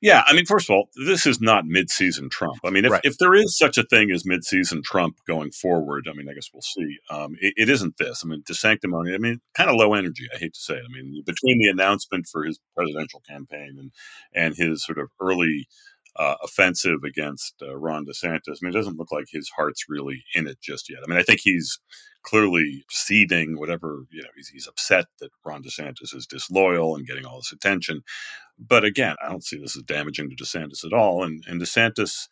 Yeah, 0.00 0.22
I 0.26 0.32
mean, 0.32 0.46
first 0.46 0.68
of 0.68 0.74
all, 0.74 0.88
this 1.06 1.26
is 1.26 1.40
not 1.40 1.66
mid-season 1.66 2.30
Trump. 2.30 2.58
I 2.64 2.70
mean, 2.70 2.84
if, 2.84 2.92
right. 2.92 3.00
if 3.04 3.18
there 3.18 3.34
is 3.34 3.56
such 3.56 3.78
a 3.78 3.84
thing 3.84 4.10
as 4.10 4.24
mid-season 4.24 4.82
Trump 4.82 5.16
going 5.26 5.50
forward, 5.50 6.06
I 6.08 6.14
mean, 6.14 6.28
I 6.28 6.34
guess 6.34 6.48
we'll 6.52 6.62
see. 6.62 6.96
Um, 7.10 7.36
it, 7.40 7.54
it 7.56 7.68
isn't 7.68 7.98
this. 7.98 8.22
I 8.24 8.28
mean, 8.28 8.42
to 8.46 8.54
sanctimony. 8.54 9.14
I 9.14 9.18
mean, 9.18 9.40
kind 9.54 9.70
of 9.70 9.76
low 9.76 9.94
energy. 9.94 10.28
I 10.34 10.38
hate 10.38 10.54
to 10.54 10.60
say 10.60 10.74
it. 10.74 10.84
I 10.88 10.92
mean, 10.92 11.22
between 11.24 11.58
the 11.58 11.68
announcement 11.68 12.26
for 12.26 12.44
his 12.44 12.58
presidential 12.76 13.22
campaign 13.28 13.76
and 13.78 13.90
and 14.34 14.56
his 14.56 14.84
sort 14.84 14.98
of 14.98 15.08
early 15.20 15.66
uh, 16.16 16.34
offensive 16.42 17.04
against 17.04 17.54
uh, 17.62 17.76
Ron 17.76 18.04
DeSantis. 18.04 18.48
I 18.48 18.58
mean, 18.60 18.70
it 18.70 18.76
doesn't 18.76 18.98
look 18.98 19.12
like 19.12 19.26
his 19.30 19.50
heart's 19.56 19.86
really 19.88 20.24
in 20.34 20.46
it 20.46 20.60
just 20.60 20.90
yet. 20.90 21.00
I 21.04 21.08
mean, 21.08 21.18
I 21.18 21.22
think 21.22 21.40
he's 21.42 21.78
clearly 22.22 22.84
seething, 22.90 23.58
whatever, 23.58 24.04
you 24.10 24.22
know, 24.22 24.28
he's, 24.36 24.48
he's 24.48 24.68
upset 24.68 25.06
that 25.20 25.30
Ron 25.44 25.62
DeSantis 25.62 26.14
is 26.14 26.26
disloyal 26.26 26.94
and 26.94 27.06
getting 27.06 27.24
all 27.24 27.38
this 27.38 27.52
attention. 27.52 28.02
But 28.58 28.84
again, 28.84 29.16
I 29.24 29.28
don't 29.28 29.44
see 29.44 29.58
this 29.58 29.76
as 29.76 29.82
damaging 29.82 30.30
to 30.30 30.36
DeSantis 30.36 30.84
at 30.84 30.92
all. 30.92 31.24
And, 31.24 31.42
and 31.48 31.60
DeSantis, 31.60 32.28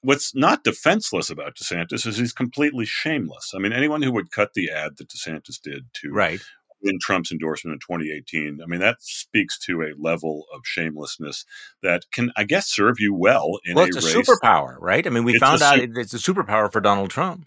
what's 0.00 0.34
not 0.34 0.64
defenseless 0.64 1.28
about 1.28 1.56
DeSantis 1.56 2.06
is 2.06 2.16
he's 2.16 2.32
completely 2.32 2.86
shameless. 2.86 3.52
I 3.54 3.58
mean, 3.58 3.72
anyone 3.72 4.02
who 4.02 4.12
would 4.12 4.30
cut 4.30 4.54
the 4.54 4.70
ad 4.70 4.92
that 4.96 5.08
DeSantis 5.08 5.60
did 5.60 5.92
to 5.94 6.10
right 6.10 6.40
in 6.82 6.98
Trump's 7.00 7.32
endorsement 7.32 7.74
in 7.74 7.96
2018. 7.98 8.60
I 8.62 8.66
mean, 8.66 8.80
that 8.80 8.96
speaks 9.00 9.58
to 9.66 9.82
a 9.82 9.92
level 9.98 10.46
of 10.54 10.60
shamelessness 10.64 11.44
that 11.82 12.04
can, 12.12 12.32
I 12.36 12.44
guess, 12.44 12.68
serve 12.68 12.98
you 12.98 13.14
well 13.14 13.58
in 13.64 13.74
well, 13.74 13.86
it's 13.86 13.96
a, 13.96 14.18
a 14.18 14.22
superpower, 14.22 14.76
right? 14.80 15.06
I 15.06 15.10
mean, 15.10 15.24
we 15.24 15.38
found 15.38 15.62
out 15.62 15.78
su- 15.78 15.92
it's 15.96 16.14
a 16.14 16.18
superpower 16.18 16.70
for 16.72 16.80
Donald 16.80 17.10
Trump. 17.10 17.46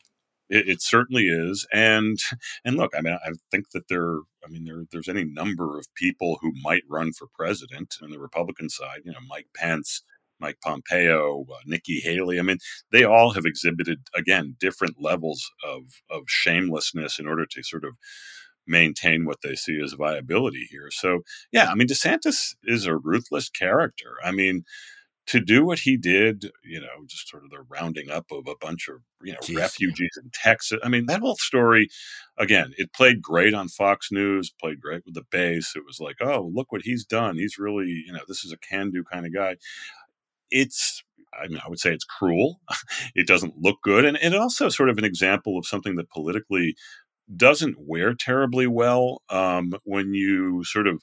It, 0.49 0.67
it, 0.67 0.81
certainly 0.81 1.23
is, 1.23 1.65
and 1.73 2.17
and 2.65 2.75
look, 2.75 2.91
I 2.95 3.01
mean, 3.01 3.17
I 3.25 3.31
think 3.49 3.71
that 3.71 3.87
there, 3.87 4.17
I 4.45 4.49
mean, 4.49 4.65
there, 4.65 4.83
there's 4.91 5.07
any 5.07 5.23
number 5.23 5.79
of 5.79 5.87
people 5.95 6.37
who 6.41 6.51
might 6.61 6.83
run 6.89 7.13
for 7.13 7.27
president 7.33 7.95
on 8.03 8.11
the 8.11 8.19
Republican 8.19 8.69
side. 8.69 9.01
You 9.05 9.13
know, 9.13 9.19
Mike 9.27 9.47
Pence. 9.55 10.03
Mike 10.39 10.57
Pompeo, 10.61 11.45
uh, 11.49 11.59
Nikki 11.65 12.01
Haley. 12.01 12.37
I 12.37 12.41
mean, 12.41 12.57
they 12.91 13.05
all 13.05 13.31
have 13.31 13.45
exhibited 13.45 13.99
again 14.13 14.57
different 14.59 14.95
levels 14.99 15.49
of 15.65 16.01
of 16.09 16.23
shamelessness 16.27 17.17
in 17.17 17.27
order 17.27 17.45
to 17.45 17.63
sort 17.63 17.85
of 17.85 17.93
maintain 18.67 19.25
what 19.25 19.41
they 19.43 19.55
see 19.55 19.79
as 19.83 19.93
viability 19.93 20.67
here. 20.69 20.89
So, 20.91 21.19
yeah, 21.51 21.69
I 21.69 21.75
mean, 21.75 21.87
DeSantis 21.87 22.55
is 22.63 22.85
a 22.85 22.95
ruthless 22.95 23.49
character. 23.49 24.15
I 24.23 24.31
mean, 24.31 24.63
to 25.25 25.39
do 25.39 25.65
what 25.65 25.79
he 25.79 25.95
did, 25.95 26.51
you 26.63 26.79
know, 26.81 27.05
just 27.07 27.29
sort 27.29 27.43
of 27.45 27.49
the 27.49 27.61
rounding 27.69 28.09
up 28.09 28.31
of 28.31 28.47
a 28.47 28.55
bunch 28.59 28.89
of, 28.89 28.97
you 29.21 29.31
know, 29.31 29.39
Jeez. 29.39 29.57
refugees 29.57 30.17
in 30.21 30.29
Texas. 30.33 30.79
I 30.83 30.89
mean, 30.89 31.05
that 31.05 31.21
whole 31.21 31.37
story, 31.37 31.87
again, 32.37 32.73
it 32.77 32.93
played 32.93 33.21
great 33.21 33.53
on 33.53 33.69
Fox 33.69 34.11
News, 34.11 34.53
played 34.59 34.81
great 34.81 35.03
with 35.05 35.15
the 35.15 35.23
base. 35.31 35.73
It 35.75 35.85
was 35.85 35.99
like, 36.01 36.17
oh, 36.21 36.51
look 36.53 36.71
what 36.71 36.81
he's 36.81 37.05
done. 37.05 37.37
He's 37.37 37.57
really, 37.57 38.03
you 38.05 38.11
know, 38.11 38.23
this 38.27 38.43
is 38.43 38.51
a 38.51 38.57
can 38.57 38.91
do 38.91 39.03
kind 39.03 39.25
of 39.25 39.33
guy. 39.33 39.55
It's, 40.51 41.01
I 41.41 41.47
mean, 41.47 41.61
I 41.65 41.69
would 41.69 41.79
say 41.79 41.93
it's 41.93 42.05
cruel. 42.05 42.59
it 43.15 43.25
doesn't 43.25 43.57
look 43.57 43.77
good. 43.81 44.03
And, 44.03 44.17
and 44.17 44.35
also 44.35 44.67
sort 44.67 44.89
of 44.89 44.97
an 44.97 45.05
example 45.05 45.57
of 45.57 45.65
something 45.65 45.95
that 45.95 46.09
politically 46.09 46.75
doesn't 47.35 47.75
wear 47.79 48.13
terribly 48.13 48.67
well 48.67 49.21
um, 49.29 49.73
when 49.83 50.13
you 50.13 50.63
sort 50.63 50.87
of 50.87 51.01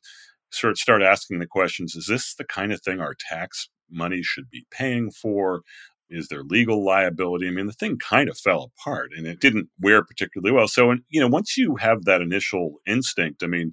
sort 0.51 0.77
start 0.77 1.03
asking 1.03 1.39
the 1.39 1.47
questions 1.47 1.95
is 1.95 2.07
this 2.07 2.35
the 2.35 2.45
kind 2.45 2.73
of 2.73 2.81
thing 2.83 3.01
our 3.01 3.15
tax 3.29 3.69
money 3.91 4.23
should 4.23 4.51
be 4.51 4.67
paying 4.71 5.11
for 5.11 5.63
is 6.09 6.29
there 6.29 6.43
legal 6.43 6.85
liability 6.85 7.47
i 7.47 7.51
mean 7.51 7.67
the 7.67 7.73
thing 7.73 7.97
kind 7.97 8.29
of 8.29 8.37
fell 8.37 8.71
apart 8.79 9.11
and 9.17 9.27
it 9.27 9.41
didn't 9.41 9.69
wear 9.81 10.05
particularly 10.05 10.53
well 10.53 10.67
so 10.67 10.91
and 10.91 11.03
you 11.09 11.21
know 11.21 11.29
once 11.29 11.57
you 11.57 11.77
have 11.77 12.05
that 12.05 12.21
initial 12.21 12.77
instinct 12.87 13.43
i 13.43 13.47
mean 13.47 13.73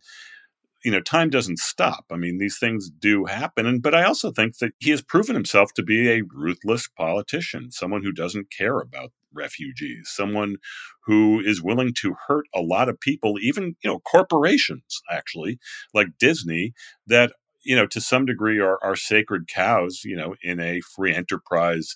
you 0.83 0.91
know, 0.91 1.01
time 1.01 1.29
doesn't 1.29 1.59
stop. 1.59 2.05
I 2.11 2.15
mean, 2.15 2.37
these 2.37 2.59
things 2.59 2.89
do 2.89 3.25
happen. 3.25 3.65
And, 3.65 3.81
but 3.81 3.95
I 3.95 4.03
also 4.03 4.31
think 4.31 4.59
that 4.59 4.71
he 4.79 4.91
has 4.91 5.01
proven 5.01 5.35
himself 5.35 5.73
to 5.73 5.83
be 5.83 6.09
a 6.09 6.21
ruthless 6.33 6.87
politician, 6.87 7.71
someone 7.71 8.03
who 8.03 8.11
doesn't 8.11 8.51
care 8.57 8.79
about 8.79 9.11
refugees, 9.37 10.09
someone 10.13 10.57
who 11.05 11.39
is 11.39 11.63
willing 11.63 11.93
to 12.01 12.15
hurt 12.27 12.45
a 12.53 12.61
lot 12.61 12.89
of 12.89 12.99
people, 12.99 13.35
even, 13.41 13.75
you 13.83 13.89
know, 13.89 13.99
corporations, 13.99 15.01
actually, 15.09 15.59
like 15.93 16.07
Disney, 16.19 16.73
that, 17.05 17.33
you 17.63 17.75
know, 17.75 17.87
to 17.87 18.01
some 18.01 18.25
degree 18.25 18.59
are, 18.59 18.79
are 18.83 18.95
sacred 18.95 19.47
cows, 19.47 20.01
you 20.03 20.15
know, 20.15 20.35
in 20.41 20.59
a 20.59 20.81
free 20.95 21.13
enterprise, 21.13 21.95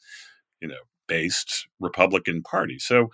you 0.62 0.68
know, 0.68 0.76
based 1.08 1.68
Republican 1.80 2.42
Party. 2.42 2.80
So 2.80 3.10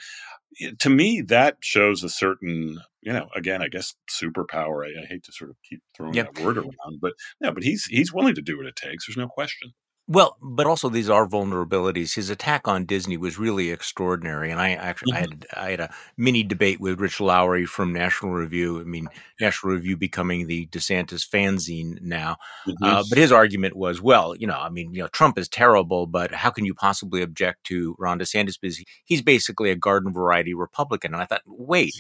eh, 0.62 0.72
to 0.80 0.90
me, 0.90 1.22
that 1.22 1.58
shows 1.62 2.04
a 2.04 2.10
certain, 2.10 2.80
you 3.02 3.12
know, 3.14 3.28
again, 3.36 3.64
I 3.64 3.70
guess 3.70 3.96
superpower. 4.22 4.86
I, 4.86 5.04
I 5.04 5.06
hate 5.08 5.24
to 5.24 5.32
sort 5.32 5.50
of 5.50 5.58
keep 5.68 5.82
throwing 5.96 6.14
yep. 6.14 6.34
that 6.34 6.44
word 6.44 6.58
around, 6.58 7.00
but 7.02 7.14
yeah, 7.42 7.52
but 7.52 7.64
he's 7.64 7.86
he's 7.86 8.14
willing 8.14 8.36
to 8.36 8.42
do 8.42 8.58
what 8.58 8.68
it 8.68 8.76
takes. 8.76 9.08
There's 9.08 9.18
no 9.18 9.28
question. 9.28 9.74
Well, 10.10 10.38
but 10.42 10.66
also 10.66 10.88
these 10.88 11.10
are 11.10 11.28
vulnerabilities. 11.28 12.16
His 12.16 12.30
attack 12.30 12.66
on 12.66 12.86
Disney 12.86 13.18
was 13.18 13.38
really 13.38 13.72
extraordinary, 13.72 14.52
and 14.52 14.62
I 14.62 14.72
actually 14.72 15.12
mm-hmm. 15.12 15.18
I 15.18 15.20
had 15.20 15.48
I 15.68 15.72
had 15.72 15.80
a 15.82 15.94
mini 16.16 16.44
debate 16.44 16.80
with 16.80 17.02
Rich 17.02 17.20
Lowry 17.20 17.66
from 17.66 17.92
National 17.92 18.32
Review. 18.32 18.80
I 18.80 18.86
mean, 18.86 19.10
National 19.42 19.74
Review 19.74 19.98
becoming 19.98 20.48
the 20.48 20.68
DeSantis 20.68 21.28
fanzine 21.28 22.02
now, 22.02 22.38
mm-hmm. 22.66 22.82
uh, 22.82 23.04
but 23.10 23.18
his 23.18 23.34
argument 23.34 23.76
was, 23.76 24.02
well, 24.02 24.34
you 24.34 24.48
know, 24.48 24.58
I 24.58 24.70
mean, 24.70 24.94
you 24.94 25.02
know, 25.02 25.10
Trump 25.10 25.38
is 25.38 25.50
terrible, 25.50 26.08
but 26.08 26.34
how 26.34 26.52
can 26.52 26.64
you 26.64 26.74
possibly 26.74 27.22
object 27.22 27.66
to 27.66 27.94
Ron 28.00 28.18
DeSantis 28.18 28.56
because 28.62 28.82
he's 29.04 29.22
basically 29.22 29.72
a 29.72 29.76
garden 29.76 30.14
variety 30.14 30.54
Republican? 30.54 31.14
And 31.14 31.22
I 31.22 31.26
thought, 31.26 31.42
wait, 31.46 31.92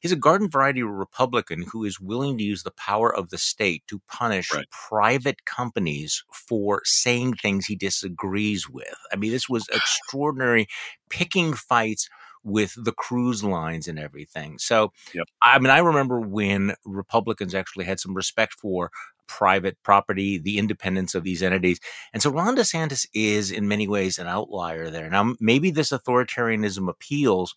he's 0.00 0.10
a 0.10 0.16
garden 0.16 0.50
variety 0.50 0.82
Republican 0.82 1.64
who 1.70 1.84
is 1.84 2.00
willing 2.00 2.38
to 2.38 2.44
use 2.44 2.64
the 2.64 2.72
power 2.72 3.14
of 3.14 3.28
the 3.28 3.38
state 3.38 3.84
to 3.86 4.02
punish 4.08 4.52
right. 4.52 4.66
private 4.88 5.44
companies 5.44 6.24
for 6.32 6.82
saying 6.84 7.34
things 7.34 7.51
things 7.52 7.66
he 7.66 7.76
disagrees 7.76 8.68
with. 8.68 8.96
I 9.12 9.16
mean, 9.16 9.30
this 9.30 9.48
was 9.48 9.66
extraordinary 9.72 10.66
picking 11.10 11.54
fights 11.54 12.08
with 12.44 12.74
the 12.76 12.92
cruise 12.92 13.44
lines 13.44 13.86
and 13.86 13.98
everything. 13.98 14.58
So, 14.58 14.92
yep. 15.14 15.26
I 15.42 15.58
mean, 15.58 15.70
I 15.70 15.78
remember 15.78 16.20
when 16.20 16.74
Republicans 16.84 17.54
actually 17.54 17.84
had 17.84 18.00
some 18.00 18.14
respect 18.14 18.54
for 18.54 18.90
private 19.28 19.76
property, 19.82 20.38
the 20.38 20.58
independence 20.58 21.14
of 21.14 21.22
these 21.22 21.42
entities. 21.42 21.78
And 22.12 22.20
so 22.20 22.30
Ron 22.30 22.56
DeSantis 22.56 23.06
is 23.14 23.50
in 23.50 23.68
many 23.68 23.86
ways 23.86 24.18
an 24.18 24.26
outlier 24.26 24.90
there. 24.90 25.08
Now, 25.08 25.34
maybe 25.40 25.70
this 25.70 25.90
authoritarianism 25.90 26.88
appeals 26.88 27.54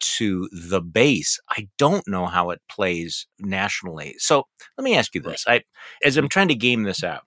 to 0.00 0.48
the 0.52 0.80
base. 0.80 1.40
I 1.50 1.68
don't 1.76 2.06
know 2.06 2.26
how 2.26 2.50
it 2.50 2.60
plays 2.70 3.26
nationally. 3.38 4.14
So 4.18 4.44
let 4.76 4.84
me 4.84 4.94
ask 4.94 5.14
you 5.14 5.20
this. 5.20 5.44
I 5.48 5.62
as 6.04 6.16
I'm 6.16 6.24
mm-hmm. 6.24 6.28
trying 6.28 6.48
to 6.48 6.54
game 6.54 6.84
this 6.84 7.02
out. 7.02 7.22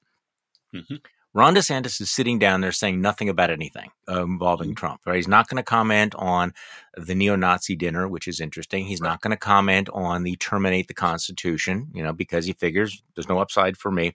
Mm-hmm. 0.73 0.95
Ron 1.33 1.55
DeSantis 1.55 2.01
is 2.01 2.11
sitting 2.11 2.39
down 2.39 2.59
there 2.59 2.73
saying 2.73 2.99
nothing 2.99 3.29
about 3.29 3.49
anything 3.49 3.89
uh, 4.09 4.23
involving 4.23 4.69
mm-hmm. 4.69 4.75
Trump. 4.75 5.01
Right? 5.05 5.15
He's 5.15 5.27
not 5.27 5.47
going 5.47 5.57
to 5.57 5.63
comment 5.63 6.13
on 6.15 6.53
the 6.95 7.15
neo-Nazi 7.15 7.75
dinner, 7.75 8.07
which 8.07 8.27
is 8.27 8.41
interesting. 8.41 8.85
He's 8.85 9.01
not 9.01 9.21
going 9.21 9.31
to 9.31 9.37
comment 9.37 9.89
on 9.93 10.23
the 10.23 10.35
terminate 10.37 10.87
the 10.87 10.93
Constitution, 10.93 11.87
you 11.93 12.03
know, 12.03 12.13
because 12.13 12.45
he 12.45 12.53
figures 12.53 13.01
there's 13.15 13.29
no 13.29 13.39
upside 13.39 13.77
for 13.77 13.91
me. 13.91 14.07
At 14.07 14.13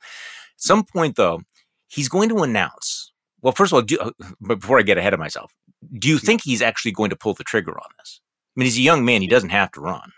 some 0.56 0.84
point, 0.84 1.16
though, 1.16 1.40
he's 1.88 2.08
going 2.08 2.28
to 2.28 2.42
announce. 2.42 3.12
Well, 3.40 3.52
first 3.52 3.72
of 3.72 3.76
all, 3.76 3.82
do, 3.82 3.98
uh, 3.98 4.10
but 4.40 4.60
before 4.60 4.78
I 4.78 4.82
get 4.82 4.98
ahead 4.98 5.14
of 5.14 5.20
myself, 5.20 5.52
do 5.98 6.08
you 6.08 6.18
think 6.18 6.42
he's 6.42 6.62
actually 6.62 6.92
going 6.92 7.10
to 7.10 7.16
pull 7.16 7.34
the 7.34 7.44
trigger 7.44 7.72
on 7.72 7.88
this? 7.98 8.20
I 8.56 8.60
mean, 8.60 8.64
he's 8.64 8.78
a 8.78 8.82
young 8.82 9.04
man; 9.04 9.22
he 9.22 9.28
doesn't 9.28 9.50
have 9.50 9.70
to 9.72 9.80
run. 9.80 10.12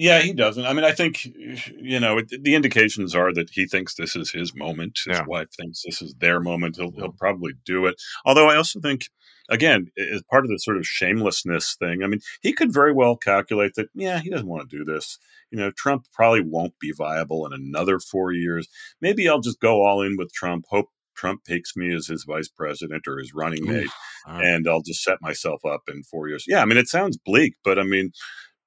Yeah, 0.00 0.20
he 0.20 0.32
doesn't. 0.32 0.64
I 0.64 0.72
mean, 0.72 0.84
I 0.84 0.92
think 0.92 1.26
you 1.26 2.00
know 2.00 2.22
the 2.22 2.54
indications 2.54 3.14
are 3.14 3.34
that 3.34 3.50
he 3.50 3.66
thinks 3.66 3.94
this 3.94 4.16
is 4.16 4.30
his 4.30 4.54
moment. 4.54 4.98
His 5.04 5.18
yeah. 5.18 5.26
wife 5.26 5.48
thinks 5.54 5.82
this 5.84 6.00
is 6.00 6.14
their 6.14 6.40
moment. 6.40 6.76
He'll 6.76 6.90
he'll 6.92 7.08
mm-hmm. 7.08 7.16
probably 7.18 7.52
do 7.66 7.84
it. 7.84 7.96
Although 8.24 8.48
I 8.48 8.56
also 8.56 8.80
think, 8.80 9.10
again, 9.50 9.88
as 9.98 10.22
part 10.30 10.46
of 10.46 10.50
the 10.50 10.56
sort 10.56 10.78
of 10.78 10.86
shamelessness 10.86 11.76
thing. 11.78 12.02
I 12.02 12.06
mean, 12.06 12.20
he 12.40 12.54
could 12.54 12.72
very 12.72 12.94
well 12.94 13.14
calculate 13.14 13.72
that. 13.76 13.88
Yeah, 13.94 14.20
he 14.20 14.30
doesn't 14.30 14.48
want 14.48 14.70
to 14.70 14.74
do 14.74 14.86
this. 14.86 15.18
You 15.50 15.58
know, 15.58 15.70
Trump 15.70 16.06
probably 16.14 16.40
won't 16.40 16.78
be 16.80 16.92
viable 16.96 17.44
in 17.44 17.52
another 17.52 17.98
four 17.98 18.32
years. 18.32 18.68
Maybe 19.02 19.28
I'll 19.28 19.40
just 19.40 19.60
go 19.60 19.82
all 19.82 20.00
in 20.00 20.16
with 20.16 20.32
Trump. 20.32 20.64
Hope 20.70 20.88
Trump 21.14 21.44
picks 21.44 21.76
me 21.76 21.94
as 21.94 22.06
his 22.06 22.24
vice 22.24 22.48
president 22.48 23.06
or 23.06 23.18
his 23.18 23.34
running 23.34 23.66
mate, 23.66 23.90
and 24.26 24.66
I'll 24.66 24.80
just 24.80 25.02
set 25.02 25.20
myself 25.20 25.62
up 25.66 25.82
in 25.92 26.04
four 26.04 26.26
years. 26.28 26.46
Yeah, 26.48 26.62
I 26.62 26.64
mean, 26.64 26.78
it 26.78 26.88
sounds 26.88 27.18
bleak, 27.18 27.56
but 27.62 27.78
I 27.78 27.82
mean 27.82 28.12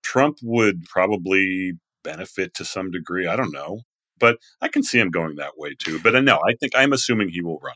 Trump 0.03 0.37
would 0.41 0.83
probably 0.85 1.73
benefit 2.03 2.53
to 2.55 2.65
some 2.65 2.91
degree. 2.91 3.27
I 3.27 3.35
don't 3.35 3.51
know, 3.51 3.81
but 4.19 4.37
I 4.61 4.67
can 4.67 4.83
see 4.83 4.99
him 4.99 5.09
going 5.09 5.35
that 5.37 5.57
way 5.57 5.75
too. 5.77 5.99
But 5.99 6.15
uh, 6.15 6.21
no, 6.21 6.35
I 6.47 6.53
think 6.59 6.73
I'm 6.75 6.93
assuming 6.93 7.29
he 7.29 7.41
will 7.41 7.59
run. 7.59 7.75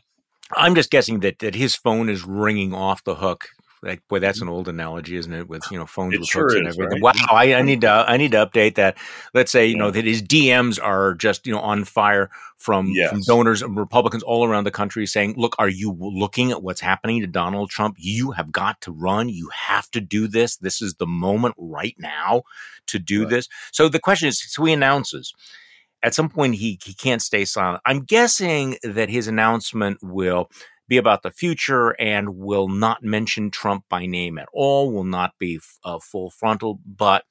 I'm 0.56 0.74
just 0.74 0.90
guessing 0.90 1.20
that 1.20 1.40
that 1.40 1.54
his 1.54 1.74
phone 1.74 2.08
is 2.08 2.24
ringing 2.24 2.72
off 2.72 3.04
the 3.04 3.16
hook 3.16 3.48
like, 3.82 4.06
boy, 4.08 4.18
that's 4.18 4.38
mm. 4.38 4.42
an 4.42 4.48
old 4.48 4.68
analogy, 4.68 5.16
isn't 5.16 5.32
it? 5.32 5.48
With 5.48 5.62
you 5.70 5.78
know 5.78 5.86
phones 5.86 6.14
it 6.14 6.20
with 6.20 6.28
sure 6.28 6.42
hooks 6.42 6.54
is, 6.54 6.58
and 6.58 6.68
everything. 6.68 7.02
Right? 7.02 7.14
Wow, 7.16 7.36
I, 7.36 7.54
I, 7.54 7.60
mm. 7.60 7.64
need 7.64 7.80
to 7.82 7.90
I 7.90 8.16
need 8.16 8.32
to 8.32 8.46
update 8.46 8.74
that. 8.76 8.98
Let's 9.34 9.52
say 9.52 9.66
you 9.66 9.76
know 9.76 9.90
that 9.90 10.04
his 10.04 10.22
DMs 10.22 10.82
are 10.82 11.14
just 11.14 11.46
you 11.46 11.52
know 11.52 11.60
on 11.60 11.84
fire 11.84 12.30
from, 12.56 12.88
yes. 12.88 13.10
from 13.10 13.20
donors 13.20 13.62
and 13.62 13.76
Republicans 13.76 14.24
all 14.24 14.44
around 14.44 14.64
the 14.64 14.70
country 14.70 15.06
saying, 15.06 15.34
"Look, 15.36 15.54
are 15.58 15.68
you 15.68 15.96
looking 15.98 16.50
at 16.50 16.62
what's 16.62 16.80
happening 16.80 17.20
to 17.20 17.26
Donald 17.26 17.70
Trump? 17.70 17.96
You 17.98 18.32
have 18.32 18.50
got 18.50 18.80
to 18.82 18.92
run. 18.92 19.28
You 19.28 19.48
have 19.52 19.90
to 19.92 20.00
do 20.00 20.26
this. 20.26 20.56
This 20.56 20.82
is 20.82 20.94
the 20.94 21.06
moment 21.06 21.54
right 21.56 21.96
now 21.98 22.42
to 22.86 22.98
do 22.98 23.22
right. 23.22 23.30
this." 23.30 23.48
So 23.72 23.88
the 23.88 24.00
question 24.00 24.28
is, 24.28 24.40
so 24.40 24.64
he 24.64 24.72
announces 24.72 25.34
at 26.02 26.14
some 26.14 26.28
point 26.28 26.56
he 26.56 26.78
he 26.84 26.94
can't 26.94 27.22
stay 27.22 27.44
silent. 27.44 27.82
I'm 27.86 28.04
guessing 28.04 28.76
that 28.82 29.08
his 29.08 29.28
announcement 29.28 29.98
will 30.02 30.50
be 30.88 30.96
about 30.96 31.22
the 31.22 31.30
future 31.30 31.90
and 32.00 32.36
will 32.36 32.68
not 32.68 33.02
mention 33.02 33.50
Trump 33.50 33.84
by 33.88 34.06
name 34.06 34.38
at 34.38 34.48
all, 34.52 34.90
will 34.90 35.04
not 35.04 35.34
be 35.38 35.60
uh, 35.84 35.98
full 35.98 36.30
frontal, 36.30 36.80
but 36.86 37.24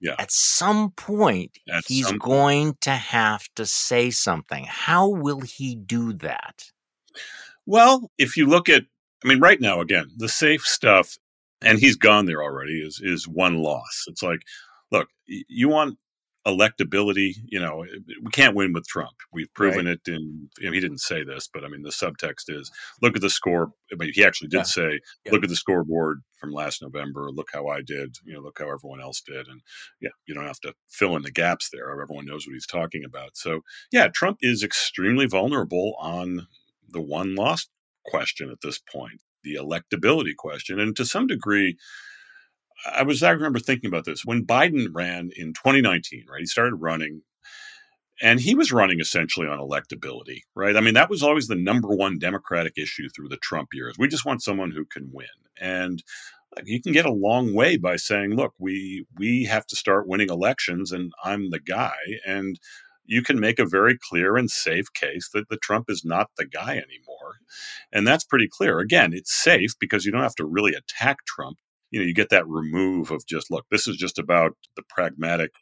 yeah. 0.00 0.14
at 0.18 0.32
some 0.32 0.90
point, 0.92 1.58
at 1.70 1.84
he's 1.86 2.08
some 2.08 2.18
going 2.18 2.68
point. 2.68 2.80
to 2.82 2.90
have 2.90 3.44
to 3.56 3.66
say 3.66 4.10
something. 4.10 4.64
How 4.64 5.08
will 5.08 5.40
he 5.40 5.74
do 5.74 6.12
that? 6.14 6.64
Well, 7.66 8.10
if 8.18 8.36
you 8.36 8.46
look 8.46 8.68
at, 8.68 8.84
I 9.24 9.28
mean, 9.28 9.40
right 9.40 9.60
now, 9.60 9.80
again, 9.80 10.10
the 10.16 10.28
safe 10.28 10.62
stuff, 10.62 11.18
and 11.60 11.78
he's 11.78 11.96
gone 11.96 12.26
there 12.26 12.42
already, 12.42 12.80
is 12.80 13.00
is 13.00 13.28
one 13.28 13.58
loss. 13.58 14.04
It's 14.08 14.22
like, 14.22 14.40
look, 14.90 15.08
you 15.26 15.68
want 15.68 15.96
electability. 16.46 17.34
You 17.46 17.60
know, 17.60 17.82
eh, 17.82 17.98
we 18.22 18.30
can't 18.30 18.56
win 18.56 18.72
with 18.72 18.86
Trump. 18.86 19.14
We've 19.32 19.52
proven 19.54 19.86
right. 19.86 19.98
it 20.06 20.10
in, 20.10 20.48
you 20.58 20.66
know, 20.66 20.72
he 20.72 20.80
didn't 20.80 21.00
say 21.00 21.24
this, 21.24 21.48
but 21.52 21.64
I 21.64 21.68
mean, 21.68 21.82
the 21.82 21.90
subtext 21.90 22.48
is 22.48 22.70
look 23.00 23.14
at 23.16 23.22
the 23.22 23.30
score. 23.30 23.72
Eh, 23.90 23.94
I 23.94 23.96
mean, 23.96 24.12
he 24.14 24.24
actually 24.24 24.48
did 24.48 24.58
yeah. 24.58 24.62
say, 24.64 25.00
yeah. 25.24 25.32
look 25.32 25.44
at 25.44 25.48
the 25.48 25.56
scoreboard 25.56 26.22
from 26.38 26.52
last 26.52 26.82
November. 26.82 27.30
Look 27.30 27.48
how 27.52 27.68
I 27.68 27.82
did, 27.82 28.16
you 28.24 28.34
know, 28.34 28.40
look 28.40 28.58
how 28.58 28.70
everyone 28.72 29.00
else 29.00 29.20
did. 29.20 29.46
And 29.48 29.60
yeah, 30.00 30.10
you 30.26 30.34
don't 30.34 30.46
have 30.46 30.60
to 30.60 30.74
fill 30.88 31.16
in 31.16 31.22
the 31.22 31.30
gaps 31.30 31.70
there. 31.72 31.90
Everyone 31.90 32.26
knows 32.26 32.46
what 32.46 32.54
he's 32.54 32.66
talking 32.66 33.04
about. 33.04 33.36
So 33.36 33.60
yeah, 33.90 34.08
Trump 34.08 34.38
is 34.40 34.62
extremely 34.62 35.26
vulnerable 35.26 35.94
on 36.00 36.46
the 36.88 37.00
one 37.00 37.34
lost 37.34 37.70
question 38.04 38.50
at 38.50 38.60
this 38.62 38.78
point, 38.78 39.20
the 39.44 39.54
electability 39.54 40.34
question. 40.36 40.80
And 40.80 40.96
to 40.96 41.04
some 41.04 41.26
degree, 41.26 41.76
I 42.90 43.02
was 43.02 43.22
I 43.22 43.30
remember 43.30 43.58
thinking 43.58 43.88
about 43.88 44.04
this 44.04 44.24
when 44.24 44.46
Biden 44.46 44.88
ran 44.92 45.30
in 45.36 45.52
2019, 45.52 46.26
right? 46.30 46.40
He 46.40 46.46
started 46.46 46.76
running 46.76 47.22
and 48.20 48.40
he 48.40 48.54
was 48.54 48.72
running 48.72 49.00
essentially 49.00 49.46
on 49.46 49.58
electability, 49.58 50.40
right? 50.54 50.76
I 50.76 50.80
mean, 50.80 50.94
that 50.94 51.10
was 51.10 51.22
always 51.22 51.48
the 51.48 51.56
number 51.56 51.88
one 51.88 52.18
Democratic 52.18 52.74
issue 52.76 53.08
through 53.08 53.28
the 53.28 53.36
Trump 53.36 53.70
years. 53.72 53.96
We 53.98 54.08
just 54.08 54.24
want 54.24 54.42
someone 54.42 54.70
who 54.70 54.84
can 54.84 55.10
win. 55.12 55.26
And 55.60 56.02
you 56.64 56.80
can 56.82 56.92
get 56.92 57.06
a 57.06 57.12
long 57.12 57.54
way 57.54 57.76
by 57.76 57.96
saying, 57.96 58.34
look, 58.34 58.54
we 58.58 59.06
we 59.18 59.44
have 59.44 59.66
to 59.68 59.76
start 59.76 60.08
winning 60.08 60.28
elections 60.28 60.92
and 60.92 61.12
I'm 61.24 61.50
the 61.50 61.60
guy 61.60 61.96
and 62.26 62.58
you 63.04 63.22
can 63.22 63.40
make 63.40 63.58
a 63.58 63.66
very 63.66 63.98
clear 63.98 64.36
and 64.36 64.50
safe 64.50 64.92
case 64.92 65.28
that 65.34 65.48
the 65.48 65.56
Trump 65.56 65.86
is 65.88 66.04
not 66.04 66.30
the 66.36 66.46
guy 66.46 66.72
anymore. 66.72 67.36
And 67.92 68.06
that's 68.06 68.24
pretty 68.24 68.48
clear. 68.48 68.78
Again, 68.78 69.12
it's 69.12 69.34
safe 69.34 69.72
because 69.78 70.04
you 70.04 70.12
don't 70.12 70.22
have 70.22 70.36
to 70.36 70.46
really 70.46 70.74
attack 70.74 71.18
Trump 71.26 71.58
you 71.92 72.00
know 72.00 72.06
you 72.06 72.14
get 72.14 72.30
that 72.30 72.48
remove 72.48 73.12
of 73.12 73.24
just 73.26 73.50
look 73.50 73.64
this 73.70 73.86
is 73.86 73.96
just 73.96 74.18
about 74.18 74.56
the 74.74 74.82
pragmatic 74.88 75.52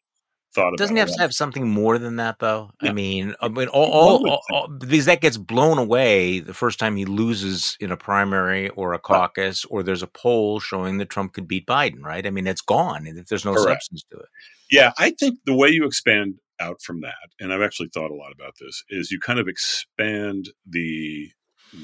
thought 0.54 0.72
It 0.72 0.78
doesn't 0.78 0.96
have 0.96 1.12
to 1.12 1.20
have 1.20 1.34
something 1.34 1.68
more 1.68 1.98
than 1.98 2.16
that 2.16 2.38
though 2.38 2.70
yeah. 2.80 2.90
i 2.90 2.92
mean 2.92 3.34
i 3.40 3.48
mean 3.48 3.68
all, 3.68 3.90
all, 3.90 4.28
all, 4.28 4.42
all, 4.50 4.68
because 4.68 5.04
that 5.04 5.20
gets 5.20 5.36
blown 5.36 5.78
away 5.78 6.40
the 6.40 6.54
first 6.54 6.78
time 6.78 6.96
he 6.96 7.04
loses 7.04 7.76
in 7.80 7.92
a 7.92 7.96
primary 7.96 8.70
or 8.70 8.92
a 8.92 8.96
uh 8.96 8.98
caucus 8.98 9.64
right. 9.64 9.70
or 9.70 9.82
there's 9.82 10.02
a 10.02 10.08
poll 10.08 10.58
showing 10.58 10.98
that 10.98 11.10
trump 11.10 11.34
could 11.34 11.46
beat 11.46 11.66
biden 11.66 12.02
right 12.02 12.26
i 12.26 12.30
mean 12.30 12.46
it's 12.46 12.62
gone 12.62 13.06
if 13.06 13.26
there's 13.26 13.44
no 13.44 13.52
Correct. 13.54 13.82
substance 13.82 14.04
to 14.10 14.18
it 14.18 14.28
yeah 14.70 14.92
i 14.98 15.10
think 15.10 15.38
the 15.44 15.54
way 15.54 15.68
you 15.68 15.84
expand 15.84 16.36
out 16.60 16.82
from 16.82 17.00
that 17.00 17.14
and 17.38 17.52
i've 17.52 17.62
actually 17.62 17.88
thought 17.92 18.10
a 18.10 18.14
lot 18.14 18.32
about 18.32 18.54
this 18.60 18.82
is 18.88 19.10
you 19.10 19.20
kind 19.20 19.38
of 19.38 19.48
expand 19.48 20.50
the 20.68 21.30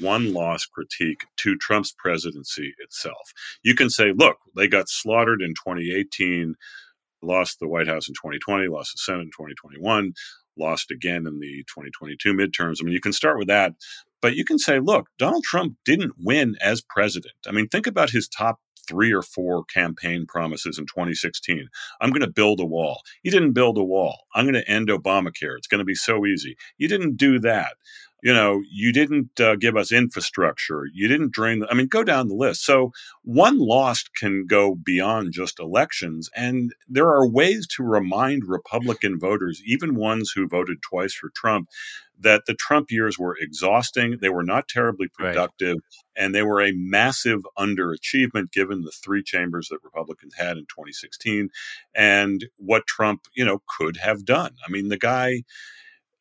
one 0.01 0.33
loss 0.33 0.65
critique 0.65 1.25
to 1.37 1.57
Trump's 1.57 1.93
presidency 1.97 2.73
itself. 2.79 3.33
You 3.63 3.75
can 3.75 3.89
say, 3.89 4.11
look, 4.15 4.37
they 4.55 4.67
got 4.67 4.89
slaughtered 4.89 5.41
in 5.41 5.49
2018, 5.49 6.55
lost 7.21 7.59
the 7.59 7.67
White 7.67 7.87
House 7.87 8.07
in 8.07 8.13
2020, 8.15 8.67
lost 8.67 8.93
the 8.93 8.99
Senate 8.99 9.21
in 9.21 9.27
2021, 9.27 10.13
lost 10.57 10.91
again 10.91 11.27
in 11.27 11.39
the 11.39 11.63
2022 11.67 12.33
midterms. 12.33 12.77
I 12.81 12.83
mean, 12.83 12.93
you 12.93 13.01
can 13.01 13.13
start 13.13 13.37
with 13.37 13.47
that, 13.47 13.73
but 14.21 14.35
you 14.35 14.45
can 14.45 14.59
say, 14.59 14.79
look, 14.79 15.07
Donald 15.17 15.43
Trump 15.43 15.75
didn't 15.85 16.13
win 16.17 16.55
as 16.61 16.81
president. 16.81 17.35
I 17.47 17.51
mean, 17.51 17.67
think 17.67 17.87
about 17.87 18.09
his 18.09 18.27
top 18.27 18.59
three 18.87 19.11
or 19.11 19.21
four 19.21 19.65
campaign 19.65 20.25
promises 20.25 20.79
in 20.79 20.85
2016. 20.85 21.67
I'm 21.99 22.09
going 22.09 22.21
to 22.21 22.27
build 22.27 22.59
a 22.59 22.65
wall. 22.65 23.01
You 23.21 23.31
didn't 23.31 23.51
build 23.51 23.77
a 23.77 23.83
wall. 23.83 24.25
I'm 24.33 24.45
going 24.45 24.53
to 24.53 24.69
end 24.69 24.87
Obamacare. 24.87 25.57
It's 25.57 25.67
going 25.67 25.79
to 25.79 25.85
be 25.85 25.95
so 25.95 26.25
easy. 26.25 26.55
You 26.77 26.87
didn't 26.87 27.17
do 27.17 27.39
that 27.39 27.73
you 28.23 28.33
know, 28.33 28.63
you 28.71 28.91
didn't 28.91 29.39
uh, 29.39 29.55
give 29.55 29.77
us 29.77 29.91
infrastructure. 29.91 30.85
You 30.91 31.07
didn't 31.07 31.33
drain. 31.33 31.59
The, 31.59 31.67
I 31.69 31.75
mean, 31.75 31.87
go 31.87 32.03
down 32.03 32.27
the 32.27 32.35
list. 32.35 32.65
So 32.65 32.91
one 33.23 33.59
lost 33.59 34.15
can 34.15 34.47
go 34.47 34.75
beyond 34.75 35.33
just 35.33 35.59
elections, 35.59 36.29
and 36.35 36.73
there 36.87 37.07
are 37.07 37.27
ways 37.27 37.67
to 37.75 37.83
remind 37.83 38.43
Republican 38.45 39.19
voters, 39.19 39.61
even 39.65 39.95
ones 39.95 40.31
who 40.33 40.47
voted 40.47 40.81
twice 40.81 41.13
for 41.13 41.29
Trump, 41.35 41.69
that 42.19 42.43
the 42.47 42.55
Trump 42.55 42.89
years 42.89 43.19
were 43.19 43.37
exhausting. 43.39 44.17
They 44.19 44.29
were 44.29 44.43
not 44.43 44.67
terribly 44.67 45.07
productive, 45.09 45.75
right. 45.75 46.23
and 46.23 46.33
they 46.33 46.41
were 46.43 46.61
a 46.61 46.73
massive 46.73 47.41
underachievement 47.57 48.51
given 48.51 48.81
the 48.81 48.91
three 48.91 49.21
chambers 49.21 49.67
that 49.69 49.83
Republicans 49.83 50.33
had 50.35 50.57
in 50.57 50.63
2016 50.63 51.49
and 51.93 52.45
what 52.57 52.87
Trump, 52.87 53.25
you 53.35 53.45
know, 53.45 53.61
could 53.77 53.97
have 53.97 54.25
done. 54.25 54.55
I 54.67 54.71
mean, 54.71 54.87
the 54.87 54.97
guy 54.97 55.43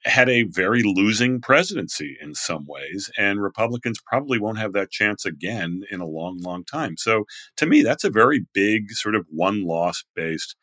had 0.07 0.28
a 0.28 0.44
very 0.44 0.82
losing 0.82 1.40
presidency 1.40 2.16
in 2.20 2.34
some 2.34 2.64
ways, 2.66 3.11
and 3.18 3.42
Republicans 3.42 4.00
probably 4.07 4.38
won't 4.38 4.59
have 4.59 4.72
that 4.72 4.90
chance 4.90 5.24
again 5.26 5.82
in 5.90 6.00
a 6.00 6.07
long, 6.07 6.38
long 6.38 6.64
time. 6.64 6.96
So, 6.96 7.24
to 7.57 7.66
me, 7.66 7.82
that's 7.82 8.04
a 8.04 8.11
very 8.11 8.46
big, 8.54 8.92
sort 8.92 9.16
of 9.16 9.26
one 9.30 9.64
loss 9.64 10.04
based 10.14 10.57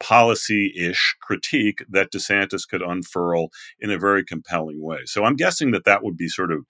policy 0.00 0.72
ish 0.76 1.14
critique 1.22 1.84
that 1.88 2.10
DeSantis 2.12 2.66
could 2.68 2.82
unfurl 2.82 3.50
in 3.78 3.90
a 3.90 3.98
very 3.98 4.24
compelling 4.24 4.82
way. 4.82 5.00
So, 5.06 5.24
I'm 5.24 5.36
guessing 5.36 5.70
that 5.70 5.84
that 5.84 6.02
would 6.02 6.16
be 6.16 6.28
sort 6.28 6.52
of 6.52 6.66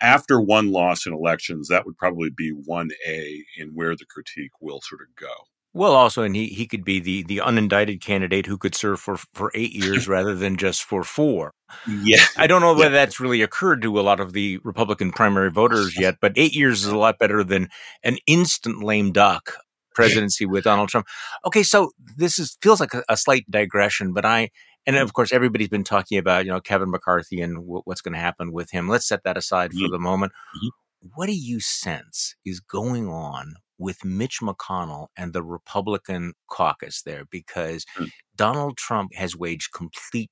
after 0.00 0.40
one 0.40 0.72
loss 0.72 1.06
in 1.06 1.12
elections, 1.12 1.68
that 1.68 1.86
would 1.86 1.96
probably 1.96 2.28
be 2.28 2.52
1A 2.52 3.42
in 3.56 3.68
where 3.68 3.94
the 3.94 4.04
critique 4.04 4.50
will 4.60 4.80
sort 4.82 5.00
of 5.00 5.14
go. 5.14 5.51
Well, 5.74 5.94
also, 5.94 6.22
and 6.22 6.36
he, 6.36 6.48
he 6.48 6.66
could 6.66 6.84
be 6.84 7.00
the, 7.00 7.22
the 7.22 7.38
unindicted 7.38 8.02
candidate 8.02 8.44
who 8.44 8.58
could 8.58 8.74
serve 8.74 9.00
for, 9.00 9.16
for 9.16 9.50
eight 9.54 9.72
years 9.72 10.06
rather 10.08 10.34
than 10.34 10.56
just 10.56 10.82
for 10.82 11.02
four. 11.02 11.54
Yeah. 11.88 12.22
I 12.36 12.46
don't 12.46 12.60
know 12.60 12.74
whether 12.74 12.94
yeah. 12.94 13.04
that's 13.04 13.20
really 13.20 13.40
occurred 13.40 13.80
to 13.82 13.98
a 13.98 14.02
lot 14.02 14.20
of 14.20 14.34
the 14.34 14.58
Republican 14.64 15.12
primary 15.12 15.50
voters 15.50 15.98
yet, 15.98 16.16
but 16.20 16.32
eight 16.36 16.54
years 16.54 16.84
is 16.84 16.90
a 16.90 16.98
lot 16.98 17.18
better 17.18 17.42
than 17.42 17.68
an 18.02 18.18
instant 18.26 18.82
lame 18.82 19.12
duck 19.12 19.54
presidency 19.94 20.46
with 20.46 20.64
Donald 20.64 20.88
Trump. 20.88 21.06
Okay, 21.46 21.62
so 21.62 21.90
this 22.16 22.38
is 22.38 22.56
feels 22.60 22.80
like 22.80 22.94
a, 22.94 23.02
a, 23.08 23.16
slight 23.16 23.50
digression, 23.50 24.12
but 24.12 24.24
I 24.24 24.50
and 24.86 24.96
of 24.96 25.12
course 25.12 25.32
everybody's 25.32 25.68
been 25.68 25.84
talking 25.84 26.18
about 26.18 26.44
you 26.44 26.50
know 26.50 26.60
Kevin 26.60 26.90
McCarthy 26.90 27.40
and 27.40 27.56
w- 27.56 27.82
what's 27.84 28.00
going 28.00 28.14
to 28.14 28.20
happen 28.20 28.52
with 28.52 28.70
him. 28.70 28.88
Let's 28.88 29.06
set 29.06 29.24
that 29.24 29.36
aside 29.36 29.70
mm-hmm. 29.70 29.84
for 29.84 29.90
the 29.90 29.98
moment. 29.98 30.32
Mm-hmm. 30.32 31.08
What 31.14 31.26
do 31.26 31.34
you 31.34 31.60
sense 31.60 32.36
is 32.44 32.60
going 32.60 33.08
on 33.08 33.56
with 33.82 34.04
Mitch 34.04 34.38
McConnell 34.40 35.08
and 35.16 35.32
the 35.32 35.42
Republican 35.42 36.34
caucus 36.48 37.02
there 37.02 37.24
because 37.30 37.84
mm. 37.98 38.08
Donald 38.36 38.76
Trump 38.76 39.14
has 39.14 39.36
waged 39.36 39.72
complete, 39.72 40.30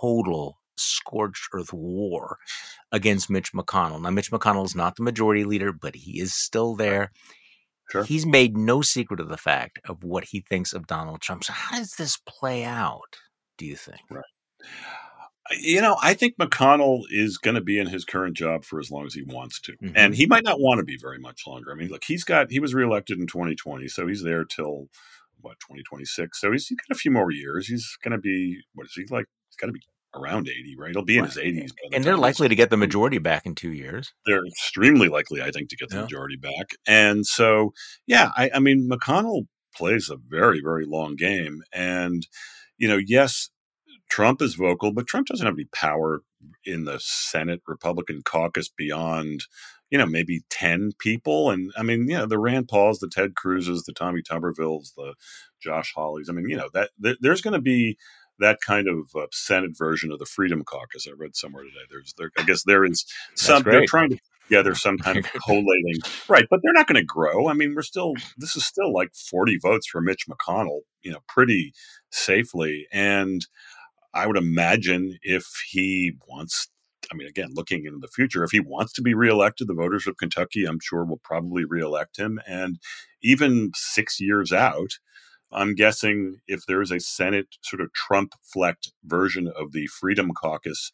total 0.00 0.58
scorched 0.76 1.48
earth 1.54 1.72
war 1.72 2.38
against 2.92 3.30
Mitch 3.30 3.52
McConnell. 3.52 4.02
Now, 4.02 4.10
Mitch 4.10 4.30
McConnell 4.30 4.64
is 4.64 4.74
not 4.74 4.96
the 4.96 5.02
majority 5.02 5.44
leader, 5.44 5.72
but 5.72 5.94
he 5.94 6.20
is 6.20 6.34
still 6.34 6.74
there. 6.74 7.12
Sure. 7.90 8.04
He's 8.04 8.26
made 8.26 8.56
no 8.56 8.82
secret 8.82 9.20
of 9.20 9.28
the 9.28 9.38
fact 9.38 9.78
of 9.88 10.04
what 10.04 10.24
he 10.24 10.40
thinks 10.40 10.72
of 10.72 10.86
Donald 10.86 11.20
Trump. 11.20 11.44
So, 11.44 11.54
how 11.54 11.78
does 11.78 11.92
this 11.92 12.18
play 12.26 12.64
out, 12.64 13.16
do 13.56 13.64
you 13.64 13.76
think? 13.76 14.00
Right. 14.10 14.24
You 15.50 15.80
know, 15.80 15.96
I 16.02 16.14
think 16.14 16.36
McConnell 16.36 17.02
is 17.10 17.38
going 17.38 17.54
to 17.54 17.60
be 17.60 17.78
in 17.78 17.86
his 17.86 18.04
current 18.04 18.36
job 18.36 18.64
for 18.64 18.78
as 18.80 18.90
long 18.90 19.06
as 19.06 19.14
he 19.14 19.22
wants 19.22 19.60
to. 19.62 19.72
Mm-hmm. 19.72 19.96
And 19.96 20.14
he 20.14 20.26
might 20.26 20.44
not 20.44 20.60
want 20.60 20.78
to 20.78 20.84
be 20.84 20.98
very 21.00 21.18
much 21.18 21.42
longer. 21.46 21.72
I 21.72 21.74
mean, 21.74 21.88
look, 21.88 22.04
he's 22.04 22.24
got, 22.24 22.50
he 22.50 22.60
was 22.60 22.74
reelected 22.74 23.18
in 23.18 23.26
2020, 23.26 23.88
so 23.88 24.06
he's 24.06 24.22
there 24.22 24.44
till 24.44 24.88
what, 25.40 25.58
2026. 25.60 26.40
So 26.40 26.52
he's, 26.52 26.66
he's 26.66 26.76
got 26.76 26.94
a 26.94 26.98
few 26.98 27.10
more 27.10 27.30
years. 27.30 27.68
He's 27.68 27.96
going 28.02 28.12
to 28.12 28.18
be, 28.18 28.58
what 28.74 28.84
is 28.84 28.92
he 28.94 29.04
like? 29.10 29.26
He's 29.48 29.56
got 29.56 29.66
to 29.68 29.72
be 29.72 29.80
around 30.14 30.48
80, 30.48 30.76
right? 30.78 30.90
He'll 30.92 31.04
be 31.04 31.18
in 31.18 31.24
his 31.24 31.36
80s. 31.36 31.68
The 31.68 31.96
and 31.96 32.04
they're 32.04 32.16
likely 32.16 32.48
to 32.48 32.54
get 32.54 32.70
the 32.70 32.76
majority 32.76 33.18
back 33.18 33.46
in 33.46 33.54
two 33.54 33.72
years. 33.72 34.12
They're 34.26 34.46
extremely 34.46 35.08
likely, 35.08 35.42
I 35.42 35.50
think, 35.50 35.70
to 35.70 35.76
get 35.76 35.90
the 35.90 35.96
yeah. 35.96 36.02
majority 36.02 36.36
back. 36.36 36.70
And 36.86 37.26
so, 37.26 37.72
yeah, 38.06 38.30
I, 38.36 38.50
I 38.54 38.58
mean, 38.58 38.88
McConnell 38.90 39.46
plays 39.74 40.10
a 40.10 40.16
very, 40.16 40.60
very 40.60 40.84
long 40.86 41.16
game. 41.16 41.62
And, 41.72 42.26
you 42.76 42.88
know, 42.88 42.98
yes, 43.04 43.50
Trump 44.08 44.40
is 44.42 44.54
vocal, 44.54 44.92
but 44.92 45.06
Trump 45.06 45.26
doesn't 45.26 45.46
have 45.46 45.56
any 45.56 45.68
power 45.72 46.22
in 46.64 46.84
the 46.84 46.98
Senate 47.00 47.62
Republican 47.66 48.22
caucus 48.22 48.68
beyond, 48.68 49.44
you 49.90 49.98
know, 49.98 50.06
maybe 50.06 50.42
10 50.50 50.92
people. 50.98 51.50
And 51.50 51.72
I 51.76 51.82
mean, 51.82 52.08
you 52.08 52.16
know, 52.16 52.26
the 52.26 52.38
Rand 52.38 52.68
Pauls, 52.68 52.98
the 52.98 53.08
Ted 53.08 53.34
Cruzes, 53.34 53.84
the 53.84 53.92
Tommy 53.92 54.22
Tubervilles, 54.22 54.94
the 54.96 55.14
Josh 55.60 55.94
Hawleys. 55.96 56.28
I 56.28 56.32
mean, 56.32 56.48
you 56.48 56.56
know, 56.56 56.68
that 56.74 56.90
th- 57.02 57.18
there's 57.20 57.42
going 57.42 57.54
to 57.54 57.60
be 57.60 57.98
that 58.38 58.60
kind 58.64 58.88
of 58.88 59.08
uh, 59.16 59.26
Senate 59.32 59.76
version 59.76 60.12
of 60.12 60.18
the 60.18 60.26
Freedom 60.26 60.62
Caucus. 60.64 61.06
I 61.08 61.12
read 61.16 61.36
somewhere 61.36 61.64
today. 61.64 61.86
There's, 61.90 62.14
there, 62.16 62.30
I 62.38 62.44
guess 62.44 62.62
there 62.64 62.84
is 62.84 63.04
some, 63.34 63.62
they're 63.62 63.86
trying 63.86 64.10
to 64.10 64.18
together 64.48 64.74
some 64.74 64.98
kind 64.98 65.18
of 65.18 65.24
collating. 65.44 66.00
Right. 66.28 66.46
But 66.50 66.60
they're 66.62 66.72
not 66.72 66.86
going 66.86 67.00
to 67.00 67.04
grow. 67.04 67.48
I 67.48 67.52
mean, 67.52 67.74
we're 67.74 67.82
still, 67.82 68.14
this 68.36 68.56
is 68.56 68.64
still 68.64 68.92
like 68.92 69.14
40 69.14 69.58
votes 69.58 69.86
for 69.86 70.00
Mitch 70.00 70.26
McConnell, 70.28 70.80
you 71.02 71.12
know, 71.12 71.20
pretty 71.28 71.72
safely. 72.10 72.86
And, 72.92 73.46
I 74.18 74.26
would 74.26 74.36
imagine 74.36 75.18
if 75.22 75.46
he 75.70 76.14
wants, 76.26 76.68
I 77.12 77.14
mean, 77.14 77.28
again, 77.28 77.50
looking 77.54 77.84
into 77.84 78.00
the 78.00 78.08
future, 78.08 78.42
if 78.42 78.50
he 78.50 78.60
wants 78.60 78.92
to 78.94 79.02
be 79.02 79.14
reelected, 79.14 79.68
the 79.68 79.74
voters 79.74 80.06
of 80.06 80.16
Kentucky, 80.16 80.64
I'm 80.64 80.80
sure, 80.82 81.04
will 81.04 81.20
probably 81.22 81.64
reelect 81.64 82.18
him. 82.18 82.40
And 82.46 82.78
even 83.22 83.70
six 83.74 84.20
years 84.20 84.52
out, 84.52 84.98
I'm 85.52 85.74
guessing 85.74 86.40
if 86.48 86.66
there's 86.66 86.90
a 86.90 86.98
Senate 86.98 87.46
sort 87.62 87.80
of 87.80 87.92
Trump 87.92 88.32
flecked 88.42 88.92
version 89.04 89.46
of 89.46 89.72
the 89.72 89.86
Freedom 89.86 90.32
Caucus, 90.32 90.92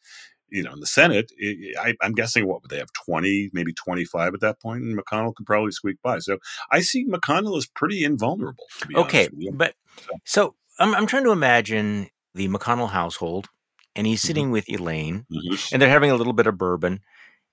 you 0.51 0.63
know, 0.63 0.73
in 0.73 0.81
the 0.81 0.87
Senate, 0.87 1.33
I, 1.81 1.95
am 2.03 2.13
guessing 2.13 2.47
what 2.47 2.63
would 2.63 2.71
they 2.71 2.79
have 2.79 2.93
20, 3.07 3.51
maybe 3.55 3.73
25 3.73 4.35
at 4.35 4.41
that 4.41 4.61
point, 4.61 4.83
and 4.83 4.97
McConnell 4.97 5.35
could 5.35 5.47
probably 5.47 5.73
squeak 5.73 5.97
by. 6.03 6.19
So 6.19 6.39
I 6.71 6.81
see 6.81 7.07
McConnell 7.07 7.57
as 7.57 7.67
pretty 7.67 8.05
invulnerable. 8.05 8.67
okay, 8.95 9.29
but 9.53 9.75
so, 9.97 10.13
so 10.25 10.55
I'm, 10.79 10.95
I'm 10.95 11.07
trying 11.07 11.25
to 11.25 11.33
imagine 11.33 12.11
the 12.35 12.49
McConnell 12.49 12.91
household, 12.91 13.49
and 13.95 14.07
he's 14.07 14.21
mm-hmm. 14.21 14.27
sitting 14.27 14.45
mm-hmm. 14.47 14.53
with 14.53 14.69
Elaine, 14.69 15.27
mm-hmm. 15.33 15.55
and 15.73 15.81
they're 15.81 15.89
having 15.89 16.11
a 16.11 16.17
little 16.17 16.33
bit 16.33 16.47
of 16.47 16.59
bourbon, 16.59 17.01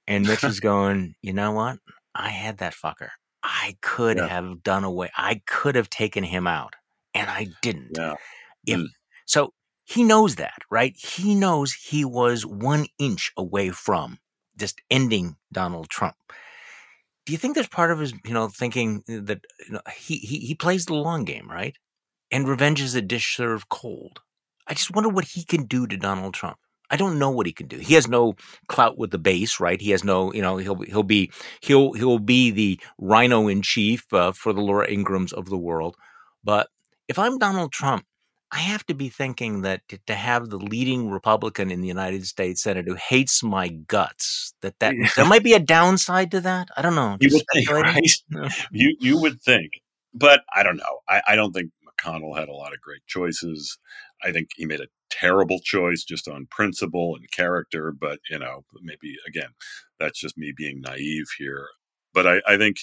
and 0.08 0.28
Mitch 0.28 0.44
is 0.44 0.60
going, 0.62 1.16
you 1.22 1.34
know 1.34 1.52
what? 1.52 1.78
I 2.14 2.30
had 2.30 2.58
that 2.58 2.74
fucker. 2.74 3.10
I 3.44 3.78
could 3.82 4.18
yeah. 4.18 4.28
have 4.28 4.64
done 4.64 4.84
away. 4.84 5.10
I 5.16 5.42
could 5.48 5.76
have 5.76 5.90
taken 5.90 6.24
him 6.24 6.48
out, 6.48 6.76
and 7.14 7.30
I 7.30 7.48
didn't. 7.62 7.92
Yeah. 7.98 8.16
If 8.66 8.80
mm. 8.80 8.88
so, 9.26 9.54
he 9.86 10.04
knows 10.04 10.36
that, 10.36 10.60
right? 10.70 10.96
He 10.96 11.36
knows 11.36 11.74
he 11.74 12.06
was 12.06 12.46
one 12.46 12.86
inch 13.00 13.32
away 13.36 13.70
from 13.72 14.20
just 14.58 14.82
ending 14.90 15.38
Donald 15.52 15.90
Trump. 15.90 16.16
Do 17.26 17.34
you 17.34 17.38
think 17.38 17.56
there's 17.56 17.68
part 17.68 17.92
of 17.92 18.00
his, 18.00 18.14
you 18.26 18.34
know, 18.34 18.48
thinking 18.48 19.04
that 19.08 19.42
you 19.68 19.74
know, 19.74 19.82
he, 19.96 20.18
he 20.18 20.40
he 20.40 20.56
plays 20.56 20.86
the 20.86 20.94
long 20.94 21.24
game, 21.24 21.50
right? 21.50 21.76
And 22.32 22.48
revenge 22.48 22.82
is 22.82 22.96
a 22.96 23.02
dish 23.02 23.36
served 23.36 23.70
cold. 23.70 24.22
I 24.72 24.74
just 24.74 24.96
wonder 24.96 25.10
what 25.10 25.26
he 25.26 25.44
can 25.44 25.66
do 25.66 25.86
to 25.86 25.98
Donald 25.98 26.34
Trump. 26.34 26.58
I 26.90 26.96
don't 26.96 27.20
know 27.20 27.30
what 27.30 27.46
he 27.46 27.52
can 27.52 27.68
do. 27.68 27.78
He 27.78 27.94
has 27.96 28.08
no 28.08 28.36
clout 28.68 28.98
with 28.98 29.12
the 29.12 29.18
base, 29.18 29.60
right? 29.60 29.80
He 29.80 29.92
has 29.92 30.06
no, 30.06 30.32
you 30.32 30.42
know, 30.42 30.56
he'll 30.56 30.80
he'll 30.80 31.04
be 31.04 31.30
he'll 31.60 31.92
he'll 31.92 32.20
be 32.20 32.52
the 32.52 32.80
RINO 32.98 33.50
in 33.50 33.64
chief 33.64 34.06
uh, 34.14 34.32
for 34.32 34.54
the 34.54 34.62
Laura 34.62 34.88
Ingrahams 34.88 35.34
of 35.34 35.50
the 35.50 35.58
world. 35.58 35.98
But 36.42 36.70
if 37.10 37.20
I'm 37.20 37.38
Donald 37.38 37.74
Trump, 37.74 38.06
I 38.50 38.60
have 38.60 38.86
to 38.86 38.94
be 38.94 39.10
thinking 39.10 39.62
that 39.64 39.82
to 40.08 40.16
have 40.16 40.50
the 40.50 40.58
leading 40.58 41.10
Republican 41.10 41.70
in 41.70 41.82
the 41.82 41.88
United 41.90 42.26
States 42.26 42.64
Senate 42.64 42.86
who 42.88 42.96
hates 42.96 43.44
my 43.44 43.68
guts, 43.68 44.54
that 44.62 44.80
that 44.80 44.96
there 45.18 45.26
might 45.26 45.44
be 45.44 45.54
a 45.54 45.60
downside 45.60 46.32
to 46.32 46.40
that. 46.40 46.70
I 46.78 46.82
don't 46.82 46.96
know. 46.96 47.18
You 47.20 47.30
would 47.34 47.44
think, 47.54 47.70
right? 47.72 48.62
you 48.72 48.96
you 49.02 49.20
would 49.20 49.42
think, 49.42 49.82
but 50.14 50.44
I 50.56 50.64
don't 50.64 50.78
know. 50.78 51.00
I, 51.10 51.22
I 51.28 51.36
don't 51.36 51.52
think 51.52 51.72
McConnell 52.02 52.38
had 52.38 52.50
a 52.50 52.54
lot 52.54 52.74
of 52.74 52.82
great 52.82 53.06
choices. 53.08 53.78
I 54.24 54.32
think 54.32 54.50
he 54.56 54.66
made 54.66 54.82
a 54.82 54.88
terrible 55.10 55.60
choice 55.60 56.04
just 56.04 56.28
on 56.28 56.48
principle 56.50 57.16
and 57.16 57.30
character, 57.32 57.92
but 57.92 58.20
you 58.30 58.40
know, 58.40 58.64
maybe 58.82 59.16
again, 59.28 59.50
that's 60.00 60.20
just 60.20 60.38
me 60.38 60.54
being 60.56 60.82
naive 60.82 61.28
here. 61.38 61.68
But 62.14 62.28
I, 62.28 62.42
I 62.48 62.58
think 62.58 62.78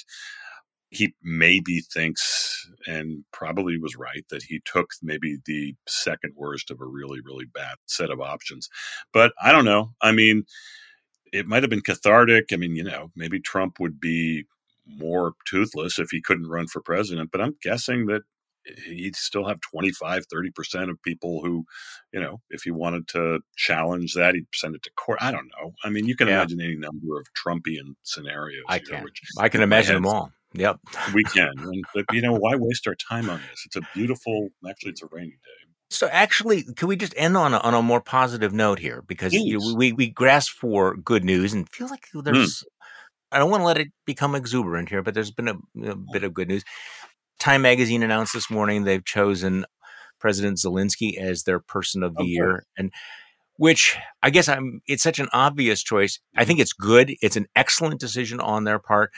he 0.90 1.14
maybe 1.22 1.80
thinks 1.80 2.66
and 2.86 3.24
probably 3.32 3.78
was 3.78 3.96
right 3.96 4.24
that 4.30 4.42
he 4.42 4.60
took 4.64 4.90
maybe 5.02 5.38
the 5.44 5.74
second 5.86 6.32
worst 6.36 6.70
of 6.70 6.80
a 6.80 6.86
really, 6.86 7.20
really 7.20 7.44
bad 7.44 7.76
set 7.86 8.10
of 8.10 8.20
options. 8.20 8.68
But 9.12 9.32
I 9.42 9.52
don't 9.52 9.66
know. 9.66 9.92
I 10.00 10.12
mean, 10.12 10.44
it 11.32 11.46
might 11.46 11.62
have 11.62 11.70
been 11.70 11.82
cathartic. 11.82 12.46
I 12.52 12.56
mean, 12.56 12.74
you 12.74 12.84
know, 12.84 13.10
maybe 13.14 13.38
Trump 13.38 13.78
would 13.80 14.00
be 14.00 14.46
more 14.86 15.34
toothless 15.46 15.98
if 15.98 16.08
he 16.10 16.22
couldn't 16.22 16.48
run 16.48 16.66
for 16.66 16.80
president, 16.80 17.30
but 17.30 17.42
I'm 17.42 17.56
guessing 17.62 18.06
that 18.06 18.22
he'd 18.86 19.16
still 19.16 19.46
have 19.46 19.60
25, 19.60 20.24
30% 20.32 20.90
of 20.90 21.02
people 21.02 21.40
who, 21.42 21.64
you 22.12 22.20
know, 22.20 22.40
if 22.50 22.62
he 22.62 22.70
wanted 22.70 23.08
to 23.08 23.40
challenge 23.56 24.14
that, 24.14 24.34
he'd 24.34 24.46
send 24.54 24.74
it 24.74 24.82
to 24.84 24.90
court. 24.96 25.18
I 25.20 25.30
don't 25.30 25.48
know. 25.60 25.74
I 25.84 25.90
mean, 25.90 26.06
you 26.06 26.16
can 26.16 26.28
yeah. 26.28 26.34
imagine 26.34 26.60
any 26.60 26.76
number 26.76 27.18
of 27.18 27.26
Trumpian 27.34 27.94
scenarios. 28.02 28.64
I 28.68 28.78
can. 28.78 29.04
Which, 29.04 29.20
I 29.38 29.48
can 29.48 29.62
imagine 29.62 29.94
them 29.94 30.06
all. 30.06 30.32
Yep. 30.54 30.78
we 31.14 31.24
can. 31.34 31.52
And, 31.56 31.84
but, 31.94 32.06
you 32.12 32.22
know, 32.22 32.34
why 32.34 32.56
waste 32.56 32.86
our 32.86 32.96
time 32.96 33.28
on 33.28 33.40
this? 33.50 33.64
It's 33.66 33.76
a 33.76 33.82
beautiful, 33.94 34.48
actually, 34.68 34.92
it's 34.92 35.02
a 35.02 35.08
rainy 35.10 35.30
day. 35.30 35.68
So 35.90 36.06
actually, 36.08 36.64
can 36.64 36.88
we 36.88 36.96
just 36.96 37.14
end 37.16 37.36
on 37.36 37.54
a, 37.54 37.58
on 37.58 37.74
a 37.74 37.82
more 37.82 38.00
positive 38.00 38.52
note 38.52 38.78
here? 38.78 39.02
Because 39.06 39.32
you 39.32 39.74
we 39.74 39.92
we 39.92 40.10
grasp 40.10 40.52
for 40.52 40.96
good 40.96 41.24
news 41.24 41.54
and 41.54 41.68
feel 41.70 41.88
like 41.88 42.06
hmm. 42.12 42.20
there's. 42.20 42.60
Mm. 42.60 42.64
I 43.30 43.38
don't 43.38 43.50
want 43.50 43.60
to 43.60 43.66
let 43.66 43.78
it 43.78 43.88
become 44.06 44.34
exuberant 44.34 44.88
here, 44.88 45.02
but 45.02 45.12
there's 45.12 45.30
been 45.30 45.48
a, 45.48 45.56
a 45.84 45.96
bit 46.12 46.24
of 46.24 46.32
good 46.32 46.48
news. 46.48 46.64
Time 47.48 47.62
Magazine 47.62 48.02
announced 48.02 48.34
this 48.34 48.50
morning 48.50 48.84
they've 48.84 49.06
chosen 49.06 49.64
President 50.20 50.58
Zelensky 50.58 51.16
as 51.16 51.44
their 51.44 51.58
Person 51.58 52.02
of 52.02 52.14
the 52.14 52.20
okay. 52.20 52.28
Year, 52.28 52.66
and 52.76 52.92
which 53.56 53.96
I 54.22 54.28
guess 54.28 54.50
I'm. 54.50 54.82
It's 54.86 55.02
such 55.02 55.18
an 55.18 55.28
obvious 55.32 55.82
choice. 55.82 56.20
I 56.36 56.40
mm-hmm. 56.42 56.46
think 56.46 56.60
it's 56.60 56.74
good. 56.74 57.14
It's 57.22 57.38
an 57.38 57.46
excellent 57.56 58.00
decision 58.00 58.38
on 58.38 58.64
their 58.64 58.78
part, 58.78 59.12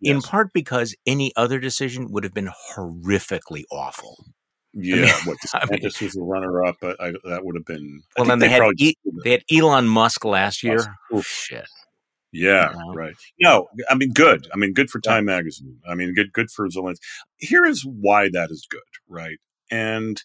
yes. 0.00 0.14
in 0.14 0.22
part 0.22 0.54
because 0.54 0.94
any 1.06 1.30
other 1.36 1.58
decision 1.58 2.10
would 2.10 2.24
have 2.24 2.32
been 2.32 2.48
horrifically 2.74 3.64
awful. 3.70 4.16
Yeah, 4.72 4.96
I 4.96 5.00
mean, 5.00 5.12
what 5.26 5.36
DeSantis 5.82 6.00
was 6.00 6.16
a 6.16 6.22
runner-up, 6.22 6.76
but 6.80 6.98
I, 6.98 7.12
that 7.24 7.44
would 7.44 7.54
have 7.54 7.66
been. 7.66 8.00
Well, 8.16 8.26
then 8.26 8.38
they, 8.38 8.48
had 8.48 8.62
e- 8.78 8.96
they 9.24 9.32
had 9.32 9.44
Elon 9.52 9.88
Musk 9.88 10.24
last 10.24 10.62
year. 10.62 10.78
Oh, 11.12 11.20
shit. 11.20 11.68
Yeah, 12.34 12.72
you 12.72 12.78
know? 12.78 12.94
right. 12.94 13.14
No, 13.40 13.68
I 13.88 13.94
mean, 13.94 14.12
good. 14.12 14.48
I 14.52 14.56
mean, 14.56 14.72
good 14.72 14.90
for 14.90 15.00
Time. 15.00 15.24
Magazine. 15.24 15.78
I 15.88 15.94
mean, 15.94 16.12
good, 16.14 16.32
good 16.32 16.50
for 16.50 16.68
Zelensky. 16.68 16.98
Here 17.38 17.64
is 17.64 17.86
why 17.86 18.28
that 18.32 18.50
is 18.50 18.66
good, 18.68 18.80
right? 19.08 19.38
And 19.70 20.22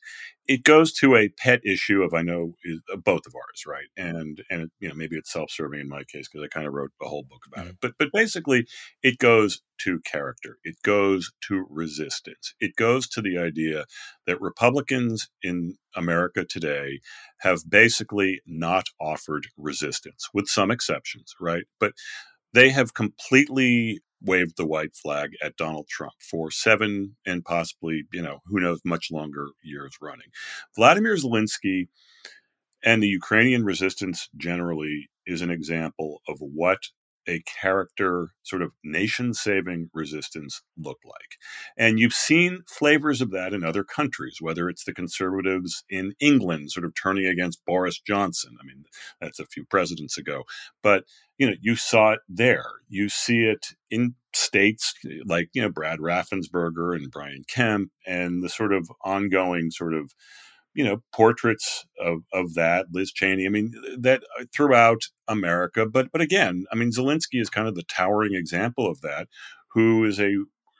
it 0.47 0.63
goes 0.63 0.91
to 0.93 1.15
a 1.15 1.29
pet 1.29 1.61
issue 1.63 2.01
of 2.01 2.13
I 2.13 2.23
know 2.23 2.55
is, 2.63 2.79
uh, 2.91 2.97
both 2.97 3.27
of 3.27 3.35
ours, 3.35 3.63
right? 3.67 3.87
And 3.95 4.43
and 4.49 4.63
it, 4.63 4.71
you 4.79 4.89
know 4.89 4.95
maybe 4.95 5.15
it's 5.15 5.31
self-serving 5.31 5.79
in 5.79 5.87
my 5.87 6.03
case 6.03 6.27
because 6.27 6.43
I 6.43 6.47
kind 6.47 6.67
of 6.67 6.73
wrote 6.73 6.91
a 7.01 7.07
whole 7.07 7.23
book 7.23 7.43
about 7.47 7.65
mm-hmm. 7.65 7.71
it. 7.71 7.77
But 7.81 7.93
but 7.99 8.09
basically, 8.11 8.67
it 9.03 9.19
goes 9.19 9.61
to 9.81 10.01
character. 10.01 10.57
It 10.63 10.75
goes 10.83 11.31
to 11.47 11.65
resistance. 11.69 12.53
It 12.59 12.75
goes 12.75 13.07
to 13.09 13.21
the 13.21 13.37
idea 13.37 13.85
that 14.25 14.41
Republicans 14.41 15.29
in 15.43 15.77
America 15.95 16.45
today 16.45 16.99
have 17.41 17.69
basically 17.69 18.41
not 18.45 18.87
offered 18.99 19.47
resistance, 19.55 20.29
with 20.33 20.47
some 20.47 20.71
exceptions, 20.71 21.35
right? 21.39 21.63
But 21.79 21.93
they 22.53 22.69
have 22.71 22.93
completely 22.95 24.01
waved 24.21 24.57
the 24.57 24.65
white 24.65 24.95
flag 24.95 25.31
at 25.43 25.55
Donald 25.55 25.87
Trump 25.87 26.13
for 26.19 26.51
seven 26.51 27.15
and 27.25 27.43
possibly, 27.43 28.03
you 28.11 28.21
know, 28.21 28.39
who 28.45 28.59
knows, 28.59 28.81
much 28.85 29.09
longer 29.11 29.47
years 29.63 29.95
running. 30.01 30.27
Vladimir 30.75 31.15
Zelensky 31.15 31.87
and 32.83 33.01
the 33.03 33.07
Ukrainian 33.07 33.63
resistance 33.65 34.29
generally 34.37 35.09
is 35.25 35.41
an 35.41 35.51
example 35.51 36.21
of 36.27 36.37
what 36.39 36.79
a 37.29 37.43
character 37.61 38.29
sort 38.43 38.61
of 38.63 38.71
nation 38.83 39.33
saving 39.33 39.89
resistance 39.93 40.61
look 40.77 40.97
like. 41.05 41.37
And 41.77 41.99
you've 41.99 42.13
seen 42.13 42.61
flavors 42.67 43.21
of 43.21 43.31
that 43.31 43.53
in 43.53 43.63
other 43.63 43.83
countries, 43.83 44.37
whether 44.39 44.67
it's 44.67 44.83
the 44.83 44.93
conservatives 44.93 45.83
in 45.89 46.13
England 46.19 46.71
sort 46.71 46.85
of 46.85 46.93
turning 47.01 47.27
against 47.27 47.63
Boris 47.65 47.99
Johnson. 47.99 48.57
I 48.59 48.65
mean, 48.65 48.85
that's 49.21 49.39
a 49.39 49.45
few 49.45 49.63
presidents 49.65 50.17
ago. 50.17 50.43
But 50.81 51.03
you 51.37 51.47
know, 51.47 51.55
you 51.61 51.75
saw 51.75 52.11
it 52.11 52.19
there. 52.27 52.65
You 52.89 53.07
see 53.07 53.45
it 53.45 53.67
in 53.89 54.15
states 54.33 54.93
like, 55.25 55.49
you 55.53 55.61
know, 55.61 55.69
Brad 55.69 55.99
Raffensperger 55.99 56.95
and 56.95 57.09
Brian 57.09 57.43
Kemp 57.47 57.91
and 58.05 58.43
the 58.43 58.49
sort 58.49 58.73
of 58.73 58.91
ongoing 59.05 59.71
sort 59.71 59.93
of 59.93 60.11
you 60.73 60.83
know 60.83 61.01
portraits 61.13 61.85
of 61.99 62.23
of 62.33 62.53
that 62.55 62.87
Liz 62.91 63.11
Cheney 63.11 63.45
I 63.45 63.49
mean 63.49 63.73
that 63.99 64.23
uh, 64.39 64.45
throughout 64.55 65.01
America 65.27 65.85
but 65.85 66.11
but 66.11 66.21
again 66.21 66.65
I 66.71 66.75
mean 66.75 66.91
Zelensky 66.91 67.41
is 67.41 67.49
kind 67.49 67.67
of 67.67 67.75
the 67.75 67.83
towering 67.83 68.35
example 68.35 68.87
of 68.87 69.01
that 69.01 69.27
who 69.73 70.03
is 70.03 70.19
a 70.19 70.35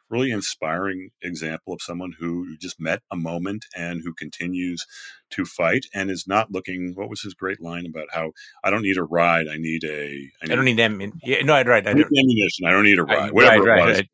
really 0.10 0.32
inspiring 0.32 1.12
example 1.22 1.72
of 1.72 1.82
someone 1.82 2.14
who 2.20 2.58
just 2.58 2.80
met 2.80 3.02
a 3.12 3.16
moment 3.16 3.66
and 3.76 4.02
who 4.04 4.14
continues 4.14 4.84
to 5.30 5.46
fight 5.46 5.86
and 5.94 6.10
is 6.10 6.26
not 6.28 6.52
looking 6.52 6.94
what 6.96 7.10
was 7.10 7.22
his 7.22 7.34
great 7.34 7.62
line 7.62 7.86
about 7.86 8.08
how 8.12 8.32
I 8.64 8.70
don't 8.70 8.82
need 8.82 8.98
a 8.98 9.04
ride 9.04 9.48
I 9.48 9.58
need 9.58 9.84
a 9.84 10.30
I, 10.42 10.46
need, 10.46 10.52
I 10.52 10.56
don't 10.56 10.66
need 10.66 10.78
them 10.78 11.14
yeah, 11.24 11.44
no 11.44 11.62
right 11.62 11.86
I, 11.86 11.92
I 11.92 11.94
need 11.94 12.06
ammunition 12.06 12.66
I 12.66 12.72
don't 12.72 12.86
need 12.86 13.00
a 13.00 13.04
ride 13.04 13.30
I, 13.30 13.32
whatever 13.32 13.64
right, 13.66 13.80
it 13.80 13.86
was 13.86 13.98
right, 13.98 13.98
after 13.98 13.98
the 13.98 14.00
invasion. 14.00 14.10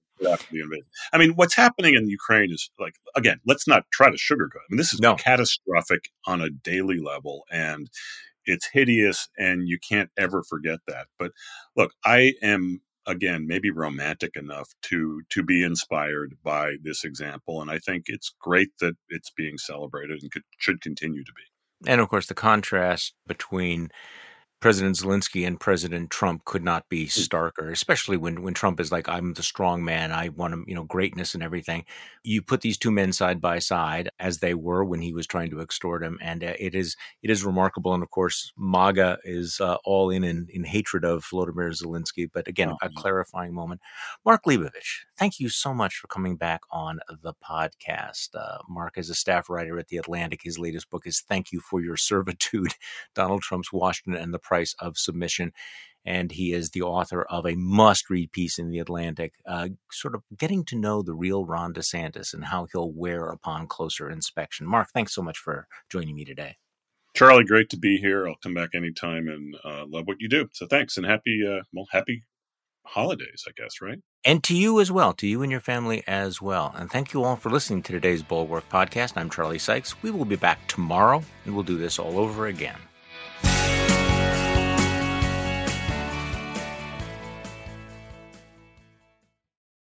I 1.14 1.18
mean, 1.18 1.32
what's 1.32 1.56
happening 1.56 1.96
in 1.96 2.10
Ukraine 2.10 2.52
is 2.52 2.70
like 2.80 2.96
again, 3.16 3.40
let's 3.46 3.68
not 3.68 3.86
try 3.92 4.10
to 4.10 4.18
sugarcoat. 4.18 4.58
I 4.58 4.70
mean, 4.70 4.78
this 4.78 4.94
is 4.94 5.00
no. 5.00 5.16
catastrophic 5.16 6.10
on 6.26 6.42
a 6.42 6.50
daily 6.50 7.00
level, 7.00 7.44
and 7.52 7.90
it's 8.46 8.68
hideous, 8.68 9.28
and 9.38 9.68
you 9.68 9.80
can't 9.80 10.10
ever 10.18 10.44
forget 10.44 10.80
that. 10.88 11.08
But 11.18 11.32
look, 11.76 11.94
I 12.04 12.34
am 12.42 12.82
again 13.08 13.46
maybe 13.48 13.70
romantic 13.70 14.36
enough 14.36 14.74
to 14.84 15.22
to 15.30 15.44
be 15.44 15.64
inspired 15.64 16.38
by 16.44 16.76
this 16.84 17.04
example, 17.04 17.62
and 17.62 17.70
I 17.70 17.80
think 17.80 18.06
it's 18.08 18.34
great 18.40 18.70
that 18.80 18.96
it's 19.10 19.32
being 19.32 19.58
celebrated 19.58 20.22
and 20.22 20.32
could, 20.32 20.44
should 20.58 20.82
continue 20.82 21.24
to 21.24 21.34
be. 21.34 21.90
And 21.92 22.02
of 22.02 22.10
course, 22.10 22.28
the 22.28 22.34
contrast 22.34 23.14
between 23.28 23.90
President 24.62 24.96
Zelensky 24.96 25.46
and 25.46 25.60
President 25.60 26.10
Trump 26.10 26.46
could 26.46 26.64
not 26.64 26.88
be 26.90 27.06
mm. 27.06 27.10
starker, 27.10 27.72
especially 27.72 28.18
when 28.18 28.42
when 28.42 28.54
Trump 28.54 28.80
is 28.80 28.92
like, 28.92 29.08
"I'm 29.08 29.34
the 29.34 29.44
strong 29.44 29.84
man. 29.84 30.12
I 30.12 30.30
want 30.30 30.54
to, 30.54 30.64
you 30.68 30.74
know 30.74 30.84
greatness 30.84 31.34
and 31.34 31.44
everything." 31.44 31.86
You 32.24 32.42
put 32.42 32.62
these 32.62 32.78
two 32.78 32.92
men 32.92 33.14
side 33.14 33.42
by 33.42 33.60
side 33.60 34.10
as 34.20 34.40
they 34.40 34.54
were 34.54 34.84
when 34.84 35.02
he 35.02 35.14
was 35.14 35.28
trying 35.28 35.52
to 35.52 35.62
extort 35.62 36.02
him, 36.04 36.18
and 36.22 36.44
uh, 36.44 36.54
it 36.58 36.74
is 36.74 36.96
it 37.22 37.30
is 37.30 37.44
remarkable. 37.44 37.94
And 37.94 38.02
of 38.02 38.10
course, 38.10 38.54
MAGA 38.58 39.20
is 39.24 39.60
uh, 39.60 39.78
all 39.84 40.10
in, 40.10 40.24
in, 40.24 40.48
in 40.50 40.64
hatred 40.64 41.06
of 41.06 41.26
Vladimir 41.26 41.70
Zelensky. 41.70 42.28
But 42.34 42.48
again, 42.48 42.70
oh, 42.72 42.78
a 42.82 42.90
yeah. 42.90 43.02
clarifying 43.02 43.54
moment. 43.54 43.82
Mark 44.26 44.46
Leibovich, 44.46 45.04
thank 45.18 45.40
you 45.40 45.50
so 45.50 45.74
much 45.74 45.98
for 45.98 46.08
coming 46.08 46.38
back 46.38 46.62
on 46.72 47.00
the 47.22 47.34
podcast. 47.48 48.30
Uh, 48.34 48.60
Mark 48.70 48.98
is 48.98 49.10
a 49.10 49.16
staff 49.16 49.50
writer 49.50 49.78
at 49.78 49.90
the 49.90 49.98
Atlantic. 49.98 50.42
His 50.44 50.58
latest 50.58 50.90
book 50.90 51.06
is 51.06 51.22
"Thank 51.22 51.52
You 51.52 51.60
for 51.60 51.82
Your 51.82 51.98
Servitude: 51.98 52.74
Donald 53.14 53.42
Trump's 53.42 53.72
Washington 53.72 54.20
and 54.22 54.34
the 54.34 54.40
price 54.46 54.76
of 54.80 54.98
submission. 54.98 55.52
And 56.08 56.32
he 56.32 56.54
is 56.54 56.70
the 56.70 56.84
author 56.84 57.24
of 57.24 57.48
a 57.48 57.56
must 57.56 58.12
read 58.12 58.32
piece 58.32 58.60
in 58.60 58.70
The 58.70 58.78
Atlantic, 58.78 59.34
uh, 59.48 59.70
sort 59.92 60.14
of 60.14 60.22
getting 60.38 60.64
to 60.66 60.76
know 60.76 61.02
the 61.02 61.16
real 61.16 61.46
Ron 61.46 61.74
DeSantis 61.74 62.32
and 62.32 62.46
how 62.46 62.68
he'll 62.72 62.92
wear 62.92 63.26
upon 63.30 63.68
closer 63.68 64.10
inspection. 64.10 64.68
Mark, 64.68 64.90
thanks 64.94 65.16
so 65.16 65.24
much 65.24 65.40
for 65.40 65.68
joining 65.90 66.16
me 66.16 66.24
today. 66.24 66.58
Charlie, 67.16 67.46
great 67.46 67.70
to 67.70 67.78
be 67.78 67.98
here. 67.98 68.28
I'll 68.28 68.36
come 68.44 68.54
back 68.54 68.70
anytime 68.76 69.28
and 69.30 69.56
uh, 69.64 69.86
love 69.88 70.06
what 70.06 70.18
you 70.20 70.30
do. 70.30 70.50
So 70.54 70.68
thanks 70.68 70.98
and 70.98 71.06
happy, 71.06 71.42
uh, 71.48 71.64
well, 71.74 71.88
happy 71.92 72.24
holidays, 72.86 73.46
I 73.48 73.52
guess, 73.56 73.82
right? 73.82 74.00
And 74.24 74.44
to 74.44 74.56
you 74.56 74.80
as 74.82 74.92
well, 74.92 75.14
to 75.14 75.28
you 75.28 75.42
and 75.42 75.52
your 75.52 75.62
family 75.62 76.04
as 76.08 76.42
well. 76.42 76.74
And 76.78 76.92
thank 76.92 77.14
you 77.14 77.24
all 77.24 77.36
for 77.36 77.50
listening 77.50 77.84
to 77.84 77.94
today's 77.94 78.22
Bulwark 78.22 78.68
podcast. 78.70 79.14
I'm 79.16 79.30
Charlie 79.30 79.60
Sykes. 79.60 80.02
We 80.04 80.12
will 80.12 80.26
be 80.26 80.36
back 80.36 80.68
tomorrow 80.68 81.24
and 81.46 81.56
we'll 81.56 81.64
do 81.64 81.78
this 81.78 82.00
all 82.00 82.20
over 82.20 82.48
again. 82.48 82.78